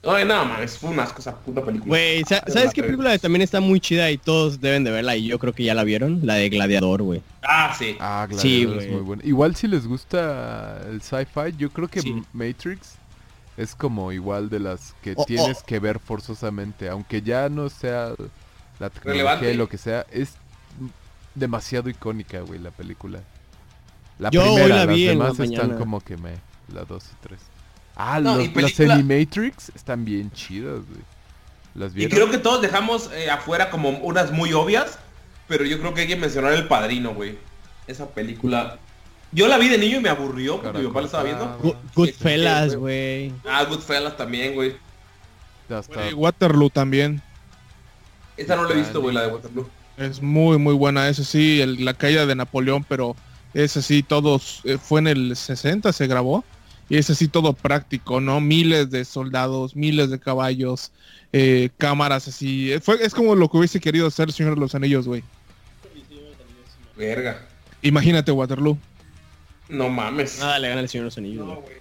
[0.02, 1.90] Ay, no mames, fue un asco esa puta película.
[1.90, 5.28] Güey, sa- ¿sabes qué película también está muy chida y todos deben de verla y
[5.28, 6.22] yo creo que ya la vieron?
[6.26, 7.22] La de Gladiador, güey.
[7.44, 7.98] Ah, sí.
[8.00, 9.22] Ah, Sí, es muy bueno.
[9.26, 12.24] Igual si les gusta el sci-fi, yo creo que Sí.
[12.32, 12.96] Matrix
[13.58, 15.66] es como igual de las que Oh, tienes oh.
[15.66, 18.14] que ver forzosamente, aunque ya no sea
[18.80, 19.52] la tecnología Relevante.
[19.54, 20.36] y lo que sea, es
[21.36, 23.20] demasiado icónica, güey, la película.
[24.18, 25.78] La Yo hoy primera, la las vi en la demás están mañana.
[25.80, 26.36] como que me,
[26.74, 27.40] la 2 y 3.
[28.02, 31.02] Ah, No, los- y las película- Animatrix están bien chidas, güey.
[31.76, 34.98] ¿Las Y creo que todos dejamos eh, afuera como unas muy obvias,
[35.50, 37.38] pero yo creo que hay que mencionar El Padrino, güey.
[37.88, 38.78] Esa película.
[39.34, 41.58] Yo la vi de niño y me aburrió porque mi papá la estaba viendo.
[41.62, 43.34] Good- Goodfellas, güey.
[43.46, 44.76] Ah, Goodfellas también, güey.
[45.68, 47.22] Güey, Waterloo también.
[48.38, 49.70] Esa no la he visto, güey, la de Waterloo.
[49.98, 51.10] Es muy, muy buena.
[51.10, 53.16] Eso sí, el- la caída de Napoleón, pero
[53.54, 56.44] ese sí, todos, eh, fue en el 60 se grabó.
[56.90, 58.41] Y ese sí, todo práctico, ¿no?
[58.41, 60.91] Miles de soldados, miles de caballos,
[61.32, 62.72] eh, cámaras así.
[62.74, 65.24] Eh, Fue, es como lo que hubiese querido hacer el Señor de los Anillos, güey.
[66.98, 67.45] Verga.
[67.82, 68.78] Imagínate Waterloo.
[69.70, 70.40] No mames.
[70.40, 71.80] Nada le gana el Señor de los Anillos, güey.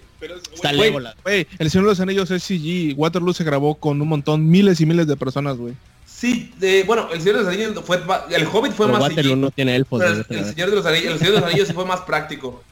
[0.53, 1.15] Está Güey, Legolas.
[1.23, 2.95] Güey, el Señor de los Anillos es CG.
[2.97, 5.75] Waterloo se grabó con un montón, miles y miles de personas, güey.
[6.05, 7.97] Sí, de- bueno, el Señor de los Anillos fue
[8.31, 10.71] el Hobbit fue Pero más Waterloo CG, no tiene elfos, pero güey, el, el Señor
[10.71, 12.63] de los Anillos, el Señor de los Anillos sí fue más práctico.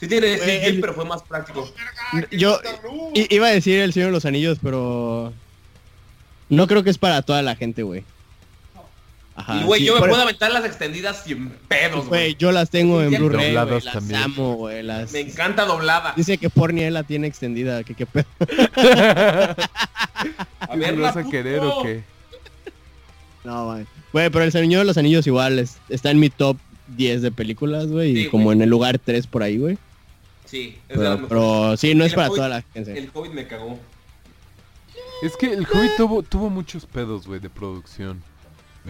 [0.00, 1.68] Sí tiene CG, el- pero fue más práctico.
[2.30, 2.60] Yo
[3.14, 5.32] i- iba a decir el Señor de los Anillos, pero
[6.48, 8.04] no creo que es para toda la gente, güey.
[9.40, 9.54] Ajá.
[9.60, 12.36] y güey, sí, yo me puedo aventar las extendidas sin pedos, Güey, güey.
[12.40, 14.20] yo las tengo en Blu-ray, Las también.
[14.20, 14.82] amo, güey.
[14.82, 15.12] Las...
[15.12, 16.12] Me encanta doblada.
[16.16, 18.24] Dice que Porni la tiene extendida, que qué pedo.
[20.60, 22.02] A ¿Qué ver, lo vas a querer o qué?
[23.44, 23.86] No, güey.
[24.12, 26.56] Güey, pero el Señor de los Anillos igual es- está en mi top
[26.96, 28.14] 10 de películas, güey.
[28.14, 29.78] Sí, y como en el lugar 3 por ahí, güey.
[30.48, 32.98] Sí, es Pero, pero sí, no es El para toda la gente.
[32.98, 33.78] El Hobbit me cagó.
[35.22, 38.22] Es que el Hobbit tuvo, tuvo muchos pedos, güey, de producción.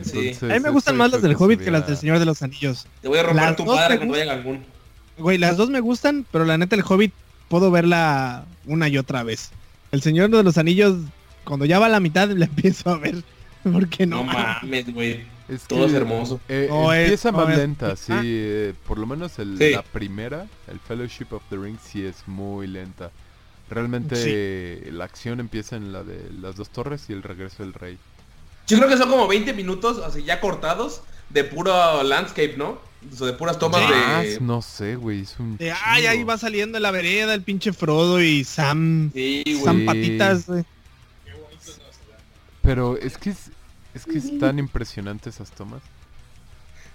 [0.03, 0.37] Sí.
[0.43, 2.87] A mí me gustan más las del Hobbit que las del Señor de los Anillos.
[3.03, 4.65] Te voy a romper Las tu dos padre me cuando vaya a Cancún.
[5.17, 7.13] Güey, las dos me gustan, pero la neta el Hobbit
[7.49, 9.51] puedo verla una y otra vez.
[9.91, 10.99] El Señor de los Anillos,
[11.45, 13.17] cuando ya va a la mitad, la empiezo a ver.
[13.65, 14.63] Porque no, No mames.
[14.63, 15.38] mames, güey.
[15.49, 16.41] Es Todo que, es hermoso.
[16.49, 18.13] eh, No es- empieza no más es- lenta, sí.
[18.13, 18.21] Ah.
[18.25, 19.71] eh, por lo menos el- Sí.
[19.71, 23.11] la primera, el Fellowship of the Ring, sí es muy lenta.
[23.71, 27.73] Realmente eh, la acción empieza en la de las dos torres y el regreso del
[27.75, 27.99] rey.
[28.67, 32.79] Yo creo que son como 20 minutos, así ya cortados, de puro landscape, ¿no?
[33.13, 34.39] O sea, de puras tomas Más, de...
[34.41, 37.73] no sé, güey, es un De, ay, ahí va saliendo en la vereda el pinche
[37.73, 39.11] Frodo y Sam.
[39.15, 39.65] Sí, güey.
[39.65, 39.85] Sam Sí.
[39.87, 40.65] Patitas, güey.
[42.63, 43.51] Pero es que es,
[43.95, 45.83] es que es tan impresionante esas tomas.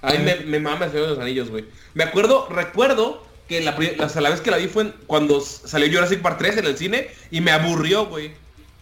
[0.01, 1.65] A mí me, me mama el Señor de los Anillos, güey.
[1.93, 5.87] Me acuerdo, recuerdo que la, la, la vez que la vi fue en- cuando salió
[5.91, 8.31] Jurassic Park 3 en el cine y me aburrió, güey.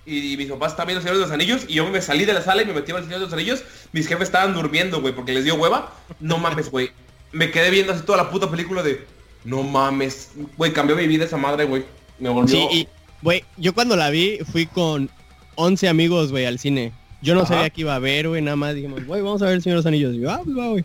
[0.03, 2.33] Y, mis papás estaban viendo el Señor de los Anillos y yo me salí de
[2.33, 3.63] la sala y me metí al Señor de los Anillos.
[3.91, 5.93] Mis jefes estaban durmiendo, güey, porque les dio hueva.
[6.19, 6.89] No mames, güey.
[7.31, 9.05] Me quedé viendo así toda la puta película de...
[9.45, 10.31] No mames.
[10.57, 11.85] Güey, cambió mi vida esa madre, güey.
[12.19, 12.47] Me volvió...
[12.55, 12.87] Sí, y,
[13.21, 15.09] güey, yo cuando la vi fui con
[15.55, 16.93] 11 amigos, güey, al cine.
[17.21, 17.53] Yo no Ajá.
[17.55, 19.75] sabía que iba a ver, güey, nada más dijimos, güey, vamos a ver el Señor
[19.75, 20.15] de los Anillos.
[20.15, 20.83] Y yo, ah, pues va, güey.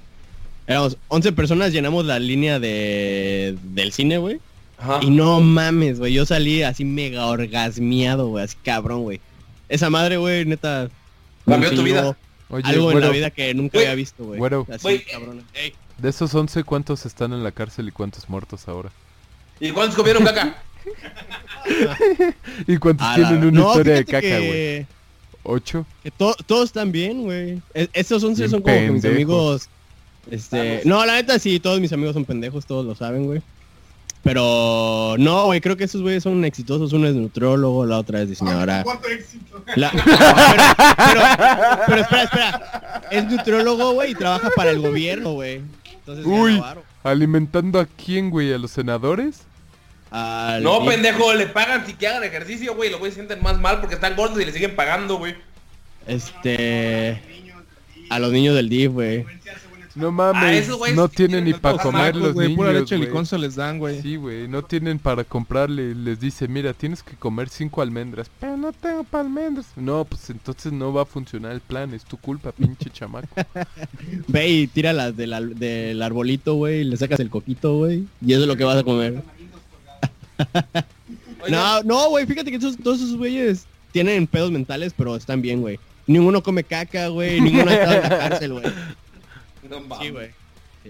[0.66, 4.40] Éramos 11 personas, llenamos la línea de del cine, güey.
[4.78, 4.98] Ajá.
[5.02, 9.20] Y no mames, güey, yo salí así mega orgasmeado, güey, así cabrón, güey.
[9.68, 10.88] Esa madre, güey, neta.
[11.46, 12.16] Cambió tu vida.
[12.48, 14.38] Oye, Algo en la vida que nunca había visto, güey.
[14.38, 14.66] Güero.
[14.70, 15.04] Así, Güey.
[15.04, 15.42] cabrón.
[15.54, 18.90] Ey, de esos 11, ¿cuántos están en la cárcel y cuántos muertos ahora?
[19.58, 20.62] ¿Y cuántos comieron caca?
[22.66, 24.40] ¿Y cuántos a la- tienen una No, historia de caca, güey?
[24.50, 24.86] que-
[25.48, 25.86] ¿Ocho?
[26.02, 27.62] Que to- todos están bien, güey.
[27.72, 29.14] E- Estos 11 Bien son como que mis pendejos.
[29.14, 29.68] amigos.
[30.30, 33.42] Este, no, la neta sí, todos mis amigos son pendejos, todos lo saben, güey.
[34.24, 36.92] Pero no, güey, creo que esos güeyes son exitosos.
[36.92, 38.84] Uno es nutriólogo, la otra es diseñadora.
[39.76, 43.02] La- pero, pero- pero espera, espera.
[43.12, 45.60] Es nutriólogo, güey, y trabaja para el gobierno, güey.
[46.24, 46.60] Uy.
[47.04, 48.52] ¿alimentando a quién, güey?
[48.52, 49.42] ¿A los senadores?
[50.10, 52.90] Al- No, pendejo, le pagan si que hagan ejercicio, güey.
[52.90, 55.34] Los güeyes se sienten más mal porque están gordos y le siguen pagando, güey.
[56.06, 57.20] Este.
[58.08, 59.24] A los niños del DIF, güey.
[59.96, 63.08] No mames, no tienen ni para los comer los pura niños, leche güey.
[63.08, 64.02] liconza les dan, güey.
[64.02, 65.94] Sí, güey, no tienen para comprarle.
[65.94, 68.30] Les dice, mira, tienes que comer cinco almendras.
[68.38, 69.64] Pero no tengo para almendras.
[69.74, 71.94] No, pues entonces no va a funcionar el plan.
[71.94, 73.26] Es tu culpa, pinche chamaco.
[74.28, 78.04] Ve y tira las del, al- del arbolito, güey, y le sacas el coquito, güey.
[78.24, 79.22] Y eso es lo que vas a comer.
[81.48, 85.60] No, no, güey, fíjate que esos- todos esos güeyes tienen pedos mentales, pero están bien,
[85.60, 85.78] güey.
[86.06, 87.40] Ninguno come caca, güey.
[87.40, 88.64] Ninguno ha estado en la cárcel, güey.
[89.68, 90.00] No.
[90.00, 90.30] Sí, güey.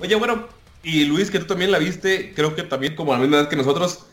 [0.01, 0.47] Oye, bueno,
[0.83, 3.49] y Luis, que tú también la viste, creo que también como a la misma edad
[3.49, 4.07] que nosotros.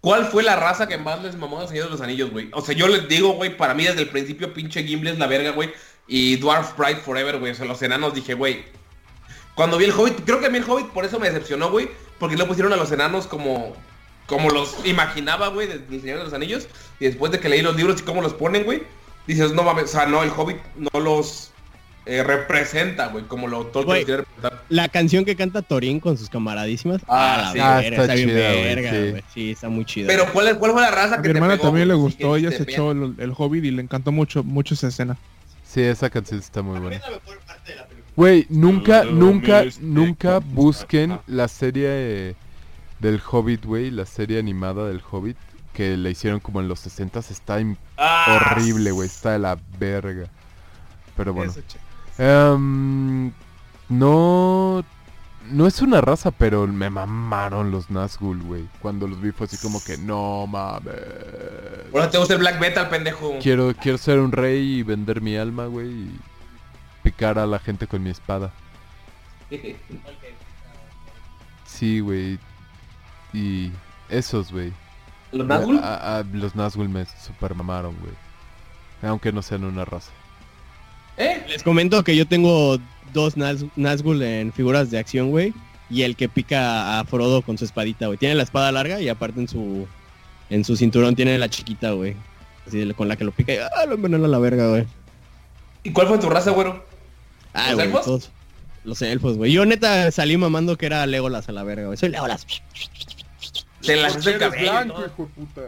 [0.00, 2.48] ¿Cuál fue la raza que más les mamó a Señor de los Anillos, güey?
[2.52, 5.26] O sea, yo les digo, güey, para mí desde el principio pinche Gimli es la
[5.28, 5.70] verga, güey.
[6.08, 7.52] Y Dwarf Pride Forever, güey.
[7.52, 8.64] O sea, los enanos dije, güey.
[9.54, 11.88] Cuando vi el Hobbit, creo que a mí el Hobbit por eso me decepcionó, güey.
[12.18, 13.76] Porque no pusieron a los enanos como
[14.26, 16.68] como los imaginaba, güey, del del Señor de los Anillos.
[17.00, 18.82] Y después de que leí los libros y cómo los ponen, güey,
[19.26, 21.50] dices, no mames, o sea, no, el Hobbit no los
[22.06, 24.62] eh, representa, güey, como lo Tolkien quiere representar.
[24.68, 27.02] La canción que canta Torín con sus camaradísimas.
[27.06, 27.58] Ah, sí.
[27.60, 29.10] Ah, está bien chida, verga, sí.
[29.10, 29.24] güey.
[29.34, 30.06] Sí, está muy chida.
[30.08, 31.94] Pero ¿cuál, es- cuál fue la raza A que mi te hermana pegó, también le
[31.94, 35.16] gustó, ella se echó el, el Hobbit y le encantó mucho, mucho esa escena.
[35.64, 37.00] Sí, esa canción está muy buena.
[38.14, 42.34] Güey, nunca, nunca, nunca busquen la serie eh,
[43.02, 43.90] del Hobbit, güey.
[43.90, 45.36] La serie animada del Hobbit.
[45.74, 47.58] Que la hicieron como en los 60 Está
[47.98, 49.08] Ah, horrible, güey.
[49.08, 50.26] Está de la verga.
[51.16, 51.52] Pero bueno.
[52.18, 53.32] Em,
[53.88, 54.84] no...
[55.50, 58.68] No es una raza, pero me mamaron los Nazgul, güey.
[58.80, 60.94] Cuando los vi fue así como que, no mames.
[61.92, 63.38] Ahora te gusta el black metal, pendejo.
[63.42, 65.88] Quiero, quiero ser un rey y vender mi alma, güey.
[65.90, 66.20] Y
[67.02, 68.52] picar a la gente con mi espada.
[71.66, 72.38] Sí, güey.
[73.32, 73.70] Y
[74.08, 74.72] esos, güey.
[75.32, 75.80] ¿Los Nazgûl?
[75.82, 78.12] A- a- los Nazgûl me super mamaron, güey.
[79.02, 80.10] Aunque no sean una raza.
[81.16, 81.44] ¿Eh?
[81.48, 82.78] Les comento que yo tengo
[83.12, 85.52] dos Naz- Nazgûl en figuras de acción, güey.
[85.90, 88.18] Y el que pica a Frodo con su espadita, güey.
[88.18, 89.86] Tiene la espada larga y aparte en su
[90.50, 92.14] en su cinturón tiene la chiquita, güey.
[92.66, 94.86] Así de- con la que lo pica y ah, lo envenena a la verga, güey.
[95.82, 96.84] ¿Y cuál fue tu raza, güero?
[97.54, 98.04] Ah, ¿Los güey, elfos?
[98.04, 98.30] todos-
[98.84, 99.52] Los elfos, güey.
[99.52, 101.96] Yo neta salí mamando que era Legolas a la verga, güey.
[101.98, 102.46] Soy Legolas.
[103.86, 104.70] Te las hace el cabello.
[104.72, 105.62] blanco, hijo de puta.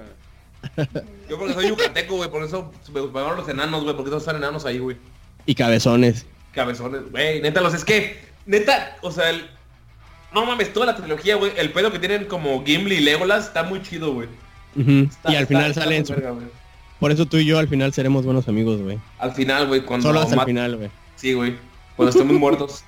[1.28, 4.36] Yo porque soy yucateco, güey, por eso me gustaban los enanos, güey, porque todos están
[4.36, 4.96] enanos ahí, güey.
[5.46, 6.26] Y cabezones.
[6.52, 9.46] Cabezones, güey, neta, los es que, neta, o sea, el...
[10.32, 13.62] No mames, toda la trilogía, güey, el pedo que tienen como Gimli y Legolas está
[13.62, 14.28] muy chido, güey.
[14.74, 15.08] Ujú.
[15.10, 16.04] Está- y al está- final está salen...
[16.08, 16.34] verga.
[16.98, 18.98] Por eso tú y yo al final seremos buenos amigos, güey.
[19.18, 20.08] Al final, güey, cuando...
[20.08, 20.90] Solo hasta el final, güey.
[21.16, 21.56] Sí, güey,
[21.96, 22.82] cuando estemos muertos.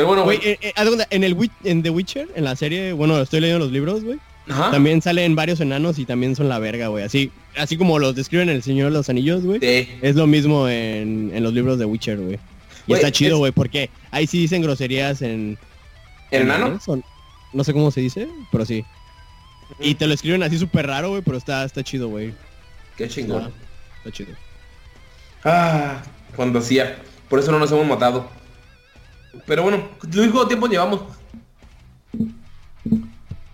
[0.00, 0.72] Pero bueno, Güey, eh, eh,
[1.10, 4.18] en el en The Witcher, en la serie, bueno, estoy leyendo los libros, güey.
[4.48, 4.70] Ajá.
[4.70, 7.04] También salen varios enanos y también son la verga, güey.
[7.04, 9.60] Así, así como los describen en El Señor de los Anillos, güey.
[9.60, 9.88] Sí.
[10.00, 12.38] Es lo mismo en, en los libros de Witcher, güey.
[12.86, 15.58] Y está chido, es- güey, porque ahí sí dicen groserías en...
[16.30, 16.80] ¿El en- enano?
[16.80, 17.04] son-
[17.52, 18.84] no sé cómo se dice, pero sí.
[19.78, 22.32] Y te lo escriben así súper raro, güey, pero está, está chido, güey.
[22.96, 23.42] Qué chingón.
[23.42, 23.52] Está,
[23.98, 24.30] está chido.
[25.44, 26.02] Ah,
[26.36, 26.96] cuando hacía.
[27.28, 28.28] Por eso no nos hemos matado.
[29.46, 29.82] Pero bueno,
[30.12, 31.00] Luis, ¿cuánto tiempo llevamos?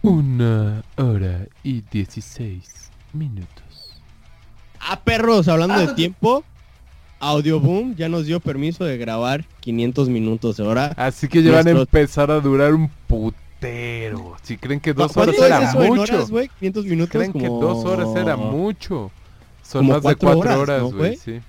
[0.02, 4.00] Una hora y 16 minutos.
[4.80, 6.44] Ah, perros, hablando Ah, de tiempo,
[7.18, 10.92] Audioboom ya nos dio permiso de grabar 500 minutos de hora.
[10.96, 14.36] Así que ya van a empezar a durar un putero.
[14.42, 16.02] Si creen que dos ¿Cuánto horas era eso mucho.
[16.14, 16.48] horas, güey?
[16.60, 19.10] 500 minutos Creen que dos horas era mucho.
[19.62, 21.16] Son como más de cuatro horas, horas, ¿no, güey.
[21.16, 21.40] sí.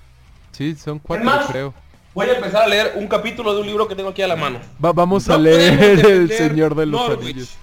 [0.50, 1.74] sí, son cuatro, creo.
[2.26, 4.36] Voy a empezar a leer un capítulo de un libro que tengo aquí a la
[4.36, 4.60] mano.
[4.84, 7.30] Va- vamos a leer El Señor de los Norwich.
[7.30, 7.54] Anillos.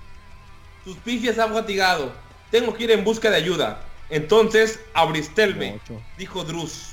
[0.84, 2.11] Tus pifias han fatigado.
[2.52, 3.82] Tengo que ir en busca de ayuda.
[4.10, 5.99] Entonces, abristelme, Ocho.
[6.18, 6.91] dijo Drus.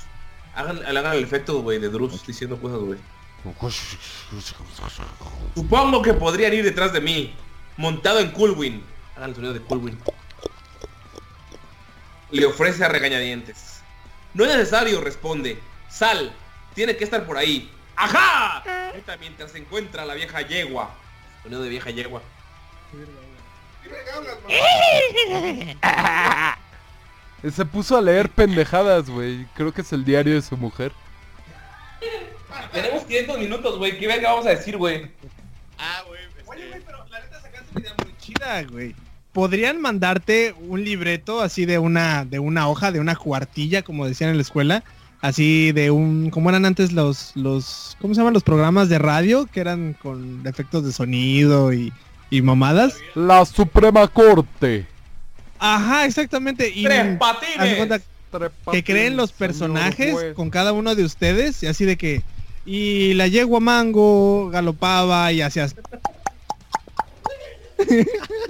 [0.55, 2.99] Hagan, hagan el efecto, güey, de Drus diciendo cosas, güey.
[5.55, 7.33] Supongo que podrían ir detrás de mí,
[7.77, 8.83] montado en Coolwyn.
[9.15, 9.97] Hagan el sonido de Coolwyn.
[12.31, 13.81] Le ofrece a regañadientes.
[14.33, 15.59] No es necesario, responde.
[15.89, 16.33] Sal,
[16.73, 17.69] tiene que estar por ahí.
[17.95, 18.91] ¡Ajá!
[18.93, 20.95] Grita mientras se encuentra la vieja yegua.
[21.43, 22.21] Sonido de vieja yegua.
[27.51, 29.45] Se puso a leer pendejadas, güey.
[29.53, 30.91] Creo que es el diario de su mujer.
[32.71, 33.99] Tenemos 500 minutos, güey.
[33.99, 35.11] ¿Qué verga vamos a decir, güey?
[35.77, 36.21] Ah, güey.
[36.45, 38.95] Oye, güey, pero la neta sacaste una idea muy chida, güey.
[39.33, 44.29] Podrían mandarte un libreto así de una, de una hoja, de una cuartilla, como decían
[44.29, 44.83] en la escuela.
[45.23, 48.33] Así de un, como eran antes los, los, ¿cómo se llaman?
[48.33, 51.93] Los programas de radio, que eran con efectos de sonido y,
[52.29, 52.97] y mamadas.
[53.15, 54.85] La Suprema Corte.
[55.59, 56.69] Ajá, exactamente.
[56.75, 58.01] Y ¡Tres de patines!
[58.69, 62.21] que creen los personajes con cada uno de ustedes y así de que
[62.65, 65.73] y la yegua mango galopaba y hacías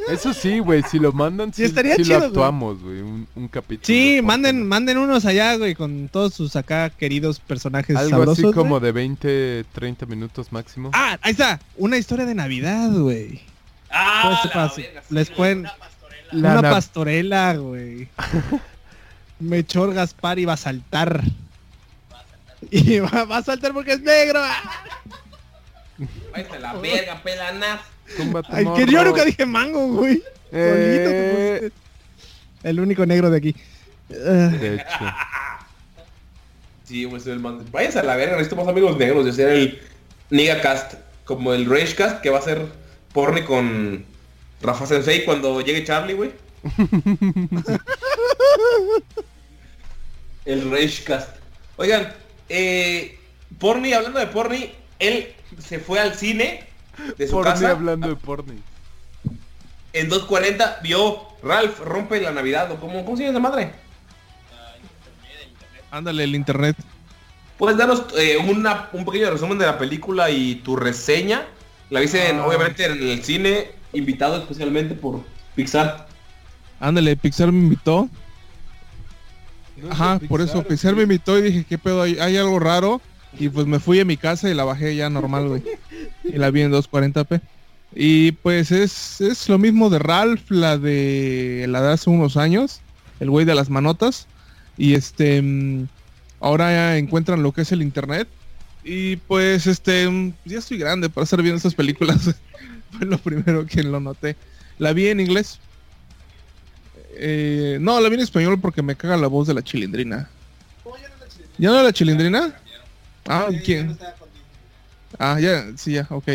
[0.10, 0.84] Eso sí, güey.
[0.84, 3.02] Si lo mandan, sí, estaría sí chido, lo actuamos, güey.
[3.02, 3.86] Un, un capítulo.
[3.86, 8.18] Sí, ¿por qué manden, manden unos allá, güey, con todos sus acá queridos personajes Algo
[8.18, 8.46] sabrosos.
[8.46, 10.92] así como de 20, 30 minutos máximo.
[10.94, 13.42] Ah, ahí está, una historia de Navidad, güey.
[13.90, 14.72] ¡Ah, Pues, la
[15.10, 15.64] les sí, pueden
[16.32, 18.08] La una pastorela, güey.
[19.40, 21.24] Mechor Gaspar iba a saltar.
[22.72, 24.42] Y va, va a saltar porque es negro.
[24.42, 24.56] A
[26.60, 27.82] la verga, pelanas.
[28.18, 30.24] Tumba tu Ay, que yo nunca dije mango, güey.
[30.52, 31.70] Eh.
[32.64, 33.56] El único negro de aquí.
[34.10, 34.86] De hecho.
[36.86, 37.66] Sí, güey, soy el man.
[37.72, 39.26] Váyanse a la verga, necesito más amigos negros.
[39.26, 39.82] Yo ser el
[40.30, 42.68] Niga Cast, como el Rage Cast, que va a ser
[43.14, 44.06] porni con
[44.62, 46.32] Rafa Sensei cuando llegue Charlie, güey.
[50.46, 51.38] el Rage Cast.
[51.78, 52.14] Oigan,
[52.50, 53.18] eh,
[53.60, 54.70] porni, hablando de porni,
[55.00, 56.66] él se fue al cine
[57.18, 58.60] de su Porni casa hablando de porni.
[59.94, 63.72] en 2.40, vio Ralph rompe la Navidad, o cómo, ¿cómo se llama esa madre?
[65.92, 66.76] ándale, el internet.
[67.58, 71.46] ¿Puedes darnos eh, una- un pequeño resumen de la película y tu reseña?
[71.90, 72.48] La viste en- Ah.
[72.48, 75.22] obviamente en el cine, invitado especialmente por
[75.56, 76.08] Pixar.
[76.80, 78.10] Ándale, Pixar me invitó.
[79.90, 82.02] Ajá, por eso Pixar me invitó y dije, ¿qué pedo?
[82.02, 83.02] ¿Hay, hay algo raro?
[83.40, 85.64] Y pues me fui a mi casa y la bajé ya normal, güey.
[86.24, 87.42] Y la vi en 240p.
[87.96, 92.82] Y pues es, es lo mismo de Ralph, la de la de hace unos años,
[93.20, 94.28] el güey de las manotas.
[94.78, 95.88] Y este mm,
[96.40, 98.28] ahora ya encuentran lo que es el internet.
[98.84, 102.36] Y pues este mm, ya estoy grande para estar viendo esas películas.
[102.92, 104.36] Fue lo primero que lo noté.
[104.80, 105.60] La vi en inglés.
[107.16, 110.30] Eh, no, la vi en español porque me caga la voz de la chilindrina.
[111.60, 112.54] ¿Ya no era la chilindrina?
[113.28, 113.98] Ah, ¿quién?
[115.20, 116.28] Ah, ya, sí, ya, ok.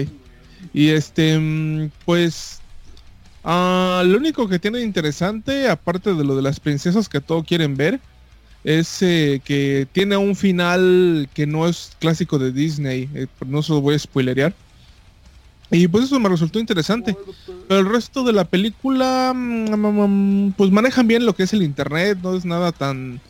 [0.72, 2.60] Y este, mm, pues,
[3.44, 7.76] ah, lo único que tiene interesante, aparte de lo de las princesas que todo quieren
[7.76, 8.00] ver,
[8.64, 13.08] es eh, que tiene un final que no es clásico de Disney.
[13.14, 14.54] eh, no se lo voy a spoilerear.
[15.70, 17.16] Y pues eso me resultó interesante.
[17.68, 21.62] Pero el resto de la película, mm, mm, pues manejan bien lo que es el
[21.62, 23.20] internet, no es nada tan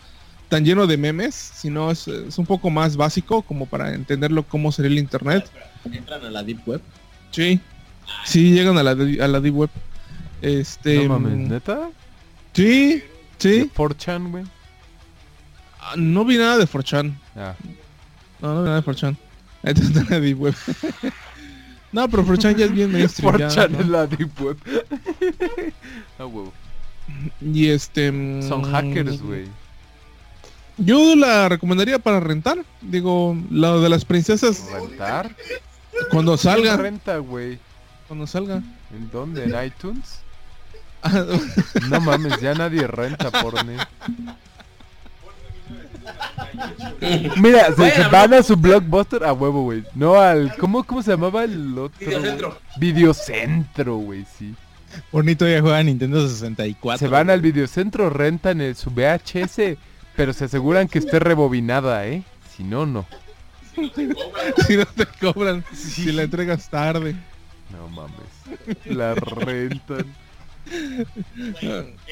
[0.49, 4.73] tan lleno de memes, sino es, es un poco más básico como para entenderlo cómo
[4.73, 5.51] sería el internet.
[5.91, 6.81] Entran a la Deep Web.
[7.31, 7.61] Sí,
[8.25, 9.70] sí llegan a la, de- a la deep web.
[10.41, 11.91] Este, no mames, ¿neta?
[12.55, 13.03] sí,
[13.39, 13.70] sí.
[13.77, 14.45] 4chan, güey.
[15.81, 17.15] Ah, No vi nada de 4chan.
[17.37, 17.55] Ah,
[18.41, 19.16] No, no vi nada de 4chan.
[19.62, 20.55] Entonces está en la deep web.
[21.93, 23.37] no, pero 4chan ya es bien mainstream.
[23.39, 23.81] ya, 4chan ¿no?
[23.81, 24.57] es la deep web.
[26.19, 26.53] ah, huevo.
[27.43, 28.11] Y este...
[28.12, 29.47] mm, Son hackers, güey.
[30.78, 32.59] Yo la recomendaría para rentar.
[32.80, 35.34] Digo, lo de las princesas ¿Rentar?
[36.10, 36.76] cuando ¿Quién salga.
[36.76, 37.59] renta, güey?
[38.06, 38.62] Cuando salga.
[38.92, 39.44] ¿En dónde?
[39.44, 40.20] ¿En iTunes?
[41.02, 41.24] Ah,
[41.90, 43.72] No mames, ya nadie renta porno.
[47.36, 49.84] Mira, se, se van a su blockbuster a huevo, güey.
[49.94, 50.55] No al.
[50.56, 51.98] ¿cómo, ¿Cómo se llamaba el otro?
[52.06, 52.59] Videocentro.
[52.78, 54.55] Videocentro, güey, sí.
[55.12, 56.98] Bonito ya juega Nintendo 64.
[56.98, 59.76] Se van al videocentro, rentan el, su VHS,
[60.19, 62.24] pero se aseguran que esté rebobinada, ¿eh?
[62.57, 63.07] Si no, no.
[64.66, 67.15] si no te cobran, si la entregas tarde.
[67.70, 68.86] No mames.
[68.86, 70.07] La rentan.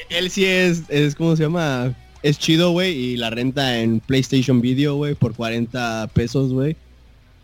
[0.07, 1.93] Él sí es, es ¿cómo se llama?
[2.23, 6.77] Es chido, güey, y la renta en PlayStation Video, güey, por 40 pesos, güey.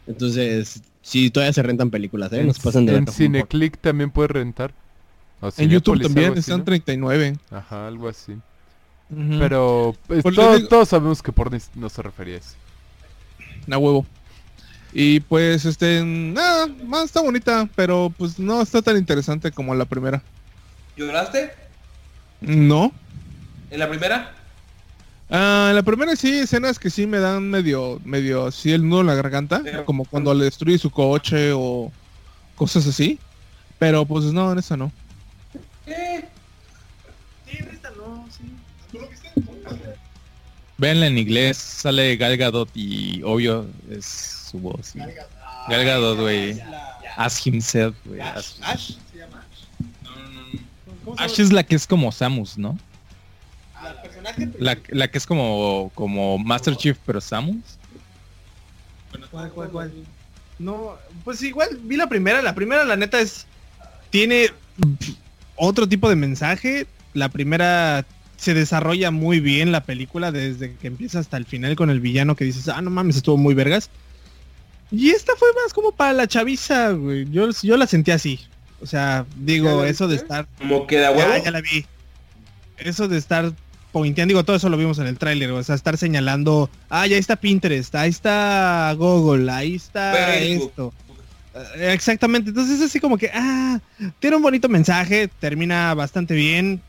[0.08, 2.42] Entonces, sí, todavía se rentan películas, ¿eh?
[2.42, 4.74] Nos pasan de en Cineclick también puedes rentar.
[5.42, 6.64] O En YouTube también están ¿no?
[6.64, 7.36] 39.
[7.52, 8.38] Ajá, algo así.
[9.10, 12.56] Pero pues, Pues todos, digo- todos sabemos que por no se refería a eso.
[13.72, 14.06] A huevo.
[14.92, 19.86] Y pues este, nada, más está bonita, pero pues no está tan interesante como la
[19.86, 20.22] primera.
[20.96, 21.52] ¿Lloraste?
[22.42, 22.92] No.
[23.72, 24.36] ¿En la primera?
[25.30, 29.02] Ah, en la primera sí, escenas que sí me dan medio, medio, sí el nudo
[29.02, 31.92] en la garganta, Pero- como cuando le destruye su coche o
[32.56, 33.18] cosas así.
[33.80, 34.92] Pero pues no, en esa no.
[35.88, 36.24] Eh,
[40.84, 44.04] Véanla en inglés, sale Gal Gadot y obvio es
[44.52, 44.94] su voz.
[44.98, 46.60] y- Gal Gadot, güey.
[47.16, 48.20] As himself, güey.
[48.20, 48.58] as-
[51.18, 52.78] Ash es la que es como Samus, ¿no?
[54.60, 57.64] La, la que es como, como Master Chief, pero Samus.
[59.32, 59.94] ¿Cuál, cuál, cuál?
[60.60, 62.42] No, pues igual vi la primera.
[62.42, 63.46] La primera, la neta, es.
[64.10, 64.50] Tiene
[65.56, 66.88] otro tipo de mensaje.
[67.14, 68.06] La primera
[68.38, 72.36] se desarrolla muy bien la película desde que empieza hasta el final con el villano
[72.36, 73.90] que dices, ah, no mames, estuvo muy vergas.
[74.92, 77.30] Y esta fue más como para la chaviza, güey.
[77.32, 78.40] Yo, yo la sentí así.
[78.82, 81.44] O sea, digo, ¿Ya la eso de estar como que de a ya, huevo.
[81.46, 81.86] ya la vi.
[82.78, 83.54] Eso de estar
[83.94, 87.16] pointeando, digo, todo eso lo vimos en el tráiler, o sea, estar señalando, ah, ya
[87.16, 90.70] está Pinterest, ahí está Google, ahí está Facebook.
[90.70, 90.94] esto.
[91.78, 93.80] Eh, Exactamente, entonces es así como que, ah,
[94.20, 96.82] tiene un bonito mensaje, termina bastante bien,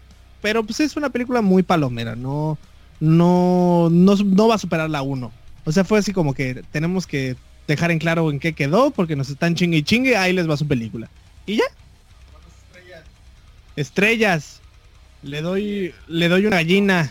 [0.45, 2.59] pero pues es una película muy palomera, no,
[3.01, 5.33] no, no, no va a superar la 1.
[5.65, 7.35] O sea, fue así como que tenemos que
[7.67, 10.59] dejar en claro en qué quedó, porque nos están chingue y chingue, ahí les va
[10.59, 11.09] su película.
[11.47, 11.65] Y ya.
[13.77, 14.61] Estrellas.
[15.23, 17.11] Le doy, le doy una gallina.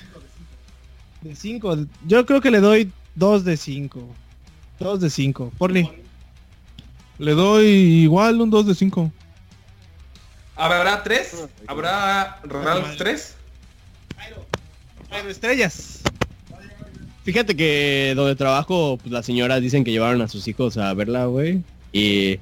[1.21, 1.87] De 5.
[2.05, 4.09] Yo creo que le doy 2 de 5.
[4.79, 5.53] 2 de 5.
[5.57, 5.89] Porni.
[7.17, 9.11] Le doy igual un 2 de 5.
[10.55, 11.45] ¿Habrá tres?
[11.67, 13.35] ¿Habrá Ralph 3?
[15.09, 16.01] Pero estrellas.
[17.23, 21.25] Fíjate que donde trabajo, pues las señoras dicen que llevaron a sus hijos a verla,
[21.25, 21.61] güey.
[21.91, 22.39] Y,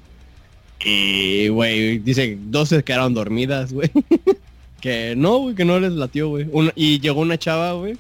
[0.84, 3.92] y, güey, dice, dos se quedaron dormidas, güey.
[4.82, 6.48] que no, güey, que no les latió, güey.
[6.52, 7.98] Una- y llegó una chava, güey.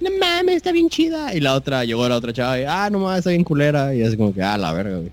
[0.00, 1.34] No mames, está bien chida.
[1.34, 3.94] Y la otra, llegó la otra chava y, ah, no mames, está bien culera.
[3.94, 5.10] Y así como que, ah, la verga, güey.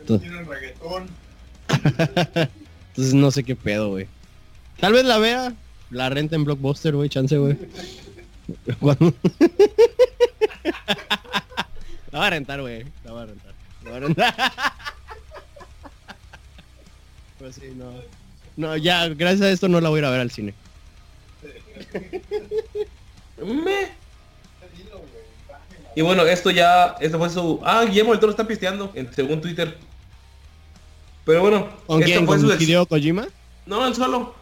[0.00, 0.30] Entonces,
[2.96, 4.06] Entonces no sé qué pedo, güey.
[4.80, 5.54] Tal vez la vea,
[5.90, 7.56] la renta en Blockbuster, güey, chance, güey.
[12.12, 12.84] La va a rentar, güey.
[13.04, 13.52] La va a rentar.
[13.84, 14.34] La va a rentar.
[17.38, 17.92] Pues sí, no.
[18.56, 20.54] No, ya, gracias a esto no la voy a ir a ver al cine.
[23.44, 23.88] Me.
[25.94, 27.60] Y bueno, esto ya, esto fue su...
[27.62, 29.76] Ah, Guillermo del Toro está pisteando, en- según Twitter.
[31.26, 32.26] Pero bueno, ¿Con esta quién?
[32.26, 32.62] fue ¿Con su...
[32.62, 33.26] Hideo Kojima?
[33.66, 34.34] No, él solo.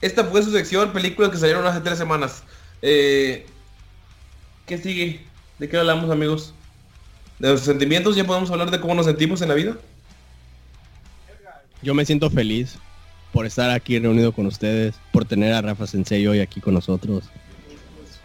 [0.00, 2.42] Esta fue su sección, películas que salieron hace tres semanas.
[2.80, 3.46] Eh,
[4.66, 5.20] ¿Qué sigue?
[5.58, 6.54] ¿De qué hablamos, amigos?
[7.38, 8.16] ¿De los sentimientos?
[8.16, 9.76] ¿Ya podemos hablar de cómo nos sentimos en la vida?
[11.82, 12.78] Yo me siento feliz
[13.32, 17.24] por estar aquí reunido con ustedes, por tener a Rafa Sensei hoy aquí con nosotros.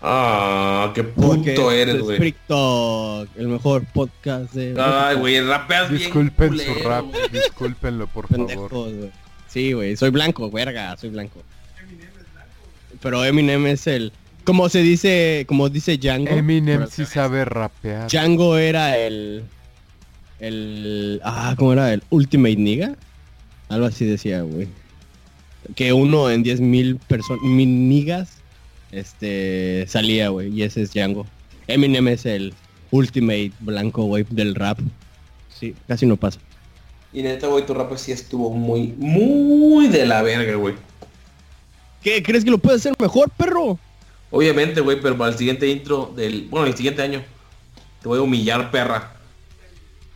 [0.08, 2.36] Ah, qué puto eres, es güey.
[3.36, 4.80] El mejor podcast de...
[4.80, 8.70] Ay, güey, rapeas bien Disculpen su rap, discúlpenlo, por favor.
[8.70, 9.10] Güey.
[9.48, 11.42] Sí, güey, soy blanco, verga, soy blanco.
[13.02, 14.14] Pero Eminem es el...
[14.44, 16.30] Como se dice, como dice Django.
[16.30, 18.08] Eminem sí sabe rapear.
[18.08, 19.44] Django era el...
[20.40, 21.20] El...
[21.24, 21.92] Ah, ¿cómo era?
[21.92, 22.96] El Ultimate Nigga.
[23.70, 24.68] Algo así decía, güey.
[25.76, 27.42] Que uno en 10 mil personas...
[27.42, 28.44] Mil niggas.
[28.96, 29.86] Este...
[29.88, 30.50] Salía, güey.
[30.54, 31.26] Y ese es Django.
[31.68, 32.54] Eminem es el
[32.92, 34.80] Ultimate blanco, güey, del rap.
[35.58, 36.40] Sí, casi no pasa.
[37.14, 40.76] Y neta, güey, tu rap sí estuvo muy, muy de la verga, güey.
[42.04, 42.22] ¿Qué?
[42.22, 43.80] ¿Crees que lo puedes hacer mejor, perro?
[44.32, 46.48] Obviamente, güey, pero para el siguiente intro del...
[46.50, 47.24] Bueno, el siguiente año.
[48.02, 49.14] Te voy a humillar, perra.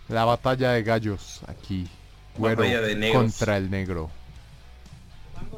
[0.10, 1.88] La batalla de gallos aquí.
[2.38, 4.10] Güero Batalla de contra el negro.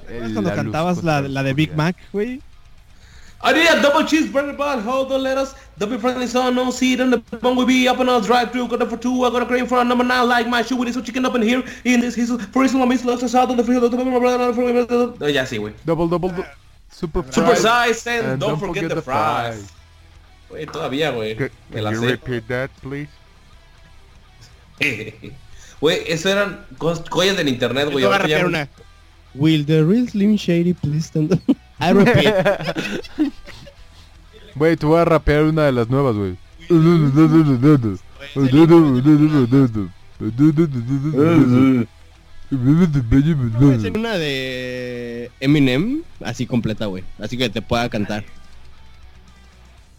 [0.09, 1.75] El- Cuando la cantabas la, la de Big.
[1.75, 2.41] Mac, güey.
[3.43, 5.55] I need a double cheeseburger, but hold on, let us.
[5.79, 8.67] Double friendly son, no seed and the bun will be up and I'll drive through.
[8.67, 10.75] Got it for two, I got a cream for a number nine, like my shoe
[10.75, 11.63] with this chicken up in here.
[11.83, 13.91] In this, he's for his mom, he's lost us out on the field.
[13.93, 15.73] Oh, ya sí, güey.
[15.85, 16.45] Double, double, du-
[16.91, 18.01] super Super fries.
[18.01, 19.71] size and, don't, forget, the fries.
[20.49, 21.35] Güey, todavía, güey.
[21.35, 23.09] Can, can you repeat that, please?
[25.81, 28.03] Güey, eso eran cos- joyas del internet, güey.
[28.03, 28.69] te voy a ahorita rapear una.
[29.33, 31.39] Will the real Slim Shady please stand up?
[31.81, 32.77] I repeat.
[34.55, 36.35] Güey, te voy a rapear una de las nuevas, güey.
[43.95, 47.03] Una de Eminem, así completa, güey.
[47.19, 48.23] Así que te pueda cantar.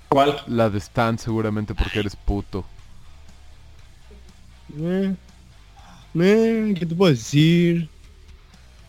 [0.09, 0.36] ¿Cuál?
[0.46, 2.64] La de Stan seguramente porque eres puto.
[4.78, 5.14] Eh,
[6.14, 7.88] eh, ¿Qué te puedo decir?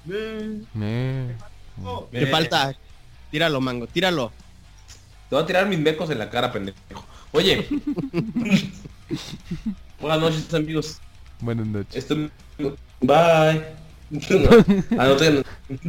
[0.09, 1.35] Eh,
[2.11, 2.19] Eh.
[2.19, 2.75] Te falta.
[3.31, 4.31] Tíralo, mango, tíralo.
[5.29, 6.77] Te voy a tirar mis mecos en la cara, pendejo.
[7.31, 7.67] Oye.
[9.99, 10.97] Buenas noches, amigos.
[11.39, 11.95] Buenas noches.
[11.95, 12.15] Esto...
[13.01, 13.63] Bye.
[14.99, 15.43] Ah, no te- Eh,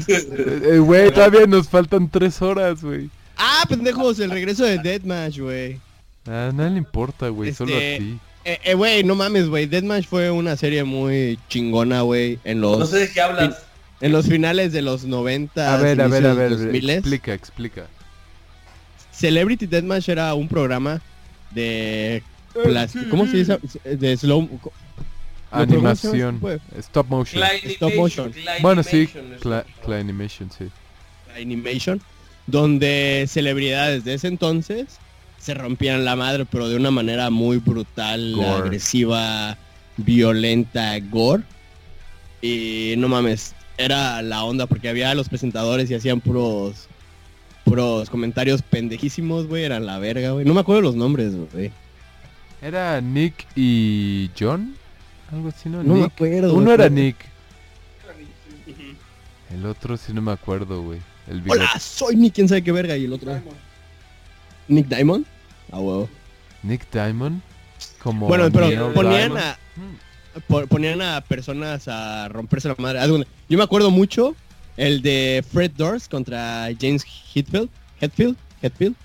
[0.08, 3.10] eh, Güey, todavía nos faltan tres horas, güey.
[3.36, 5.78] Ah, pendejos, el regreso de Deathmatch, güey.
[6.26, 8.18] Ah, no le importa, güey, solo a Este, ti.
[8.46, 9.66] Eh, eh, güey, no mames, güey.
[9.66, 12.38] Deathmatch fue una serie muy chingona, güey.
[12.44, 13.62] En los, No sé de qué hablas.
[14.00, 15.74] En los finales de los 90.
[15.74, 16.90] A ver, a ver, a ver, 2000.
[16.90, 17.86] explica, explica.
[19.12, 21.00] Celebrity Deathmatch era un programa
[21.52, 22.22] de...
[23.10, 23.58] ¿Cómo se dice?
[23.84, 24.48] De slow...
[25.50, 26.40] Animación,
[26.78, 27.42] stop motion.
[27.64, 28.34] Stop motion.
[28.60, 29.08] Bueno, sí,
[29.40, 30.66] cla- Claymation, sí.
[31.36, 32.00] Animation,
[32.48, 34.98] donde celebridades de ese entonces
[35.38, 38.48] se rompían la madre, pero de una manera muy brutal, Gore.
[38.50, 39.56] agresiva,
[39.96, 41.44] violenta, gore.
[42.42, 46.88] Y no mames, era la onda porque había los presentadores y hacían puros
[47.64, 50.44] puros comentarios pendejísimos, güey, eran la verga, güey.
[50.44, 51.72] No me acuerdo los nombres, güey.
[52.60, 54.74] ¿Era Nick y John?
[55.32, 55.82] Algo así, ¿no?
[55.82, 56.54] No me acuerdo.
[56.54, 57.16] Uno era Nick.
[59.52, 61.00] El otro sí no me acuerdo, güey.
[61.28, 61.42] El.
[61.48, 62.96] Hola, soy Nick, quién sabe qué verga.
[62.96, 63.32] Y el otro.
[64.68, 65.24] Nick Diamond.
[65.70, 66.08] Ah, huevo.
[66.62, 67.40] Nick Diamond.
[68.02, 69.38] Como Bueno, pero ponían Diamond.
[69.38, 69.80] a, po-
[70.68, 73.00] ponían a personas a romperse la madre.
[73.48, 74.34] Yo me acuerdo mucho
[74.76, 77.04] el de Fred Durst contra James
[77.34, 77.68] Hetfield,
[78.00, 78.96] Hetfield, Hetfield,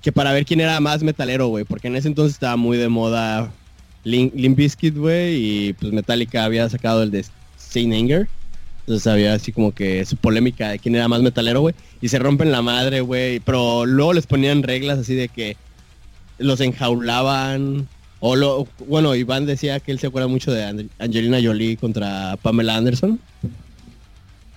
[0.00, 2.88] que para ver quién era más metalero, güey, porque en ese entonces estaba muy de
[2.88, 3.52] moda
[4.04, 7.24] Limp Limp Bizkit, güey, y pues Metallica había sacado el de
[7.56, 8.28] Saint Anger.
[8.80, 12.18] Entonces había así como que su polémica de quién era más metalero, güey, y se
[12.18, 15.56] rompen la madre, güey, pero luego les ponían reglas así de que
[16.38, 17.86] los enjaulaban
[18.24, 22.36] o lo, bueno, Iván decía que él se acuerda mucho de And- Angelina Jolie contra
[22.40, 23.18] Pamela Anderson.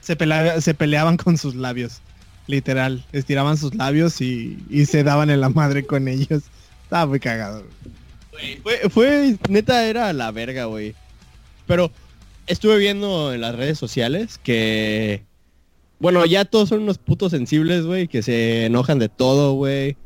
[0.01, 1.99] Se, pelea- se peleaban con sus labios.
[2.47, 3.03] Literal.
[3.11, 6.43] Estiraban sus labios y, y se daban en la madre con ellos.
[6.83, 7.63] Estaba muy cagado.
[8.61, 10.93] Fue, fue, neta, era la verga, güey.
[11.65, 11.91] Pero
[12.45, 15.23] estuve viendo en las redes sociales que,
[15.97, 19.97] bueno, ya todos son unos putos sensibles, güey, que se enojan de todo, güey.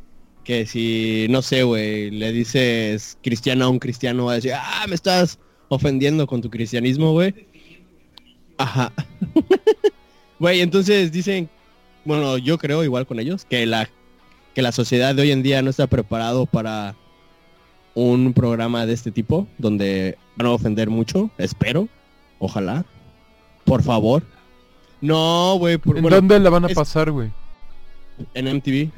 [0.50, 4.84] Que si, no sé, güey, le dices cristiano a un cristiano, va a decir, ah,
[4.90, 7.36] me estás ofendiendo con tu cristianismo, güey.
[8.58, 8.92] Ajá.
[10.40, 11.50] Güey, entonces dicen,
[12.04, 13.90] bueno, yo creo igual con ellos, que la,
[14.56, 16.96] que la sociedad de hoy en día no está preparado para
[17.94, 21.90] un programa de este tipo, donde van a ofender mucho, espero,
[22.40, 22.86] ojalá,
[23.66, 24.24] por favor.
[25.02, 27.30] No, güey, por, ¿En bueno, dónde la van a es- pasar, güey?
[28.34, 28.90] en MTV.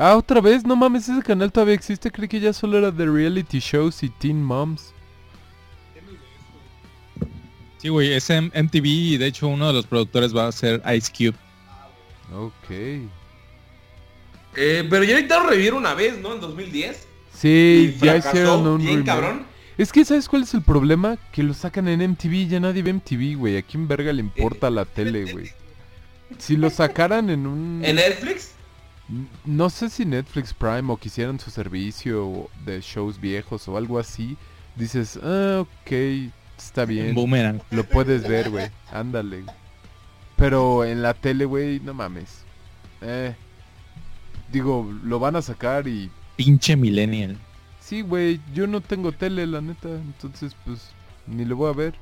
[0.00, 2.12] Ah, otra vez, no mames, ese canal todavía existe.
[2.12, 4.94] Creí que ya solo era de reality shows y teen moms.
[7.78, 10.80] Sí, güey, es en MTV y de hecho uno de los productores va a ser
[10.94, 11.36] Ice Cube.
[12.32, 12.70] Ok.
[14.56, 16.34] Eh, pero ya intentaron revivir una vez, ¿no?
[16.34, 17.06] En 2010.
[17.34, 19.46] Sí, Y ya hicieron un bien cabrón.
[19.76, 21.16] Es que, ¿sabes cuál es el problema?
[21.32, 23.56] Que lo sacan en MTV, ya nadie ve MTV, güey.
[23.56, 25.50] ¿A quién verga le importa la tele, güey?
[26.38, 27.80] Si lo sacaran en un...
[27.84, 28.57] ¿En Netflix?
[29.44, 34.36] No sé si Netflix Prime o quisieran su servicio de shows viejos o algo así.
[34.76, 35.92] Dices, ah, ok,
[36.56, 37.14] está bien.
[37.14, 37.60] Boomerang.
[37.70, 38.68] Lo puedes ver, güey.
[38.92, 39.44] Ándale.
[40.36, 42.44] Pero en la tele, güey, no mames.
[43.00, 43.34] Eh.
[44.52, 46.10] Digo, lo van a sacar y...
[46.36, 47.38] Pinche millennial.
[47.80, 49.88] Sí, güey, yo no tengo tele, la neta.
[49.88, 50.90] Entonces, pues,
[51.26, 51.94] ni lo voy a ver.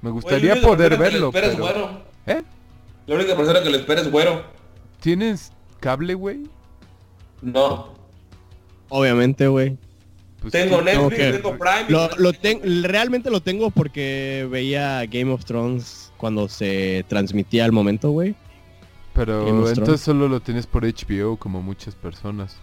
[0.00, 1.56] Me gustaría poder verlo, pero...
[1.56, 2.02] güero.
[2.26, 2.42] ¿Eh?
[3.06, 4.44] La única persona que le espera es güero.
[5.00, 5.52] ¿Tienes
[5.86, 6.42] cable, güey?
[7.42, 7.94] No.
[8.88, 9.76] Obviamente, güey.
[10.40, 11.84] Pues, Tengo ¿qué- Netflix, que- tengo Prime.
[11.88, 17.70] Lo, lo ten- realmente lo tengo porque veía Game of Thrones cuando se transmitía al
[17.72, 18.34] momento, güey.
[19.14, 19.78] Pero Thrones.
[19.78, 22.56] entonces solo lo tienes por HBO, como muchas personas.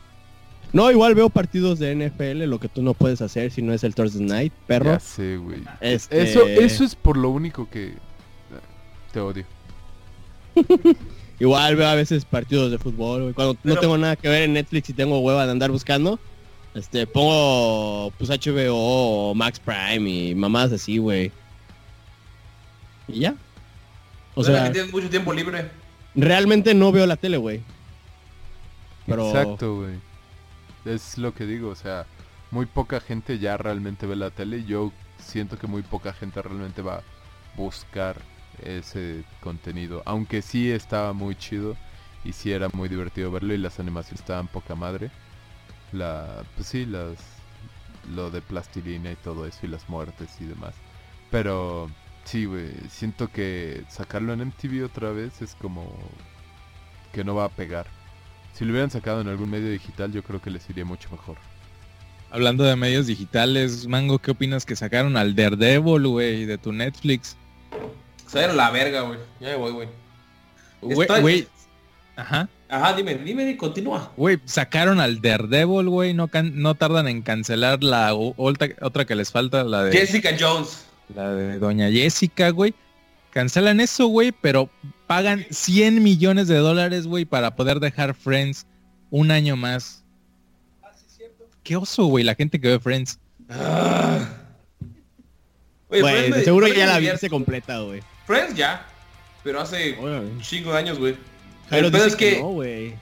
[0.74, 3.84] No, igual veo partidos de NFL, lo que tú no puedes hacer si no es
[3.86, 4.92] el Thursday Night, perro.
[4.92, 5.62] Ya sé, güey.
[5.82, 7.94] Este- Eso, eso es por lo único que...
[9.14, 9.46] Te odio.
[11.40, 13.34] Igual veo a veces partidos de fútbol, güey.
[13.34, 16.20] Cuando no tengo nada que ver en Netflix y tengo hueva de andar buscando,
[16.74, 18.76] este, pongo pues HBO
[19.32, 21.32] o Max Prime y mamás así, güey.
[23.08, 23.36] Y ya.
[24.36, 25.70] O sea, que tienes mucho tiempo libre.
[26.16, 27.62] realmente no veo la tele, güey.
[29.06, 29.96] Pero Exacto, güey.
[30.86, 32.06] Es lo que digo, o sea,
[32.52, 36.42] muy poca gente ya realmente ve la tele y yo siento que muy poca gente
[36.42, 37.04] realmente va a
[37.56, 38.18] buscar
[38.62, 40.04] ese contenido.
[40.06, 41.76] Aunque sí estaba muy chido
[42.24, 45.12] y sí era muy divertido verlo y las animaciones estaban poca madre.
[45.92, 47.18] La, pues sí, las,
[48.14, 50.74] lo de plastilina y todo eso y las muertes y demás.
[51.32, 51.90] Pero
[52.26, 55.92] sí, güey, siento que sacarlo en MTV otra vez es como
[57.12, 57.88] que no va a pegar.
[58.54, 61.38] Si lo hubieran sacado en algún medio digital, yo creo que les iría mucho mejor.
[62.30, 67.38] Hablando de medios digitales, Mango, ¿qué opinas que sacaron al Daredevil, güey, de tu Netflix?
[68.40, 69.20] Dieron la verga, güey.
[69.40, 69.88] Ya me voy, güey.
[70.82, 71.48] Güey, Estoy- güey.
[72.16, 72.48] Ajá.
[72.70, 74.12] Ajá, dime, dime, dime, continúa.
[74.18, 79.16] Güey, sacaron al Daredevil, güey, no, can- no tardan en cancelar la otra, otra que
[79.16, 80.86] les falta, la de, Jessica Jones.
[81.14, 82.74] la de Doña Jessica, güey.
[83.32, 84.70] Cancelan eso, güey, pero
[85.08, 88.66] pagan 100 millones de dólares, güey, para poder dejar Friends
[89.12, 90.04] un año más.
[91.64, 93.20] Qué oso, güey, la gente que ve Friends.
[93.50, 94.20] Ah.
[95.90, 98.02] Oye, Friends me- seguro Friends ya la viste completa, güey.
[98.26, 98.86] Friends ya.
[99.44, 101.18] Pero hace un chingo de años, güey.
[101.70, 102.40] Jairo El pedo dice es que...
[102.40, 102.96] no, güey.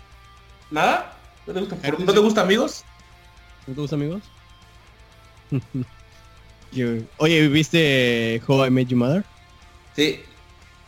[0.71, 1.17] ¿Nada?
[1.45, 1.75] ¿No te gusta,
[2.05, 2.83] ¿no te gusta amigos?
[3.67, 4.21] ¿No te gusta, amigos?
[6.71, 9.25] Yo- Oye, ¿viste How I Met Your Mother?
[9.95, 10.21] Sí.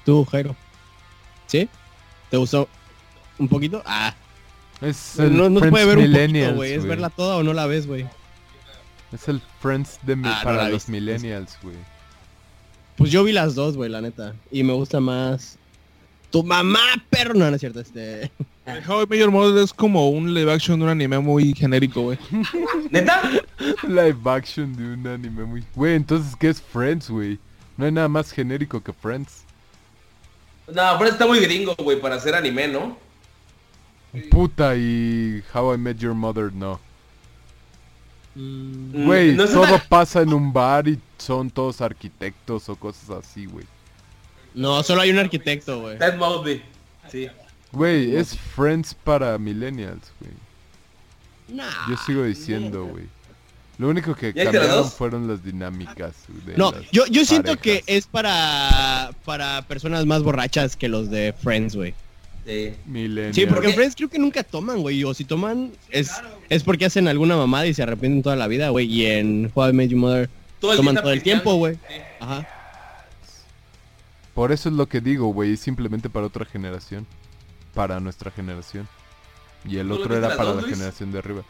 [0.06, 0.56] Tú, Jairo.
[1.48, 1.70] ¿Sí?
[2.30, 2.68] ¿Te gustó
[3.38, 3.82] un poquito?
[3.86, 4.14] Ah,
[4.82, 6.74] Es el no, no se Friends puede ver un poquito, Millennials, güey.
[6.74, 8.08] Es verla toda o no la ves, güey.
[9.12, 11.76] Es el Friends de mi- Ah, para los millennials, güey.
[12.98, 14.34] Pues yo vi las dos, güey, la neta.
[14.52, 15.58] Y me gusta más...
[16.32, 16.80] Tu mamá,
[17.10, 17.34] perro.
[17.36, 18.32] No, no es cierto, este...
[18.88, 22.02] How I Met Your Mother es como un live action de un anime muy genérico,
[22.02, 22.18] güey.
[22.92, 23.22] ¿Neta?
[23.84, 25.64] Live action de un anime muy...
[25.76, 27.40] Güey, entonces, ¿qué es Friends, güey?
[27.76, 29.44] No hay nada más genérico que Friends.
[30.74, 32.98] No, Friends está muy gringo, güey, para hacer anime, ¿no?
[34.32, 36.80] Puta, y How I Met Your Mother, no.
[38.36, 43.10] Mm, Güey, no todo tan- pasa en un bar y son todos arquitectos o cosas
[43.12, 43.66] así, güey.
[44.56, 45.98] No, solo hay un arquitecto, güey.
[46.00, 46.62] Ted Mosby.
[47.12, 47.28] Sí.
[47.72, 50.32] Güey, es Friends para millennials, güey.
[51.50, 51.90] Nah.
[51.90, 53.06] Yo sigo diciendo, güey.
[53.80, 56.14] Lo único que ¿Ya viste las cambiaron fueron las dinámicas.
[56.46, 61.10] de No, las yo, yo siento que es para para personas más borrachas que los
[61.10, 61.94] de Friends, güey.
[62.46, 63.46] Sí.
[63.48, 63.74] Porque qué?
[63.74, 65.04] Friends creo que nunca toman, güey.
[65.04, 66.12] O si toman, es,
[66.50, 68.86] es porque hacen alguna mamada y se arrepienten toda la vida, güey.
[68.86, 70.30] Y en How I Met Your Mother
[70.60, 71.76] Todo toman todo el tiempo, güey.
[71.76, 71.96] Sí.
[72.20, 72.48] Ajá.
[74.34, 75.54] Por eso es lo que digo, güey.
[75.54, 77.06] Es simplemente para otra generación.
[77.74, 78.88] Para nuestra generación.
[79.66, 80.74] Y el ¿Tú lo otro era para dos, la Luis?
[80.74, 81.44] generación de arriba.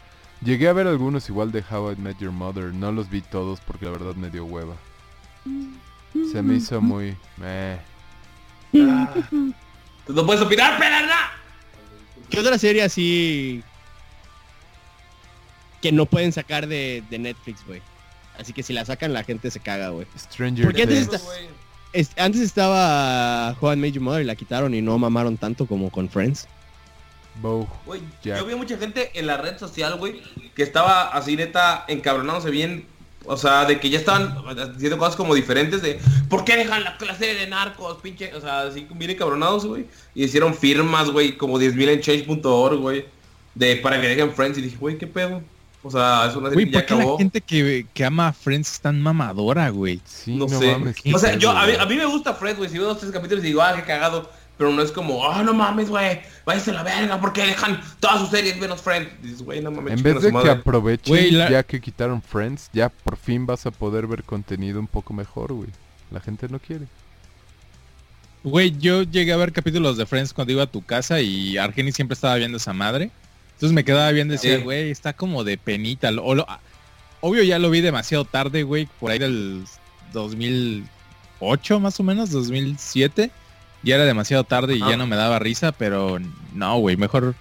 [0.43, 2.73] Llegué a ver algunos igual de How I Met Your Mother.
[2.73, 4.75] No los vi todos porque la verdad me dio hueva.
[6.31, 7.15] Se me hizo muy...
[7.37, 7.79] meh.
[10.05, 11.31] Tú no puedes opinar, pelana.
[12.29, 13.63] ¿Qué otra serie así
[15.81, 17.81] que no pueden sacar de, de Netflix, güey?
[18.39, 20.07] Así que si la sacan la gente se caga, güey.
[20.17, 21.13] Stranger ¿Por qué antes Things.
[21.21, 21.33] está-
[21.93, 25.91] Es- antes estaba Juan Made Your Mother y la quitaron y no mamaron tanto como
[25.91, 26.47] con Friends.
[28.39, 30.21] Yo vi mucha gente en la red social, güey,
[30.55, 32.87] que estaba así neta encabronándose bien.
[33.25, 36.97] O sea, de que ya estaban haciendo cosas como diferentes de ¿Por qué dejan la
[36.97, 38.33] clase de narcos, pinche?
[38.35, 39.85] O sea, así bien encabronados, güey.
[40.13, 43.05] Y hicieron firmas, güey, como 10.000 en change.org, güey.
[43.55, 44.57] De para que dejen Friends.
[44.57, 45.41] Y dije, güey, ¿qué pedo?
[45.85, 47.17] O sea, es una serie que ya ¿por qué la acabó.
[47.17, 49.99] gente que, que ama a Friends es tan mamadora, güey?
[50.05, 50.71] Sí, No, no, sé.
[50.71, 50.95] mames.
[51.13, 52.69] o sea, yo, a mí, a mí me gusta Friends, güey.
[52.69, 54.29] Si veo dos, tres capítulos y digo, ah, qué cagado.
[54.57, 56.21] Pero no es como, ah, no mames, güey.
[56.45, 59.09] Váyase a la verga, ¿por qué dejan todas sus series menos Friends?
[59.21, 59.93] Dices, güey, no mames.
[59.93, 63.71] En vez de que aprovechen, la- ya que quitaron Friends, ya por fin vas a
[63.71, 65.69] poder ver contenido un poco mejor, güey.
[66.11, 66.85] La gente no quiere.
[68.43, 71.95] Güey, yo llegué a ver capítulos de Friends cuando iba a tu casa y Argenis
[71.95, 73.09] siempre estaba viendo esa madre.
[73.53, 74.63] Entonces me quedaba viendo y decía, Sí.
[74.63, 76.09] güey, está como de penita.
[76.21, 76.45] O lo-
[77.21, 79.63] obvio ya lo vi demasiado tarde, güey, por ahí del
[80.11, 83.31] 2008 más o menos, 2007.
[83.83, 86.17] Ya era demasiado tarde y ya no me daba risa, pero
[86.53, 87.35] no, güey, mejor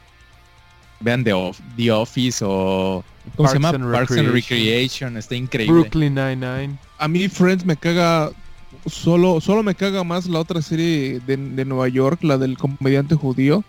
[1.00, 3.04] vean The, Of- The Office o...
[3.36, 3.68] ¿Cómo se llama?
[3.70, 5.16] and Parks and Recreation.
[5.16, 5.72] Está increíble.
[5.72, 6.76] Brooklyn Nine-Nine.
[6.98, 8.30] A mí Friends me caga
[8.86, 13.14] solo solo me caga más la otra serie de, de Nueva York, la del comediante
[13.14, 13.62] judío.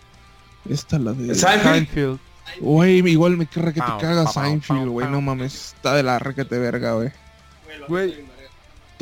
[0.68, 2.18] Esta la de Seinfeld.
[2.60, 6.58] Güey, igual me caga que te caga Seinfeld, güey, no mames, está de la requete
[6.58, 7.10] verga, güey.
[7.88, 8.26] Güey,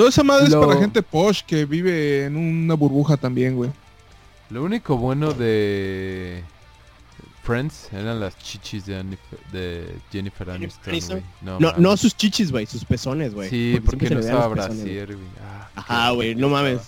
[0.01, 3.69] Toda esa madre Lo- es para gente posh que vive en una burbuja también, güey.
[4.49, 6.43] lo único bueno de
[7.43, 11.23] Friends eran las chichis de, Anif- de Jennifer Aniston, güey.
[11.41, 13.47] No, No, sus chichis, güey, sus pezones, güey.
[13.51, 15.27] Sí, porque no estaba brasier, güey.
[15.39, 16.63] Ah, Ajá, güey, no estaba.
[16.63, 16.81] mames.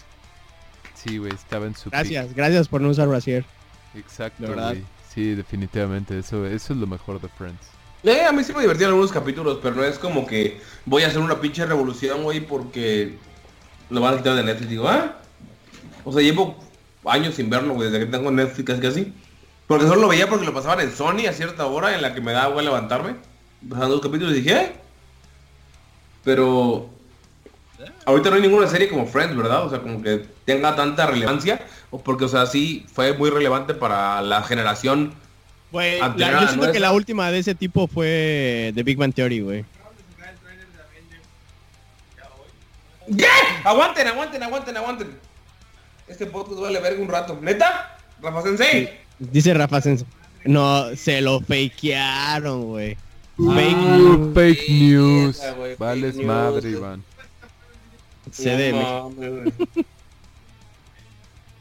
[0.95, 1.91] Sí, güey, estaba en su pick.
[1.91, 3.45] Gracias, gracias por no usar brasier.
[3.93, 4.83] Exacto, güey.
[5.13, 6.17] Sí, definitivamente.
[6.17, 7.61] Eso, eso es lo mejor de Friends.
[8.03, 11.07] Eh, a mí sí me divertían algunos capítulos, pero no es como que voy a
[11.07, 13.17] hacer una pinche revolución, güey, porque
[13.89, 14.69] lo van a quitar de Netflix.
[14.69, 15.17] Digo, ah.
[16.03, 16.57] O sea, llevo
[17.05, 19.13] años sin verlo, güey, desde que tengo Netflix casi casi.
[19.67, 22.19] Porque solo lo veía porque lo pasaban en Sony a cierta hora en la que
[22.19, 23.15] me daba güey levantarme.
[23.69, 24.71] Pasaban dos capítulos y dije, "Eh".
[26.25, 26.89] Pero
[28.05, 29.65] ahorita no hay ninguna serie como Friends, ¿verdad?
[29.65, 31.65] O sea, como que tenga tanta relevancia.
[32.03, 35.13] Porque, o sea, sí fue muy relevante para la generación.
[35.73, 39.39] La- a yo siento que la última de ese tipo fue The Big Bang Theory,
[39.41, 39.65] güey.
[43.17, 43.25] ¿Qué?
[43.63, 45.07] Aguanten, aguanten, aguanten, aguanten.
[46.07, 47.37] Este podcast vale verga un rato.
[47.41, 47.97] ¿Neta?
[48.21, 48.89] Rafa Sensei.
[49.19, 50.05] Dice Rafa Senso.
[50.45, 52.97] No, se lo fakearon, güey.
[53.37, 55.41] Fake Fake, news.
[55.79, 56.25] Vales fake news.
[56.25, 57.03] madre, Iván.
[58.31, 59.11] CD, No.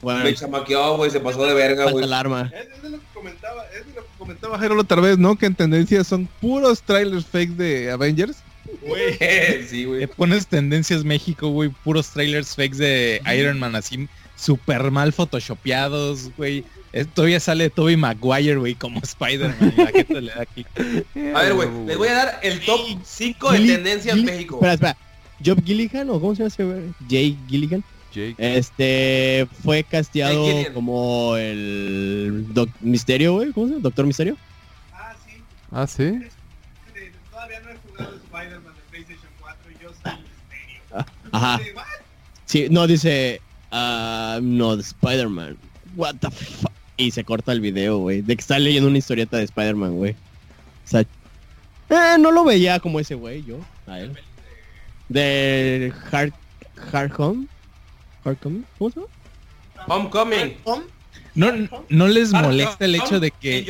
[0.03, 2.05] Bueno, Me chamaqueó, güey, se pasó de verga, güey.
[2.05, 2.53] alarma.
[2.55, 5.37] Es de lo que comentaba, es de lo que comentaba Jairo la otra vez, ¿no?
[5.39, 8.39] Que en tendencia son puros trailers fake de Avengers.
[9.69, 10.07] sí, Le güey.
[10.09, 16.65] pones tendencias México, güey, puros trailers fakes de Iron Man así super mal photoshopeados, güey.
[17.15, 19.75] Todavía sale Toby Maguire, güey, como Spider-Man.
[21.35, 24.57] A ver, güey, les voy a dar el top 5 de tendencias Gilli- México.
[24.57, 24.97] Espera, espera.
[25.45, 26.81] Job Gilligan o cómo se llama ese güey?
[27.09, 27.83] Jay Gilligan.
[28.13, 28.35] Jake.
[28.39, 30.75] Este fue casteado Jake Gyllenhaal.
[30.75, 33.53] como el Doc Misterio, güey.
[33.53, 33.83] ¿Cómo se llama?
[33.83, 34.37] Doctor Misterio.
[34.93, 35.43] Ah, sí.
[35.71, 36.21] Ah, sí.
[37.31, 41.07] Todavía no he jugado Spider-Man de PlayStation 4 y yo soy misterio.
[41.33, 41.61] Ajá.
[42.45, 43.41] Sí, no, dice.
[43.71, 45.57] ah, no, de Spider-Man.
[45.97, 46.71] What the fuck.
[46.99, 48.21] Y se corta el video, güey.
[48.23, 50.13] De que está leyendo una historieta de Spider-Man, güey.
[50.13, 50.17] O
[50.89, 51.01] sea.
[51.01, 53.59] eh, no lo veía como ese güey, yo.
[53.87, 54.17] A él.
[55.09, 56.33] De Hard.
[56.93, 57.47] Hard Home.
[58.25, 58.63] Hard Home.
[58.79, 59.13] ¿Cómo se llama?
[59.89, 60.57] Homecoming.
[61.35, 61.53] No,
[61.89, 63.67] no les molesta el hecho de que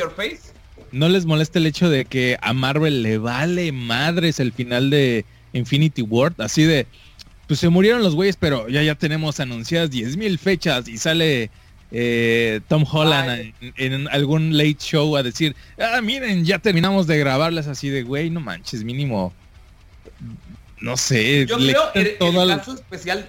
[0.90, 5.24] no les molesta el hecho de que a Marvel le vale madres el final de
[5.52, 6.86] Infinity War, así de
[7.46, 11.50] pues se murieron los güeyes, pero ya ya tenemos anunciadas 10.000 fechas y sale
[11.90, 17.18] eh, Tom Holland en, en algún late show a decir, ah, miren, ya terminamos de
[17.18, 19.32] grabarlas así de, güey, no manches, mínimo,
[20.80, 23.28] no sé, Yo creo el, todo el caso especial.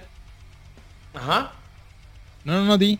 [1.14, 1.52] Ajá.
[2.44, 2.98] No, no, no, di.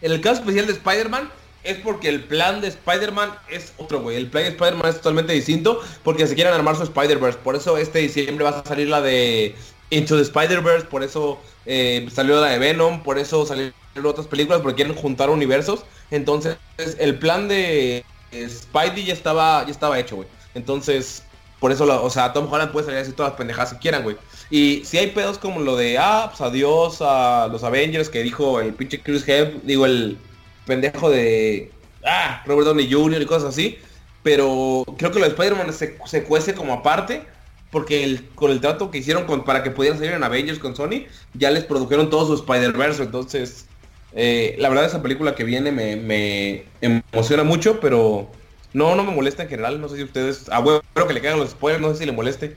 [0.00, 1.30] En el caso especial de Spider-Man
[1.62, 4.16] es porque el plan de Spider-Man es otro, güey.
[4.16, 7.38] El plan de Spider-Man es totalmente distinto porque se quieren armar su Spider-Verse.
[7.38, 9.54] Por eso este diciembre va a salir la de
[9.90, 10.86] Into the Spider-Verse.
[10.86, 13.02] Por eso eh, salió la de Venom.
[13.02, 13.74] Por eso salieron
[14.04, 15.84] otras películas porque quieren juntar universos.
[16.10, 16.56] Entonces
[16.98, 20.28] el plan de Spidey ya estaba, ya estaba hecho, güey.
[20.54, 21.24] Entonces,
[21.58, 24.02] por eso, o sea, Tom Holland puede salir a decir todas las pendejadas que quieran,
[24.02, 24.16] güey.
[24.50, 28.60] Y si hay pedos como lo de, ah, pues adiós a los Avengers que dijo
[28.60, 30.18] el pinche Chris Hemsworth, digo, el
[30.66, 31.70] pendejo de,
[32.04, 33.22] ah, Robert Downey Jr.
[33.22, 33.78] y cosas así.
[34.22, 37.22] Pero creo que lo de Spider-Man se, se cuece como aparte
[37.70, 40.74] porque el, con el trato que hicieron con, para que pudieran salir en Avengers con
[40.74, 43.04] Sony, ya les produjeron todo su Spider-Verse.
[43.04, 43.66] Entonces,
[44.12, 48.28] eh, la verdad esa película que viene me, emociona mucho, pero
[48.72, 49.80] no, no me molesta en general.
[49.80, 52.12] No sé si ustedes, a huevo que le caigan los spoilers, no sé si le
[52.12, 52.56] moleste.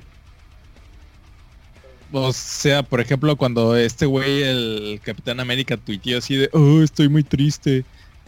[2.16, 7.10] O sea, por ejemplo, cuando este güey, el Capitán América, tuiteó así de, oh, estoy
[7.10, 7.84] muy triste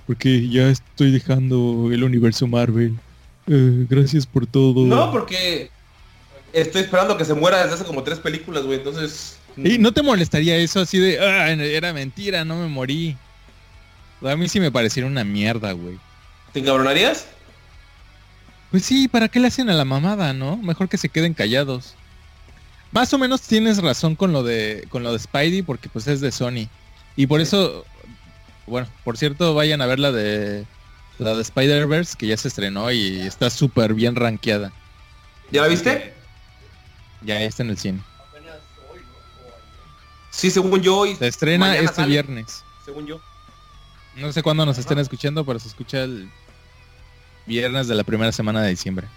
[0.08, 2.96] porque ya estoy dejando el universo Marvel.
[3.48, 4.86] Eh, gracias por todo.
[4.86, 5.70] No, porque
[6.52, 8.80] estoy esperando que se muera desde hace como tres películas, güey.
[8.80, 9.38] Entonces.
[9.56, 13.16] ¿Y no te molestaría eso así de, ah, era mentira, no me morí?
[14.24, 16.00] A mí sí me pareciera una mierda, güey.
[16.54, 17.28] ¿Te encabronarías?
[18.72, 20.58] Pues sí, ¿para qué le hacen a la mamada, no?
[20.58, 21.94] Mejor que se queden callados.
[22.96, 26.22] Más o menos tienes razón con lo de con lo de Spidey porque pues es
[26.22, 26.70] de Sony.
[27.16, 27.86] Y por eso
[28.68, 30.66] bueno, por cierto, vayan a ver la de
[31.20, 34.72] la de Spider-Verse que ya se estrenó y está súper bien rankeada.
[35.52, 36.14] ¿Ya la viste?
[37.22, 38.00] Ya está en el cine.
[40.32, 41.16] Sí, según yo hoy.
[41.16, 42.64] Se estrena este viernes.
[42.84, 43.22] Según yo.
[44.16, 46.30] No sé cuándo nos estén escuchando, pero se escucha el
[47.46, 49.08] viernes de la primera semana de diciembre.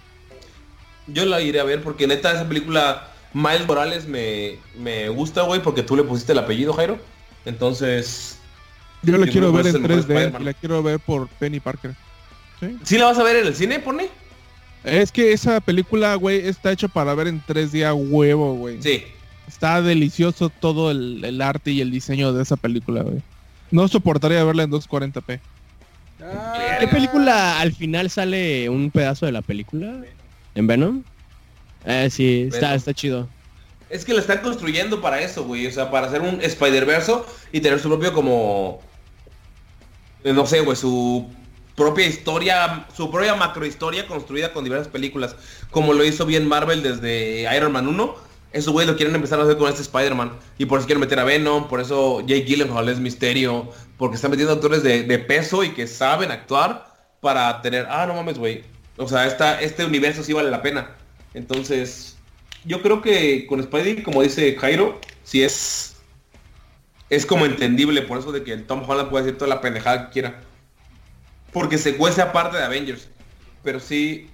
[1.07, 5.63] Yo la iré a ver porque neta esa película Miles Morales me, me gusta, güey,
[5.63, 6.99] porque tú le pusiste el apellido, Jairo.
[7.45, 8.39] Entonces...
[9.03, 11.95] Yo la quiero ver en 3D, la quiero ver por Penny Parker.
[12.59, 12.79] ¿Sí?
[12.83, 14.09] ¿Sí la vas a ver en el cine, pone?
[14.85, 18.83] Es que esa película, güey, está hecha para ver en tres días huevo, güey.
[18.83, 19.05] Sí.
[19.47, 23.23] Está delicioso todo el, arte y el diseño de esa película, güey.
[23.71, 25.41] No soportaría verla en 240p.
[26.81, 30.01] ¿Qué película al final sale un pedazo de la película?
[30.55, 31.03] ¿En Venom?
[31.85, 33.29] Eh, sí, está, está chido.
[33.91, 35.67] Es que lo están construyendo para eso, güey.
[35.67, 37.13] O sea, para hacer un Spider-Verse
[37.53, 38.81] y tener su propio como...
[40.25, 41.31] No sé, güey, su
[41.79, 45.37] propia historia, su propia macrohistoria construida con diversas películas,
[45.71, 48.29] como lo hizo bien Marvel desde Iron Man 1.
[48.53, 50.33] Eso, güey, lo quieren empezar a hacer con este Spider-Man.
[50.59, 54.31] Y por eso quieren meter a Venom, por eso Jake Gyllenhaal es misterio, porque están
[54.31, 56.87] metiendo actores de, peso y que saben actuar
[57.21, 58.65] para tener, ah, no mames, güey.
[58.97, 60.91] O sea, esta, este universo sí vale la pena.
[61.35, 62.17] Entonces,
[62.65, 65.89] yo creo que con Spidey, como dice Jairo, sí es
[67.11, 70.07] es como entendible por eso de que el Tom Holland puede decir toda la pendejada
[70.07, 70.41] que quiera.
[71.53, 73.09] Porque se cuece aparte de Avengers.
[73.63, 74.29] Pero sí.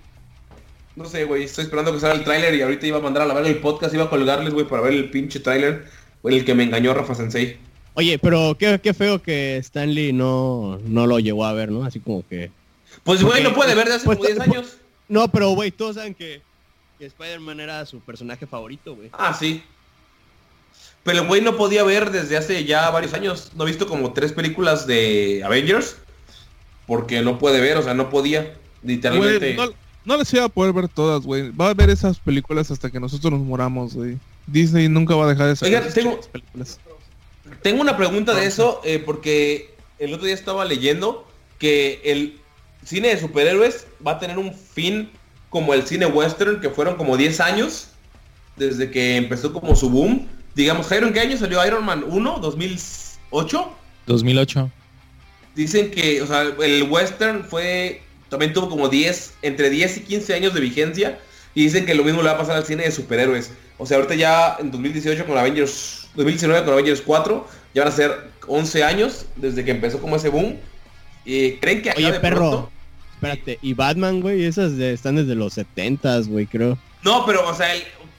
[0.96, 1.44] No sé, güey.
[1.44, 3.58] Estoy esperando que salga el tráiler y ahorita iba a mandar a la verga el
[3.58, 3.94] podcast.
[3.94, 5.84] Iba a colgarles, güey, para ver el pinche tráiler.
[6.24, 7.58] El que me engañó Rafa Sensei.
[7.94, 11.84] Oye, pero qué, qué, feo que Stanley no, no lo llegó a ver, ¿no?
[11.84, 12.50] Así como que...
[13.04, 14.78] Pues, güey, no puede ver de hace pues, como 10 años.
[15.08, 16.40] No, pero, güey, todos saben que,
[17.04, 19.10] que Spider-Man era su personaje favorito, güey.
[19.12, 19.62] Ah, sí.
[21.02, 23.52] Pero el güey no podía ver desde hace ya varios años.
[23.54, 25.96] No he visto como tres películas de Avengers
[26.86, 29.56] porque no puede ver, o sea, no podía, literalmente.
[30.04, 31.50] no, les iba a poder ver todas, güey.
[31.50, 34.18] Va a ver esas películas hasta que nosotros nos moramos, güey.
[34.46, 36.80] Disney nunca va a dejar de sacar tengo, películas.
[37.62, 41.26] Tengo una pregunta de eso, eh, porque el otro día estaba leyendo
[41.58, 42.40] que el
[42.82, 45.10] cine de superhéroes va a tener un fin
[45.54, 47.86] como el cine western, que fueron como 10 años,
[48.56, 50.26] desde que empezó como su boom.
[50.56, 52.42] Digamos, Jairo, ¿en qué año salió Iron Man 1?
[52.42, 53.68] ¿2008?
[54.04, 54.70] 2008.
[55.54, 60.34] Dicen que, o sea, el western fue, también tuvo como 10, entre 10 y 15
[60.34, 61.20] años de vigencia.
[61.54, 63.52] Y dicen que lo mismo le va a pasar al cine de superhéroes.
[63.78, 67.94] O sea, ahorita ya en 2018 con Avengers, 2019 con Avengers 4, ya van a
[67.94, 70.56] ser 11 años desde que empezó como ese boom.
[71.24, 72.72] y ¿Creen que Oye, perro,
[73.24, 76.78] espérate, y Batman, güey, esas están desde los 70s, güey, creo.
[77.02, 77.68] No, pero, o sea,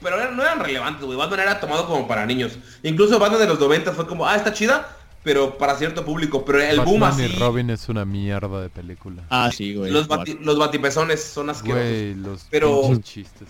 [0.00, 1.18] pero no eran relevantes, güey.
[1.18, 2.58] Batman era tomado como para niños.
[2.82, 6.44] Incluso Batman de los 90 fue como, ah, está chida, pero para cierto público.
[6.44, 7.22] Pero el boom así...
[7.22, 9.24] y Robin es una mierda de película.
[9.28, 9.90] Ah, sí, güey.
[9.90, 10.08] Los,
[10.40, 11.88] los batipezones son asquerosos.
[11.88, 12.96] Güey, los pero...
[13.02, 13.48] chistes.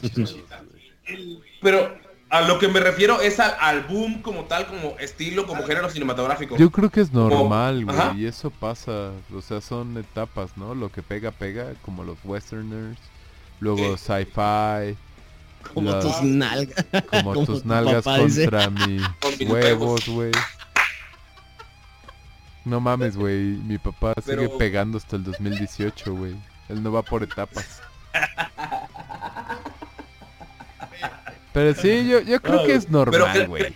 [1.60, 2.05] pero
[2.36, 6.56] a lo que me refiero es al, boom como tal, como estilo, como género cinematográfico.
[6.56, 10.74] Yo creo que es normal, güey, y eso pasa, o sea, son etapas, ¿no?
[10.74, 12.98] Lo que pega, pega, como los westerners,
[13.60, 14.96] luego sci-fi.
[15.72, 16.84] Como tus nalgas.
[17.10, 19.02] Como, tus nalgas contra mis
[19.48, 20.30] huevos, güey.
[22.64, 23.40] No mames, güey.
[23.64, 26.36] Mi papá sigue pegando hasta el 2018, güey.
[26.68, 27.80] Él no va por etapas.
[31.56, 33.72] Pero sí, yo, yo creo que es normal, güey.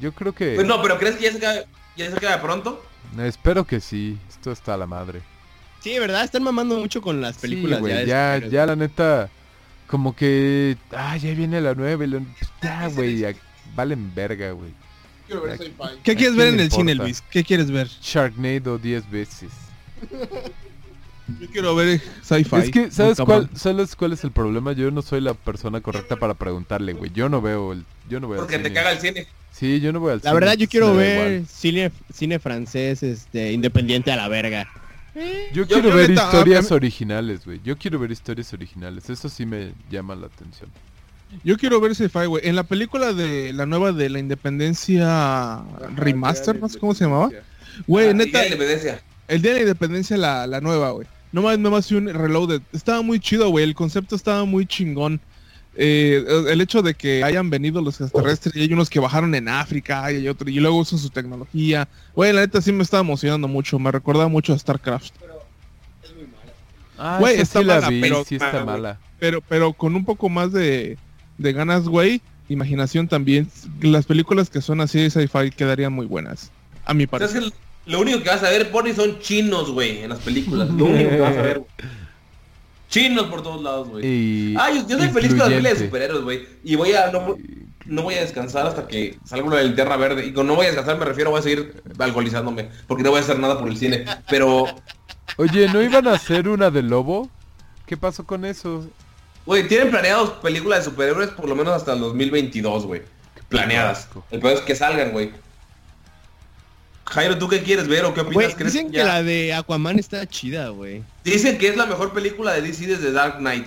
[0.00, 0.56] Yo creo que...
[0.56, 1.64] Pues no, pero ¿crees que ya se, queda,
[1.96, 2.84] ya se queda pronto?
[3.16, 4.18] Espero que sí.
[4.28, 5.22] Esto está a la madre.
[5.78, 6.24] Sí, ¿verdad?
[6.24, 7.78] Están mamando mucho con las películas.
[7.78, 9.30] sí, güey, de ya, ya la neta,
[9.86, 12.20] como que, ah, ya viene la nueva y lo,
[12.60, 13.32] ya, güey, ya
[13.76, 14.72] valen verga, güey.
[15.28, 16.00] Quiero ver sci-fi.
[16.02, 16.96] ¿Qué ¿A quieres ver en el cine?
[16.96, 17.22] Luis?
[17.30, 17.86] ¿Qué quieres ver?
[18.02, 19.52] Sharknado 10 veces.
[21.40, 22.56] Yo quiero ver sci-fi.
[22.56, 23.48] Es que, ¿sabes cuál.
[23.54, 24.72] ¿sabes cuál es el problema?
[24.72, 27.10] Yo no soy la persona correcta para preguntarle, güey.
[27.14, 29.26] Yo no veo el, yo no veo el Porque te caga el cine.
[29.50, 33.52] Sí, yo no voy al La cine, verdad, yo quiero ver cine, cine francés, este,
[33.52, 34.68] independiente a la verga.
[35.14, 35.20] Yo
[35.62, 37.60] Yo- quiero yo ver neta, a- historias originales, güey.
[37.64, 39.08] Yo quiero ver historias originales.
[39.08, 40.68] Eso sí me llama la atención.
[41.44, 42.46] Yo quiero ver sci-fi, güey.
[42.46, 45.62] En la película de la nueva de la Independencia
[45.96, 47.30] Remaster, no sé cómo se llamaba.
[47.86, 49.00] Güey, Ah, neta, y ya le obedece.
[49.28, 51.06] el día de la Independencia la, la nueva, güey.
[51.34, 52.62] No más, no más un reloaded.
[52.72, 53.64] Estaba muy chido, güey.
[53.64, 55.20] El concepto estaba muy chingón.
[55.74, 59.48] Eh, el hecho de que hayan venido los extraterrestres y hay unos que bajaron en
[59.48, 61.88] África y hay otro y luego usan su tecnología.
[62.14, 63.80] Güey, la neta sí me estaba emocionando mucho.
[63.80, 65.12] Me recordaba mucho a StarCraft.
[66.96, 68.66] Ah, Güey, está sí la mala, vi, pero- sí está mala, güey.
[68.76, 69.00] mala.
[69.18, 70.96] Pero, pero con un poco más de,
[71.38, 72.20] de ganas, güey.
[72.48, 73.50] Imaginación también.
[73.80, 76.52] Las películas que son así de sci-fi quedarían muy buenas.
[76.84, 77.52] A mi ¿Sabes parecer.
[77.86, 80.68] Lo único que vas a ver, Pony, son chinos, güey, en las películas.
[80.70, 81.70] Lo único que vas a ver, güey.
[82.88, 84.54] Chinos por todos lados, güey.
[84.56, 86.46] Ah, yo, yo soy feliz con las películas de superhéroes, güey.
[86.62, 87.10] Y voy a...
[87.10, 87.36] No,
[87.86, 90.26] no voy a descansar hasta que salga una Tierra Verde.
[90.26, 92.68] Y con no voy a descansar me refiero, voy a seguir alcoholizándome.
[92.86, 94.04] Porque no voy a hacer nada por el cine.
[94.30, 94.66] Pero,
[95.36, 97.28] Oye, ¿no iban a hacer una de lobo?
[97.86, 98.86] ¿Qué pasó con eso?
[99.44, 103.02] güey, tienen planeados películas de superhéroes por lo menos hasta el 2022, güey.
[103.48, 104.08] Planeadas.
[104.30, 105.32] El peor es que salgan, güey.
[107.06, 108.34] Jairo, ¿tú qué quieres ver o qué opinas?
[108.34, 111.02] Güey, ¿Crees dicen que ya- la de Aquaman está chida, güey.
[111.24, 113.66] Dicen que es la mejor película de DC desde Dark Knight.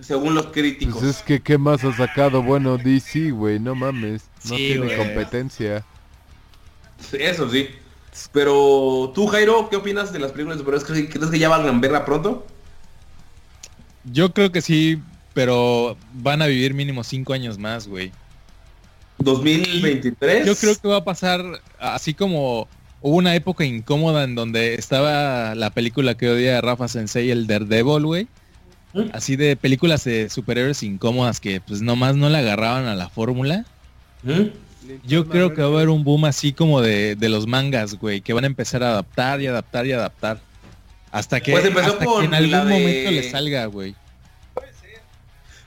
[0.00, 0.96] Según los críticos.
[1.02, 2.42] Pues es que, ¿qué más ha sacado?
[2.42, 4.22] Bueno, DC, güey, no mames.
[4.44, 5.84] No Sí, tiene competencia.
[7.12, 7.68] Eso sí.
[8.32, 10.84] Pero tú, Jairo, ¿qué opinas de las películas de superhéroes?
[10.88, 12.46] ¿Crees, crees que ya valgan verla pronto?
[14.04, 15.00] Yo creo que sí,
[15.32, 18.12] pero van a vivir mínimo cinco años más, güey.
[19.18, 20.46] 2023.
[20.46, 21.42] Yo creo que va a pasar
[21.78, 22.68] así como
[23.00, 28.04] hubo una época incómoda en donde estaba la película que odia Rafa Sensei, el Daredevil,
[28.06, 28.28] güey.
[28.92, 29.10] ¿Mm?
[29.12, 33.64] Así de películas de superhéroes incómodas que pues nomás no le agarraban a la fórmula.
[35.06, 38.20] Yo creo que va a haber un boom así como de, de los mangas, güey,
[38.20, 40.38] que van a empezar a adaptar y adaptar y adaptar.
[41.10, 43.94] Hasta que, Pues empezó hasta que en algún la de- momento le salga, güey.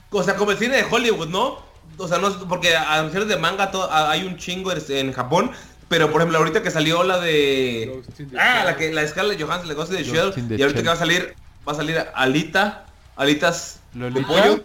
[0.10, 1.67] O sea, como el cine de Hollywood, ¿no?
[1.98, 5.52] O sea, no porque anuncios de manga todo, a- hay un chingo en, Japón.
[5.90, 8.02] Pero por ejemplo, ahorita que salió la de.
[8.38, 10.34] Ah, la que la de Scarlett Johansson, la Ghost the Shell.
[10.36, 10.74] Y ahorita Shell.
[10.76, 11.34] que va a salir,
[11.68, 12.86] va a salir Alita.
[13.16, 14.64] Alitas de pollo.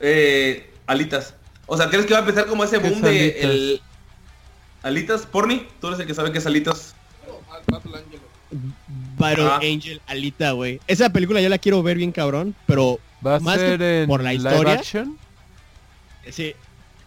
[0.00, 1.34] Eh, alitas.
[1.66, 3.42] O sea, ¿crees que va a empezar como ese ¿Qué es boom de alitas?
[3.44, 3.82] el.
[4.84, 5.66] Alitas, Porni?
[5.80, 6.94] Tú eres el que sabe qué es alitas.
[9.16, 9.60] Battle Ah.
[9.62, 10.80] Angel Alita, güey.
[10.86, 14.08] Esa película yo la quiero ver bien cabrón, pero ¿Va a Más que ser en
[14.08, 15.16] por la live historia, action?
[16.30, 16.54] Sí,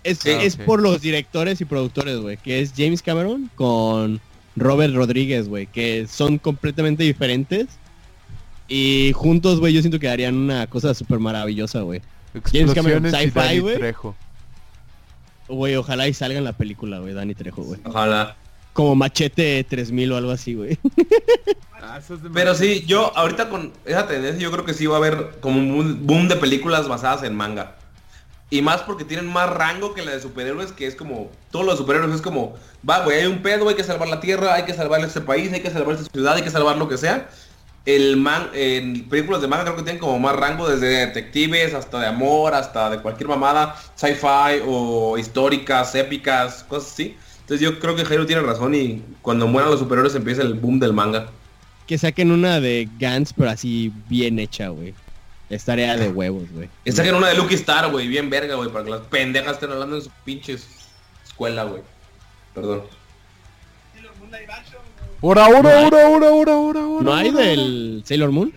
[0.03, 0.29] es, Sí.
[0.29, 0.65] es Ah, ok.
[0.65, 4.19] por los directores y productores, güey, que es James Cameron con
[4.55, 7.67] Robert Rodríguez, güey, que son completamente diferentes.
[8.67, 12.01] Y juntos, güey, yo siento que harían una cosa súper maravillosa, güey.
[12.51, 13.93] James Cameron, Explosiones y sci-fi, güey.
[15.47, 17.79] Güey, ojalá y salga en la película, güey, Dani Trejo, güey.
[17.85, 18.35] Ojalá.
[18.73, 20.77] Como Machete 3000 o algo así, güey.
[22.33, 25.59] Pero sí, yo ahorita con esa tendencia yo creo que sí va a haber como
[25.59, 27.75] un boom- boom de películas basadas en manga.
[28.49, 31.77] Y más porque tienen más rango que la de superhéroes, que es como, todos los
[31.77, 32.53] superhéroes es como,
[32.87, 35.51] va, güey, hay un pedo, hay que salvar la tierra, hay que salvar este país,
[35.51, 37.29] hay que salvar esta ciudad, hay que salvar lo que sea.
[37.85, 41.99] El man, en películas de manga creo que tienen como más rango desde detectives hasta
[41.99, 47.17] de amor, hasta de cualquier mamada, sci-fi o históricas, épicas, cosas así.
[47.41, 50.79] Entonces yo creo que Jairo tiene razón y cuando mueran los superhéroes empieza el boom
[50.79, 51.27] del manga.
[51.85, 54.95] Que saquen una de Gantz, pero así bien hecha, güey.
[55.49, 56.69] Estaría de huevos, güey.
[56.83, 59.71] Y saquen una de Lucky Star, güey, bien verga, güey, para que las pendejas estén
[59.71, 60.57] hablando en su pinche
[61.23, 61.81] escuela, güey.
[62.53, 62.83] Perdón.
[65.21, 67.03] ¡Ora, ora, ora, ora, ora, ora, ora!
[67.03, 68.53] ¿No hay del Sailor Moon?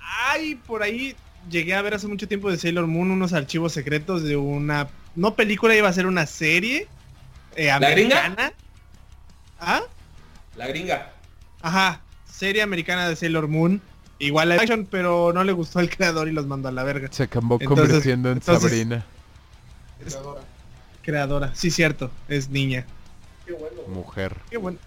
[0.00, 1.14] Ay, por ahí
[1.50, 4.88] llegué a ver hace mucho tiempo de Sailor Moon unos archivos secretos de una...
[5.14, 6.88] No película, iba a ser una serie
[7.56, 8.52] eh, ¿La gringa?
[9.60, 9.82] ¿Ah?
[10.56, 11.12] La gringa.
[11.60, 12.00] Ajá,
[12.42, 13.80] serie americana de Sailor Moon.
[14.18, 17.06] Igual la action, pero no le gustó al creador y los mandó a la verga.
[17.12, 19.04] Se acabó Entonces- convirtiendo en entonces- Sabrina.
[21.02, 22.84] Creadora, sí cierto, es niña.
[23.88, 24.36] Mujer.
[24.50, 24.78] Qué bueno.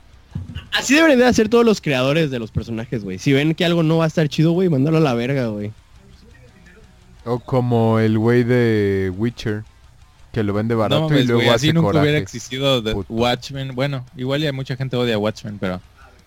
[0.73, 3.19] Así deberían de hacer todos los creadores de los personajes, güey.
[3.19, 5.72] Si ven que algo no va a estar chido, güey, mándalo a la verga, güey.
[7.23, 9.64] O como el güey de Witcher.
[10.34, 12.82] Que lo vende No barato y luego güey, así hace nunca hubiera existido.
[13.07, 13.73] Watchmen.
[13.76, 15.80] Bueno, igual ya mucha gente odia Watchmen, pero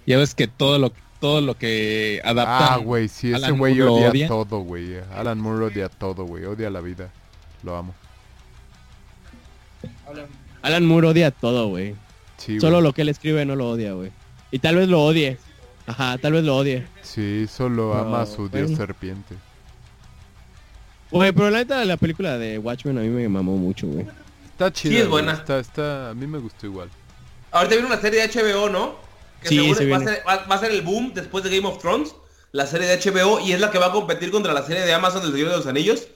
[0.06, 3.74] ya ves que todo lo todo lo que adaptan Ah, güey, sí, ese Alan güey
[3.74, 4.28] Moore lo odia, odia.
[4.28, 4.96] todo, güey.
[5.14, 6.44] Alan Moore odia todo, güey.
[6.44, 7.10] Odia la vida.
[7.62, 7.94] Lo amo.
[10.62, 11.94] Alan Moore odia todo, güey.
[12.36, 12.82] Sí, Solo güey.
[12.84, 14.10] lo que él escribe no lo odia, güey.
[14.50, 15.38] Y tal vez lo odie.
[15.86, 16.86] Ajá, tal vez lo odie.
[17.02, 18.76] Sí, solo No, ama a su dios bueno.
[18.76, 19.34] serpiente.
[21.10, 24.06] Güey, pero la neta, la película de Watchmen a mí me mamó mucho, güey.
[24.52, 24.92] Está chida.
[24.94, 25.10] es güey.
[25.24, 25.32] buena.
[25.32, 26.90] Está, está, a mí me gustó igual.
[27.50, 28.96] Ahorita viene una serie de HBO, ¿no?
[29.42, 31.54] Que Sí, seguro se va, a ser, va- va a ser el boom después de
[31.56, 32.14] Game of Thrones,
[32.52, 34.92] la serie de HBO, y es la que va a competir contra la serie de
[34.94, 36.08] Amazon del Señor de los Anillos.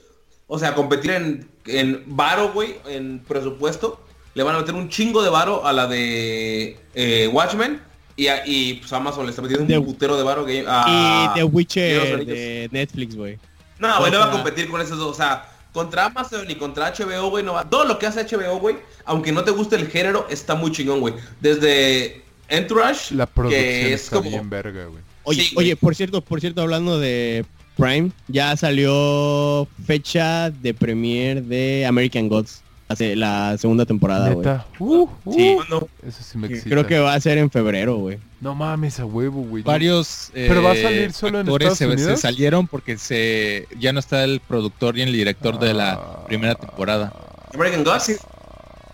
[0.47, 3.99] O sea, competir en, en varo, güey, en presupuesto.
[4.35, 7.81] Le van a meter un chingo de varo a la de eh, Watchmen.
[8.15, 11.31] Y, a- y pues Amazon le está metiendo un putero de varo que- a...
[11.35, 13.39] y The Witcher de Netflix, güey.
[13.79, 15.11] No, güey, no va a competir con esos dos.
[15.11, 17.67] O sea, contra Amazon y contra HBO, güey, no va.
[17.69, 18.75] Todo lo que hace HBO, güey,
[19.05, 21.15] aunque no te guste el género, está muy chingón, güey.
[21.41, 24.29] Desde Entourage, La producción que es está como...
[24.29, 25.01] bien verga, güey.
[25.23, 25.67] Oye, Sí, güey.
[25.67, 27.45] oye, por cierto, por cierto, hablando de
[27.77, 34.47] Prime, ya salió fecha de premiere de American Gods, hace la segunda temporada, güey.
[34.79, 35.57] Uh, uh, Sí.
[36.05, 36.69] Eso sí me excita.
[36.69, 38.19] Creo que va a ser en febrero, güey.
[38.41, 39.63] No mames, a huevo, güey.
[39.63, 42.19] varios Pero va a eh, salir solo en actores Estados se, se Unidos.
[42.21, 46.25] salieron porque se ya no está el productor y el director de la Ah.
[46.27, 47.13] primera temporada.
[47.53, 48.19] American Gods.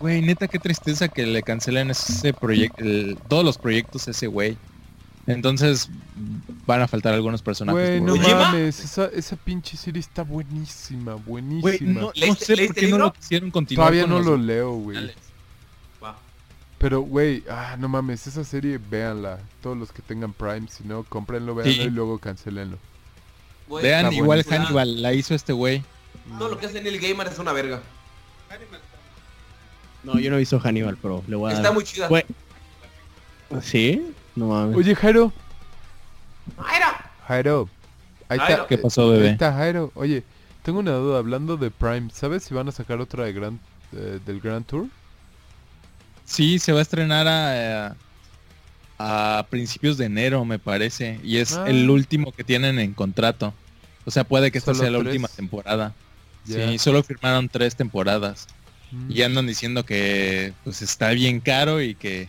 [0.00, 2.82] Güey, neta, qué tristeza que le cancelen ese proyecto,
[3.28, 4.56] todos los proyectos a ese güey.
[5.26, 5.88] Entonces
[6.66, 8.00] van a faltar algunos personajes.
[8.00, 11.60] Güey, no mames, esa, esa pinche serie está buenísima, buenísima.
[11.60, 13.88] Güey, no, no ¿Leíste- sé por qué no lo quisieron continuar.
[13.88, 15.12] Todavía con no los lo leo, güey.
[16.78, 19.38] Pero, güey, ah, no mames, esa serie, véanla.
[19.62, 21.82] Todos los que tengan Prime, si no, cómprenlo, véanlo Sí.
[21.82, 22.78] y luego cancelenlo.
[23.68, 24.56] Güey, Vean, igual buenísima.
[24.64, 25.84] Hannibal, la hizo este güey.
[26.38, 27.82] Todo lo que hace Neil Gaiman es una verga.
[30.04, 31.74] No, yo no he visto Hannibal, pero le voy a Está dar.
[31.74, 32.08] muy chida.
[33.62, 34.12] ¿Sí?
[34.36, 34.76] No mames.
[34.76, 35.32] Oye, Jairo,
[36.58, 36.86] Jairo.
[37.26, 37.68] Jairo.
[38.28, 38.54] Ahí Jairo.
[38.54, 38.66] está.
[38.68, 39.30] ¿Qué pasó, Ahí bebé?
[39.30, 39.90] está, Jairo.
[39.94, 40.22] Oye,
[40.62, 43.58] tengo una duda, hablando de Prime, ¿sabes si van a sacar otra de Grand,
[43.92, 44.86] eh, del Grand Tour?
[46.24, 47.96] Sí, se va a estrenar a,
[48.98, 51.18] a principios de enero, me parece.
[51.24, 51.64] Y es Ah.
[51.68, 53.52] el último que tienen en contrato.
[54.06, 55.08] O sea, puede que esta Solo sea la tres.
[55.08, 55.92] última temporada.
[56.46, 56.68] Ya.
[56.68, 58.46] Sí, solo firmaron tres temporadas.
[58.92, 59.10] Mm.
[59.12, 62.28] Y andan diciendo que pues está bien caro y que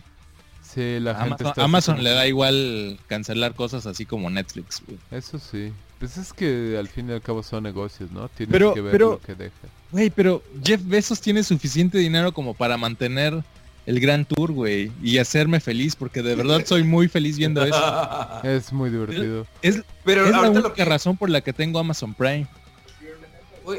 [0.62, 4.82] Sí, la gente Amazon, está así Amazon le da igual cancelar cosas así como Netflix.
[4.86, 4.98] güey.
[5.10, 5.70] Eso sí.
[5.98, 8.28] Pues es que al fin y al cabo son negocios, ¿no?
[8.28, 9.52] Tienes Pero- que ver pero- lo que deja.
[9.90, 13.44] Güey, pero Jeff Bezos tiene suficiente dinero como para mantener
[13.84, 18.40] el Gran Tour, güey, y hacerme feliz, porque de verdad soy muy feliz viendo eso.
[18.42, 19.46] Es muy divertido.
[19.60, 22.46] Es, Pero es la única lo que, razón por la que tengo Amazon Prime.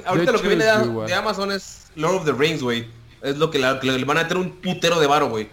[0.05, 2.85] Ahorita lo que viene de, Amazon es Lord of the Rings, güey.
[3.21, 5.47] Es lo que, la- que le van a meter un putero de varo, güey.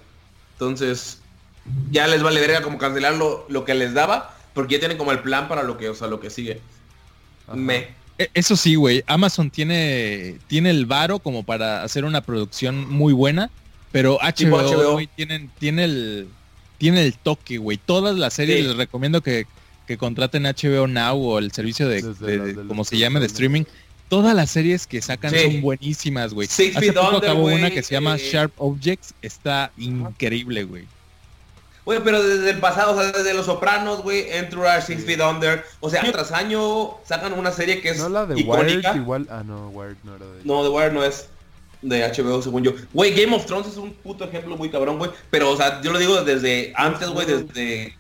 [0.55, 1.21] Entonces,
[1.91, 5.13] ya les vale verga como cancelar lo, lo que les daba, porque ya tienen como
[5.13, 6.61] el plan para lo que, o sea, lo que sigue.
[7.47, 7.57] Ajá.
[7.57, 7.89] Me.
[8.19, 13.13] E- Eso sí, güey, Amazon tiene, tiene el varo como para hacer una producción muy
[13.13, 13.51] buena,
[13.93, 14.59] pero HBO,
[14.97, 15.01] HBO.
[15.17, 16.29] tienen, tiene el
[16.79, 17.77] tiene el toque, güey.
[17.79, 18.67] Todas las series Sí.
[18.69, 19.47] les recomiendo que,
[19.87, 23.65] que contraten HBO Now o el servicio de, de- como se llame de streaming.
[24.11, 25.39] Todas las series que sacan Sí.
[25.41, 26.47] son buenísimas, güey.
[26.49, 29.71] Six Hace Feet poco Under, acabó güey, una que se llama eh, Sharp Objects, está
[29.79, 30.85] increíble, güey.
[31.85, 35.65] Güey, pero desde el pasado, o sea, desde Los Sopranos, güey, Entourage, Six Feet Under,
[35.81, 38.91] o sea, año tras año sacan una serie que es No la de icónica.
[38.91, 39.27] Wired igual.
[39.31, 41.29] Ah, no, Wired no era de No, The Wire no es
[41.81, 42.75] de HBO, según yo.
[42.93, 45.11] Güey, Game of Thrones es un puto ejemplo muy cabrón, güey.
[45.31, 47.97] Pero, o sea, yo lo digo desde antes, güey, desde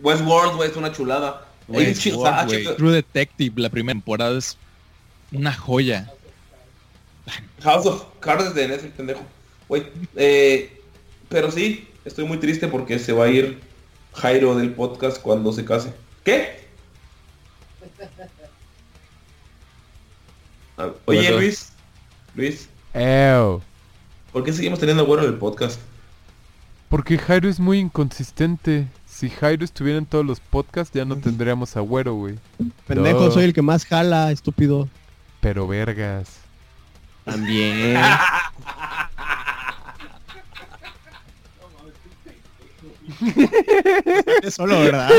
[0.00, 1.44] Westworld, güey, es una chulada.
[1.66, 4.56] Westworld, True Detective, la primera temporada es
[5.32, 6.12] una joya.
[7.62, 9.20] House of Cards de Netflix, pendejo.
[9.68, 9.84] Güey,
[10.16, 10.80] eh,
[11.28, 13.60] pero sí, estoy muy triste porque se va a ir
[14.14, 15.92] Jairo del podcast cuando se case.
[16.24, 16.66] ¿Qué?
[20.76, 21.30] Ah, Oye.
[21.32, 21.72] Luis.
[22.34, 23.60] Luis, Ew.
[24.32, 25.80] ¿por qué seguimos teniendo bueno en el podcast?
[26.88, 28.86] Porque Jairo es muy inconsistente.
[29.06, 32.38] Si Jairo estuviera en todos los podcasts ya no tendríamos agüero, güey.
[32.86, 33.30] Pendejo, No.
[33.32, 34.88] soy el que más jala, estúpido.
[35.40, 36.38] Pero vergas.
[37.24, 37.98] También.
[44.50, 45.10] Solo, ¿verdad?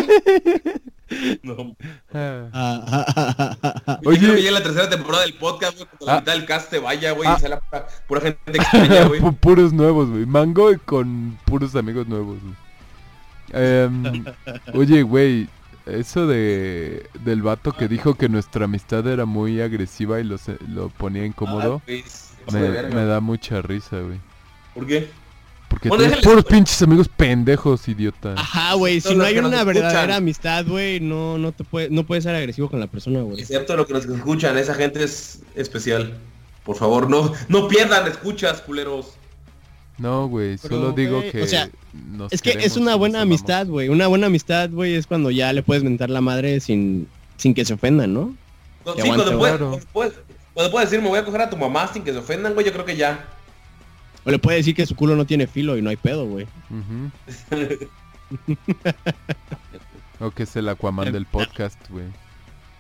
[1.42, 1.76] No.
[2.14, 2.48] Ah.
[2.54, 4.00] Ah.
[4.06, 6.20] Oye, ya en la tercera temporada del podcast, güey, cuando la Ah.
[6.20, 7.36] mitad del cast se vaya, güey, Ah.
[7.38, 9.20] y sale pura, pura gente extraña, güey.
[9.22, 10.26] Pu- puros nuevos, güey.
[10.26, 12.54] Mango y con puros amigos nuevos, güey.
[13.52, 14.26] Em,
[14.76, 15.48] oye, güey,
[15.92, 20.58] eso de del vato que dijo que nuestra amistad era muy agresiva y lo, se-
[20.68, 21.82] lo ponía incómodo.
[21.82, 22.36] Ah, pues,
[22.94, 24.20] Me, da mucha risa, güey.
[24.74, 25.10] ¿Por qué?
[25.68, 28.34] Porque Bueno, puros pinches amigos pendejos, idiota.
[28.36, 29.66] Ajá, güey, si no hay una escuchan.
[29.68, 33.40] verdadera amistad, güey, no, no te puede, no puedes ser agresivo con la persona, güey.
[33.42, 36.18] Excepto lo que nos escuchan, esa gente es especial.
[36.64, 39.14] Por favor, no, no pierdan escuchas, culeros.
[40.00, 41.70] No, güey, solo digo que o sea,
[42.12, 43.90] nos Es que es una buena amistad, güey.
[43.90, 47.08] Una buena amistad, güey, es cuando ya le puedes mentar la madre sin,
[47.38, 48.34] sin que se ofendan, ¿no?
[48.86, 50.14] No, sí, cuando puedes, cuando puedes-
[50.54, 52.66] cuando puedes decir me voy a coger a tu mamá sin que se ofendan, güey,
[52.66, 53.26] yo creo que ya.
[54.26, 56.48] O le puede decir que su culo no tiene filo y no hay pedo, güey.
[60.22, 62.06] O que es el Aquaman del podcast, güey.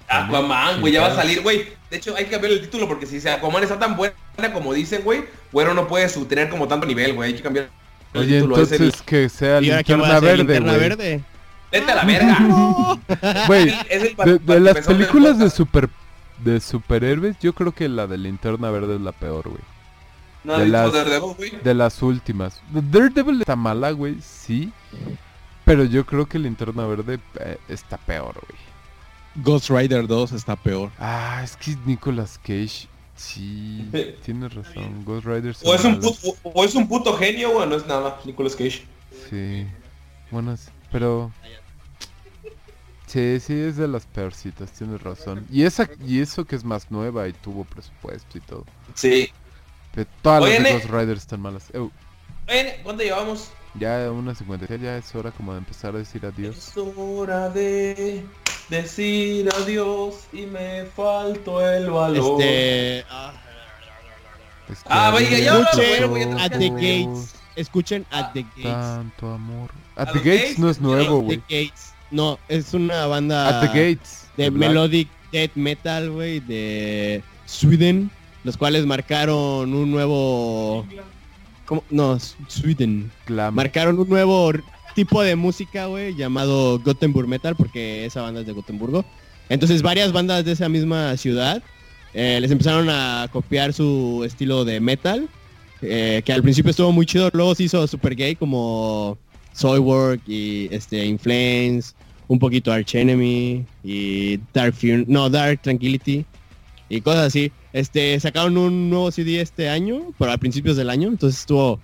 [0.10, 1.68] Aquaman, güey, ya va a salir, güey.
[1.90, 4.14] De hecho, hay que cambiar el título porque si Aquaman está tan buena
[4.53, 7.30] como dicen, güey, bueno, no puede tener como tanto nivel, güey.
[7.31, 7.69] Hay que cambiar
[8.14, 8.56] el Oye, título.
[8.60, 10.80] entonces que sea ¿Y ahora qué va a linterna verde, ¿Linterna güey.
[10.90, 11.23] verde?
[11.72, 12.38] Vete a la verga.
[13.48, 15.88] Güey, Es el de, de para- las películas de super
[16.40, 19.61] de superhéroes, yo creo que la de linterna verde es la peor, güey.
[20.44, 21.52] No, de las- Daredevil, güey.
[21.64, 22.61] De las últimas.
[22.72, 24.72] Daredevil está mala, güey, sí.
[25.65, 28.60] Pero yo creo que linterna verde eh, está peor, güey.
[29.35, 30.91] Ghost Rider 2 está peor.
[30.99, 32.88] Ah, es que Nicolas Cage.
[33.15, 33.89] Sí,
[34.26, 35.03] tienes razón.
[35.06, 37.85] Ghost Rider O es, un puto, o, o es un puto genio, güey, no es
[37.85, 38.84] nada, Nicolas Cage.
[39.30, 39.68] Sí.
[40.31, 40.56] Bueno,
[40.91, 41.31] pero...
[43.07, 45.47] Sí, sí, es de las peorcitas, tienes razón.
[45.51, 48.65] Y esa y eso que es más nueva y tuvo presupuesto y todo.
[48.93, 49.30] Sí.
[49.95, 51.73] Pero todas Oye, las de Ghost Rider están malas.
[51.73, 51.91] Eu,
[52.45, 53.49] Ven, ¿cuánto llevamos?
[53.76, 56.57] ya una 56, ya es hora como de empezar a decir adiós.
[56.57, 58.23] Es hora de
[58.70, 62.41] decir adiós y me faltó el valor.
[62.41, 63.06] Este...
[63.10, 63.34] ah,
[64.70, 67.34] Es que Ah, vaya, ya Escuchen güey, At the Gates.
[67.56, 68.64] Escuchen At the Gates.
[68.64, 69.72] Tanto amor.
[69.96, 70.60] At ¿A the los Gates Gates?
[70.60, 71.38] no es nuevo, At güey.
[71.48, 71.94] the Gates.
[72.12, 74.28] No, es una banda At the Gates.
[74.38, 78.10] de melodic death metal, güey, de Sweden,
[78.44, 80.86] los cuales marcaron un nuevo...
[81.66, 81.84] ¿Cómo?
[81.91, 82.18] No,
[82.48, 83.12] Sweden.
[83.28, 83.54] Glam.
[83.54, 84.52] Marcaron un nuevo
[85.00, 89.06] tipo de música, güey, llamado Gothenburg Metal, porque esa banda es de Gotemburgo.
[89.48, 91.64] Entonces varias bandas de esa misma ciudad
[92.14, 95.30] eh, les empezaron a copiar su estilo de metal,
[95.82, 99.18] eh, que al principio estuvo muy chido, luego se hizo super gay como
[99.54, 101.96] Soilwork y este In Flames,
[102.28, 106.26] un poquito Arch Enemy y Dark Fury, no, Dark Tranquility
[106.90, 107.54] y cosas así.
[107.72, 111.80] Este, sacaron un nuevo CD este año, pero a principios del año, entonces estuvo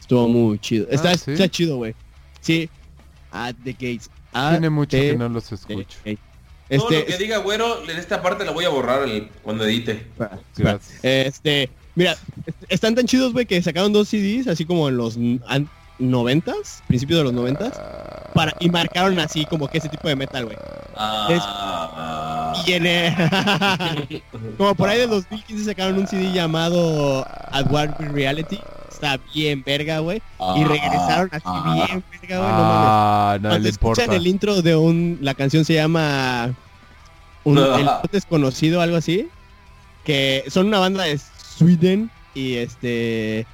[0.00, 0.86] estuvo muy chido.
[0.90, 1.32] Está, Ah, ¿sí?
[1.32, 1.94] está chido, güey.
[2.44, 2.68] Sí.
[3.32, 4.08] At the Gates.
[4.32, 5.98] At Tiene mucho que no los escucho.
[6.04, 6.16] Todo
[6.68, 10.06] Este, lo que diga güero, en esta parte la voy a borrar el- cuando edite.
[10.56, 10.98] Gracias.
[11.02, 12.12] Este, mira,
[12.46, 15.18] est- están tan chidos, güey, que sacaron dos CDs, así como en los
[15.98, 20.16] noventas, principios de los noventas, Ah, para, y marcaron así como que ese tipo de
[20.16, 20.56] metal, güey.
[20.96, 24.22] Ah, Y en el-
[24.56, 28.58] como por ahí de 2015 sacaron un CD llamado At War Reality.
[28.94, 30.22] Está bien verga, güey.
[30.56, 31.44] Y regresaron así
[31.86, 32.50] bien verga, güey.
[32.52, 32.88] No mames.
[32.88, 34.16] Ah, no Cuando escuchan importa.
[34.16, 35.18] el intro de un...
[35.20, 36.54] La canción se llama...
[37.44, 37.76] Un, No.
[37.76, 39.28] el desconocido, algo así.
[40.04, 43.46] Que son una banda de Sweden y este...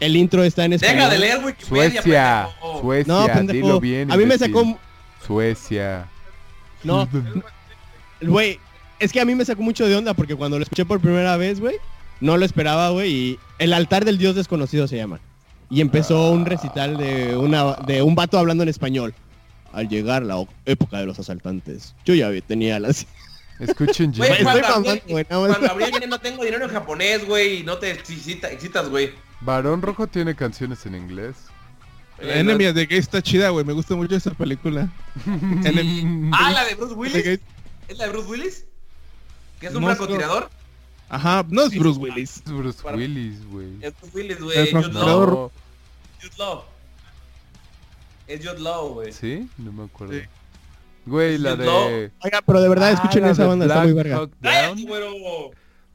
[0.00, 0.96] El intro está en español.
[0.96, 2.80] Deja de leer Wikipedia, Suecia, pendejo.
[2.80, 3.52] Suecia, No, pendejo.
[3.66, 4.12] dilo bien.
[4.12, 4.78] A mí me sacó...
[5.26, 6.06] Suecia.
[6.82, 7.08] No,
[8.20, 8.58] Güey,
[8.98, 11.36] es que a mí me sacó mucho de onda porque cuando lo escuché por primera
[11.36, 11.76] vez, güey,
[12.20, 15.20] no lo esperaba, güey, y el altar del dios desconocido se llama.
[15.70, 19.14] Y empezó un recital de una de un vato hablando en español.
[19.72, 23.06] Al llegar la época de los asaltantes, yo ya tenía las
[23.60, 24.50] Escuchen Güey, Jimmy.
[24.50, 25.24] Estoy
[25.60, 29.12] Gabriel, no tengo dinero en japonés, güey, y no te excita- excitas, güey.
[29.40, 31.34] Varón Rojo tiene canciones en inglés.
[32.20, 33.64] Enemy of the Gates está chida, güey.
[33.64, 34.88] Me gusta mucho esa película.
[36.32, 37.40] Ah, la de Bruce Willis.
[37.88, 38.64] ¿Es la de Bruce Willis?
[39.60, 40.50] ¿Que es un francotirador?
[41.08, 42.42] Ajá, no es Bruce Willis.
[42.44, 43.68] Es Bruce Para- Willis, güey.
[43.80, 44.56] Es Bruce Willis, güey.
[44.58, 45.28] Jude francotirador.
[45.28, 45.50] Law.
[46.20, 46.64] Jude Law.
[48.26, 49.12] Es Jude Law, güey.
[49.12, 49.48] ¿sí?
[49.58, 50.14] No me acuerdo.
[50.14, 50.20] Sí.
[51.06, 51.88] Güey, Es la Jude Law.
[51.90, 52.12] de...
[52.24, 54.28] Oiga, pero de verdad Ah, escuchen esa de banda, está Black muy verga.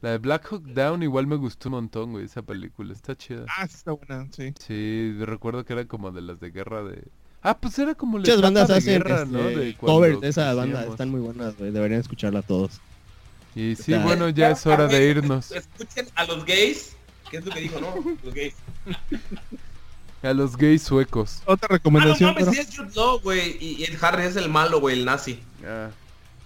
[0.02, 2.92] La de Black Hawk Down igual me gustó un montón, güey, esa película.
[2.92, 3.44] Está chida.
[3.58, 4.54] Ah, sí está buena, sí.
[4.58, 7.02] Sí, recuerdo que era como de las de guerra de...
[7.42, 9.38] Ah, pues era como la Muchas bandas de hacen guerra, ¿no?
[9.40, 10.90] este, De cuando covers de esa banda, crecíamos.
[10.94, 12.80] están muy buenas, güey, deberían escucharla todos.
[13.54, 15.50] Y sí, bueno, ya es hora de irnos.
[15.52, 16.92] Escuchen a los gays.
[17.30, 17.94] ¿Qué es lo que dijo, no?
[18.24, 18.54] Los gays.
[20.22, 21.40] A los gays suecos.
[21.46, 22.30] Otra Ah, no recomendación.
[22.34, 23.56] mames, pero- sí es Jude Law, güey.
[23.58, 25.40] Y, y el Harry es el malo, güey, el nazi.
[25.64, 25.88] Ah,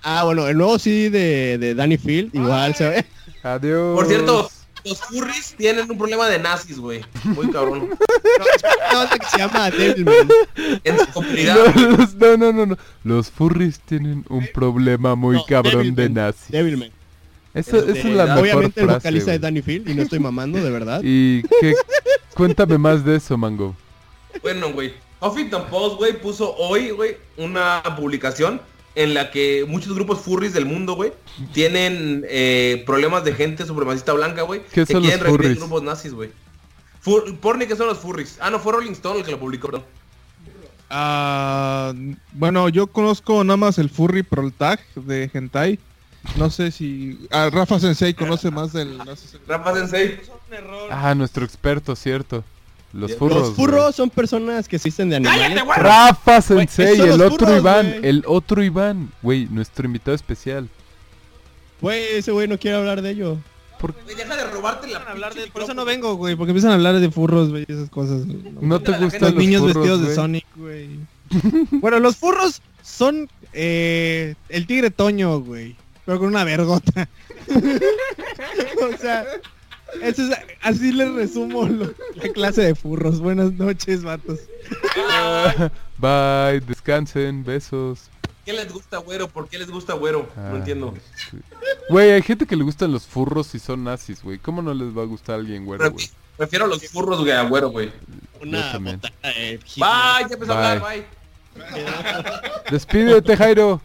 [0.06, 3.06] Ah, bueno, el nuevo CD de, de Danny Field, igual se ve.
[3.42, 3.96] Adiós.
[3.96, 4.50] Por cierto,
[4.84, 7.04] los furries tienen un problema de nazis, güey.
[7.24, 7.90] Muy cabrón.
[8.38, 10.28] No, es una banda que se llama Devilman.
[10.82, 11.56] En su comunidad.
[11.74, 12.78] No, los- no, no, no, no.
[13.04, 16.52] Los furries tienen un problema muy No, cabrón de Devilman, nazi.
[16.52, 16.90] Devilman.
[17.54, 19.38] Esa, esa es la mejor Obviamente el vocalista güey.
[19.38, 21.00] de Danny Field y no estoy mamando, de verdad.
[21.04, 21.74] Y qué...
[22.34, 23.76] Cuéntame más de eso, Mango.
[24.42, 24.92] Bueno, güey.
[25.20, 28.60] Huffington Post, güey, puso hoy, güey, una publicación
[28.94, 31.12] en la que muchos grupos furries del mundo, güey,
[31.52, 34.62] tienen eh, problemas de gente supremacista blanca, güey.
[34.72, 35.56] ¿Qué que son los quieren furries?
[35.58, 36.30] grupos nazis, güey.
[37.04, 38.38] Fur- Porni, ¿qué son los furries?
[38.40, 39.84] Ah, no, fue Rolling Stone el que lo publicó, perdón.
[40.90, 41.92] Ah,
[42.32, 45.78] bueno, yo conozco nada más el Furry Proltag de Hentai.
[46.36, 47.26] No sé si...
[47.30, 48.98] Ah, Rafa Sensei conoce más del...
[49.48, 50.20] Rafa Sensei.
[50.90, 52.44] Ah, nuestro experto, cierto.
[52.94, 53.36] Los Los furros.
[53.38, 53.56] Los güey.
[53.56, 55.42] furros son personas que existen de animales.
[55.48, 55.78] ¡Cállate, güey!
[55.80, 58.08] Rafa Sensei, el otro furros, Iván, güey.
[58.08, 59.10] el otro Iván.
[59.20, 60.68] Güey, nuestro invitado especial.
[61.80, 63.36] Güey, ese güey no quiere hablar de ello.
[63.80, 66.70] Güey, deja de robarte la Hablar de- pinche por eso no vengo, güey, porque empiezan
[66.70, 68.24] a hablar de furros, güey, y esas cosas.
[68.24, 68.38] güey.
[68.62, 70.14] ¿No te gustan Los los niños furros, vestidos de?
[70.14, 70.88] Sonic, güey.
[71.72, 75.76] bueno, los furros son eh, el tigre Toño, güey.
[76.06, 77.08] Pero con una vergota.
[77.48, 79.26] o sea,
[80.02, 80.30] eso es,
[80.62, 83.20] así les resumo lo- la clase de furros.
[83.20, 84.40] Buenas noches, vatos.
[85.98, 88.10] Bye, descansen, besos.
[88.44, 89.28] ¿Qué les gusta, güero?
[89.28, 90.28] ¿Por qué les gusta, güero?
[90.36, 90.94] Ah, No entiendo.
[91.30, 91.38] sí.
[91.88, 94.38] Güey, hay gente que le gustan los furros y son nazis, güey.
[94.38, 95.78] ¿Cómo no les va a gustar a alguien, güey?
[95.78, 95.92] Pre-
[96.36, 97.92] Prefiero los furros, güey, a güero, güey.
[98.42, 101.04] Una botana de Bye, ya empezó a hablar, Bye.
[102.70, 103.80] Despídete, Jairo.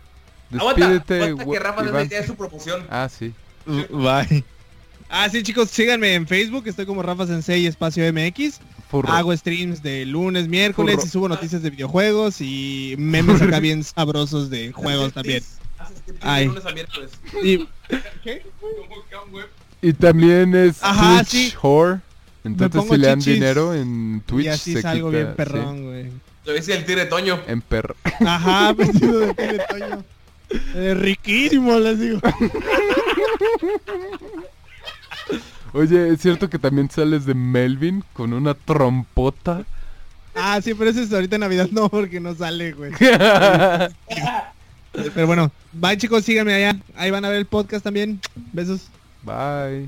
[0.51, 2.85] Aguanta, Despídete, aguanta que güey, Rafa es su promoción.
[2.89, 3.33] Ah, sí.
[3.65, 4.43] Bye.
[5.09, 6.67] Ah, sí, chicos, síganme en Facebook.
[6.67, 8.59] Estoy como Rafa Sensei Espacio MX.
[8.89, 9.11] Furro.
[9.11, 11.07] Hago streams de lunes, miércoles Furro.
[11.07, 15.43] y subo noticias de videojuegos y memes acá bien sabrosos de juegos también.
[15.77, 16.43] Haces que Ay.
[16.43, 17.11] de lunes a miércoles.
[17.43, 17.67] Y
[19.81, 21.53] Y también es Ajá, Twitch sí.
[21.61, 21.99] whore.
[22.43, 25.83] Entonces si le dan chichis dinero en Twitch y así se salgo quita, bien perrón,
[25.85, 26.09] güey.
[26.45, 27.39] Lo dice el tigre Toño.
[27.47, 27.95] en perro.
[28.25, 30.03] Ajá, vestido de tigre Toño.
[30.75, 32.19] Eh, riquísimo, les digo.
[35.73, 39.63] Oye, ¿es cierto que también sales de Melvin con una trompota?
[40.35, 42.91] Ah, sí, pero ese es ahorita en Navidad no, porque no sale, güey.
[44.91, 46.79] Pero bueno, bye chicos, síganme allá.
[46.95, 48.19] Ahí van a ver el podcast también.
[48.53, 48.87] Besos.
[49.21, 49.87] Bye.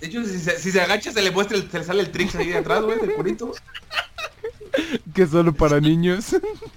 [0.00, 2.10] De hecho, si se, si se agacha, se le muestra, el- se le sale el
[2.10, 3.52] Trix ahí de atrás, güey, del curito.
[5.14, 6.36] Que solo para niños.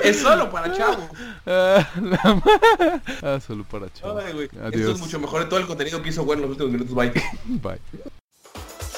[0.00, 1.04] Es solo para chavos.
[1.46, 4.22] ah, solo para chavos.
[4.24, 4.74] Ay, Adiós.
[4.74, 6.94] Esto es mucho mejor de todo el contenido que hizo bueno en los últimos minutos.
[6.94, 7.12] Bye.
[7.44, 7.80] Bye.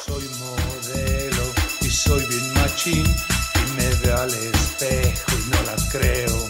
[0.05, 1.43] Soy modelo
[1.81, 6.49] y soy bien machín y me veo al espejo y no la creo.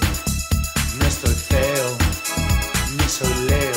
[0.98, 1.96] No estoy feo,
[2.96, 3.73] ni soy leo.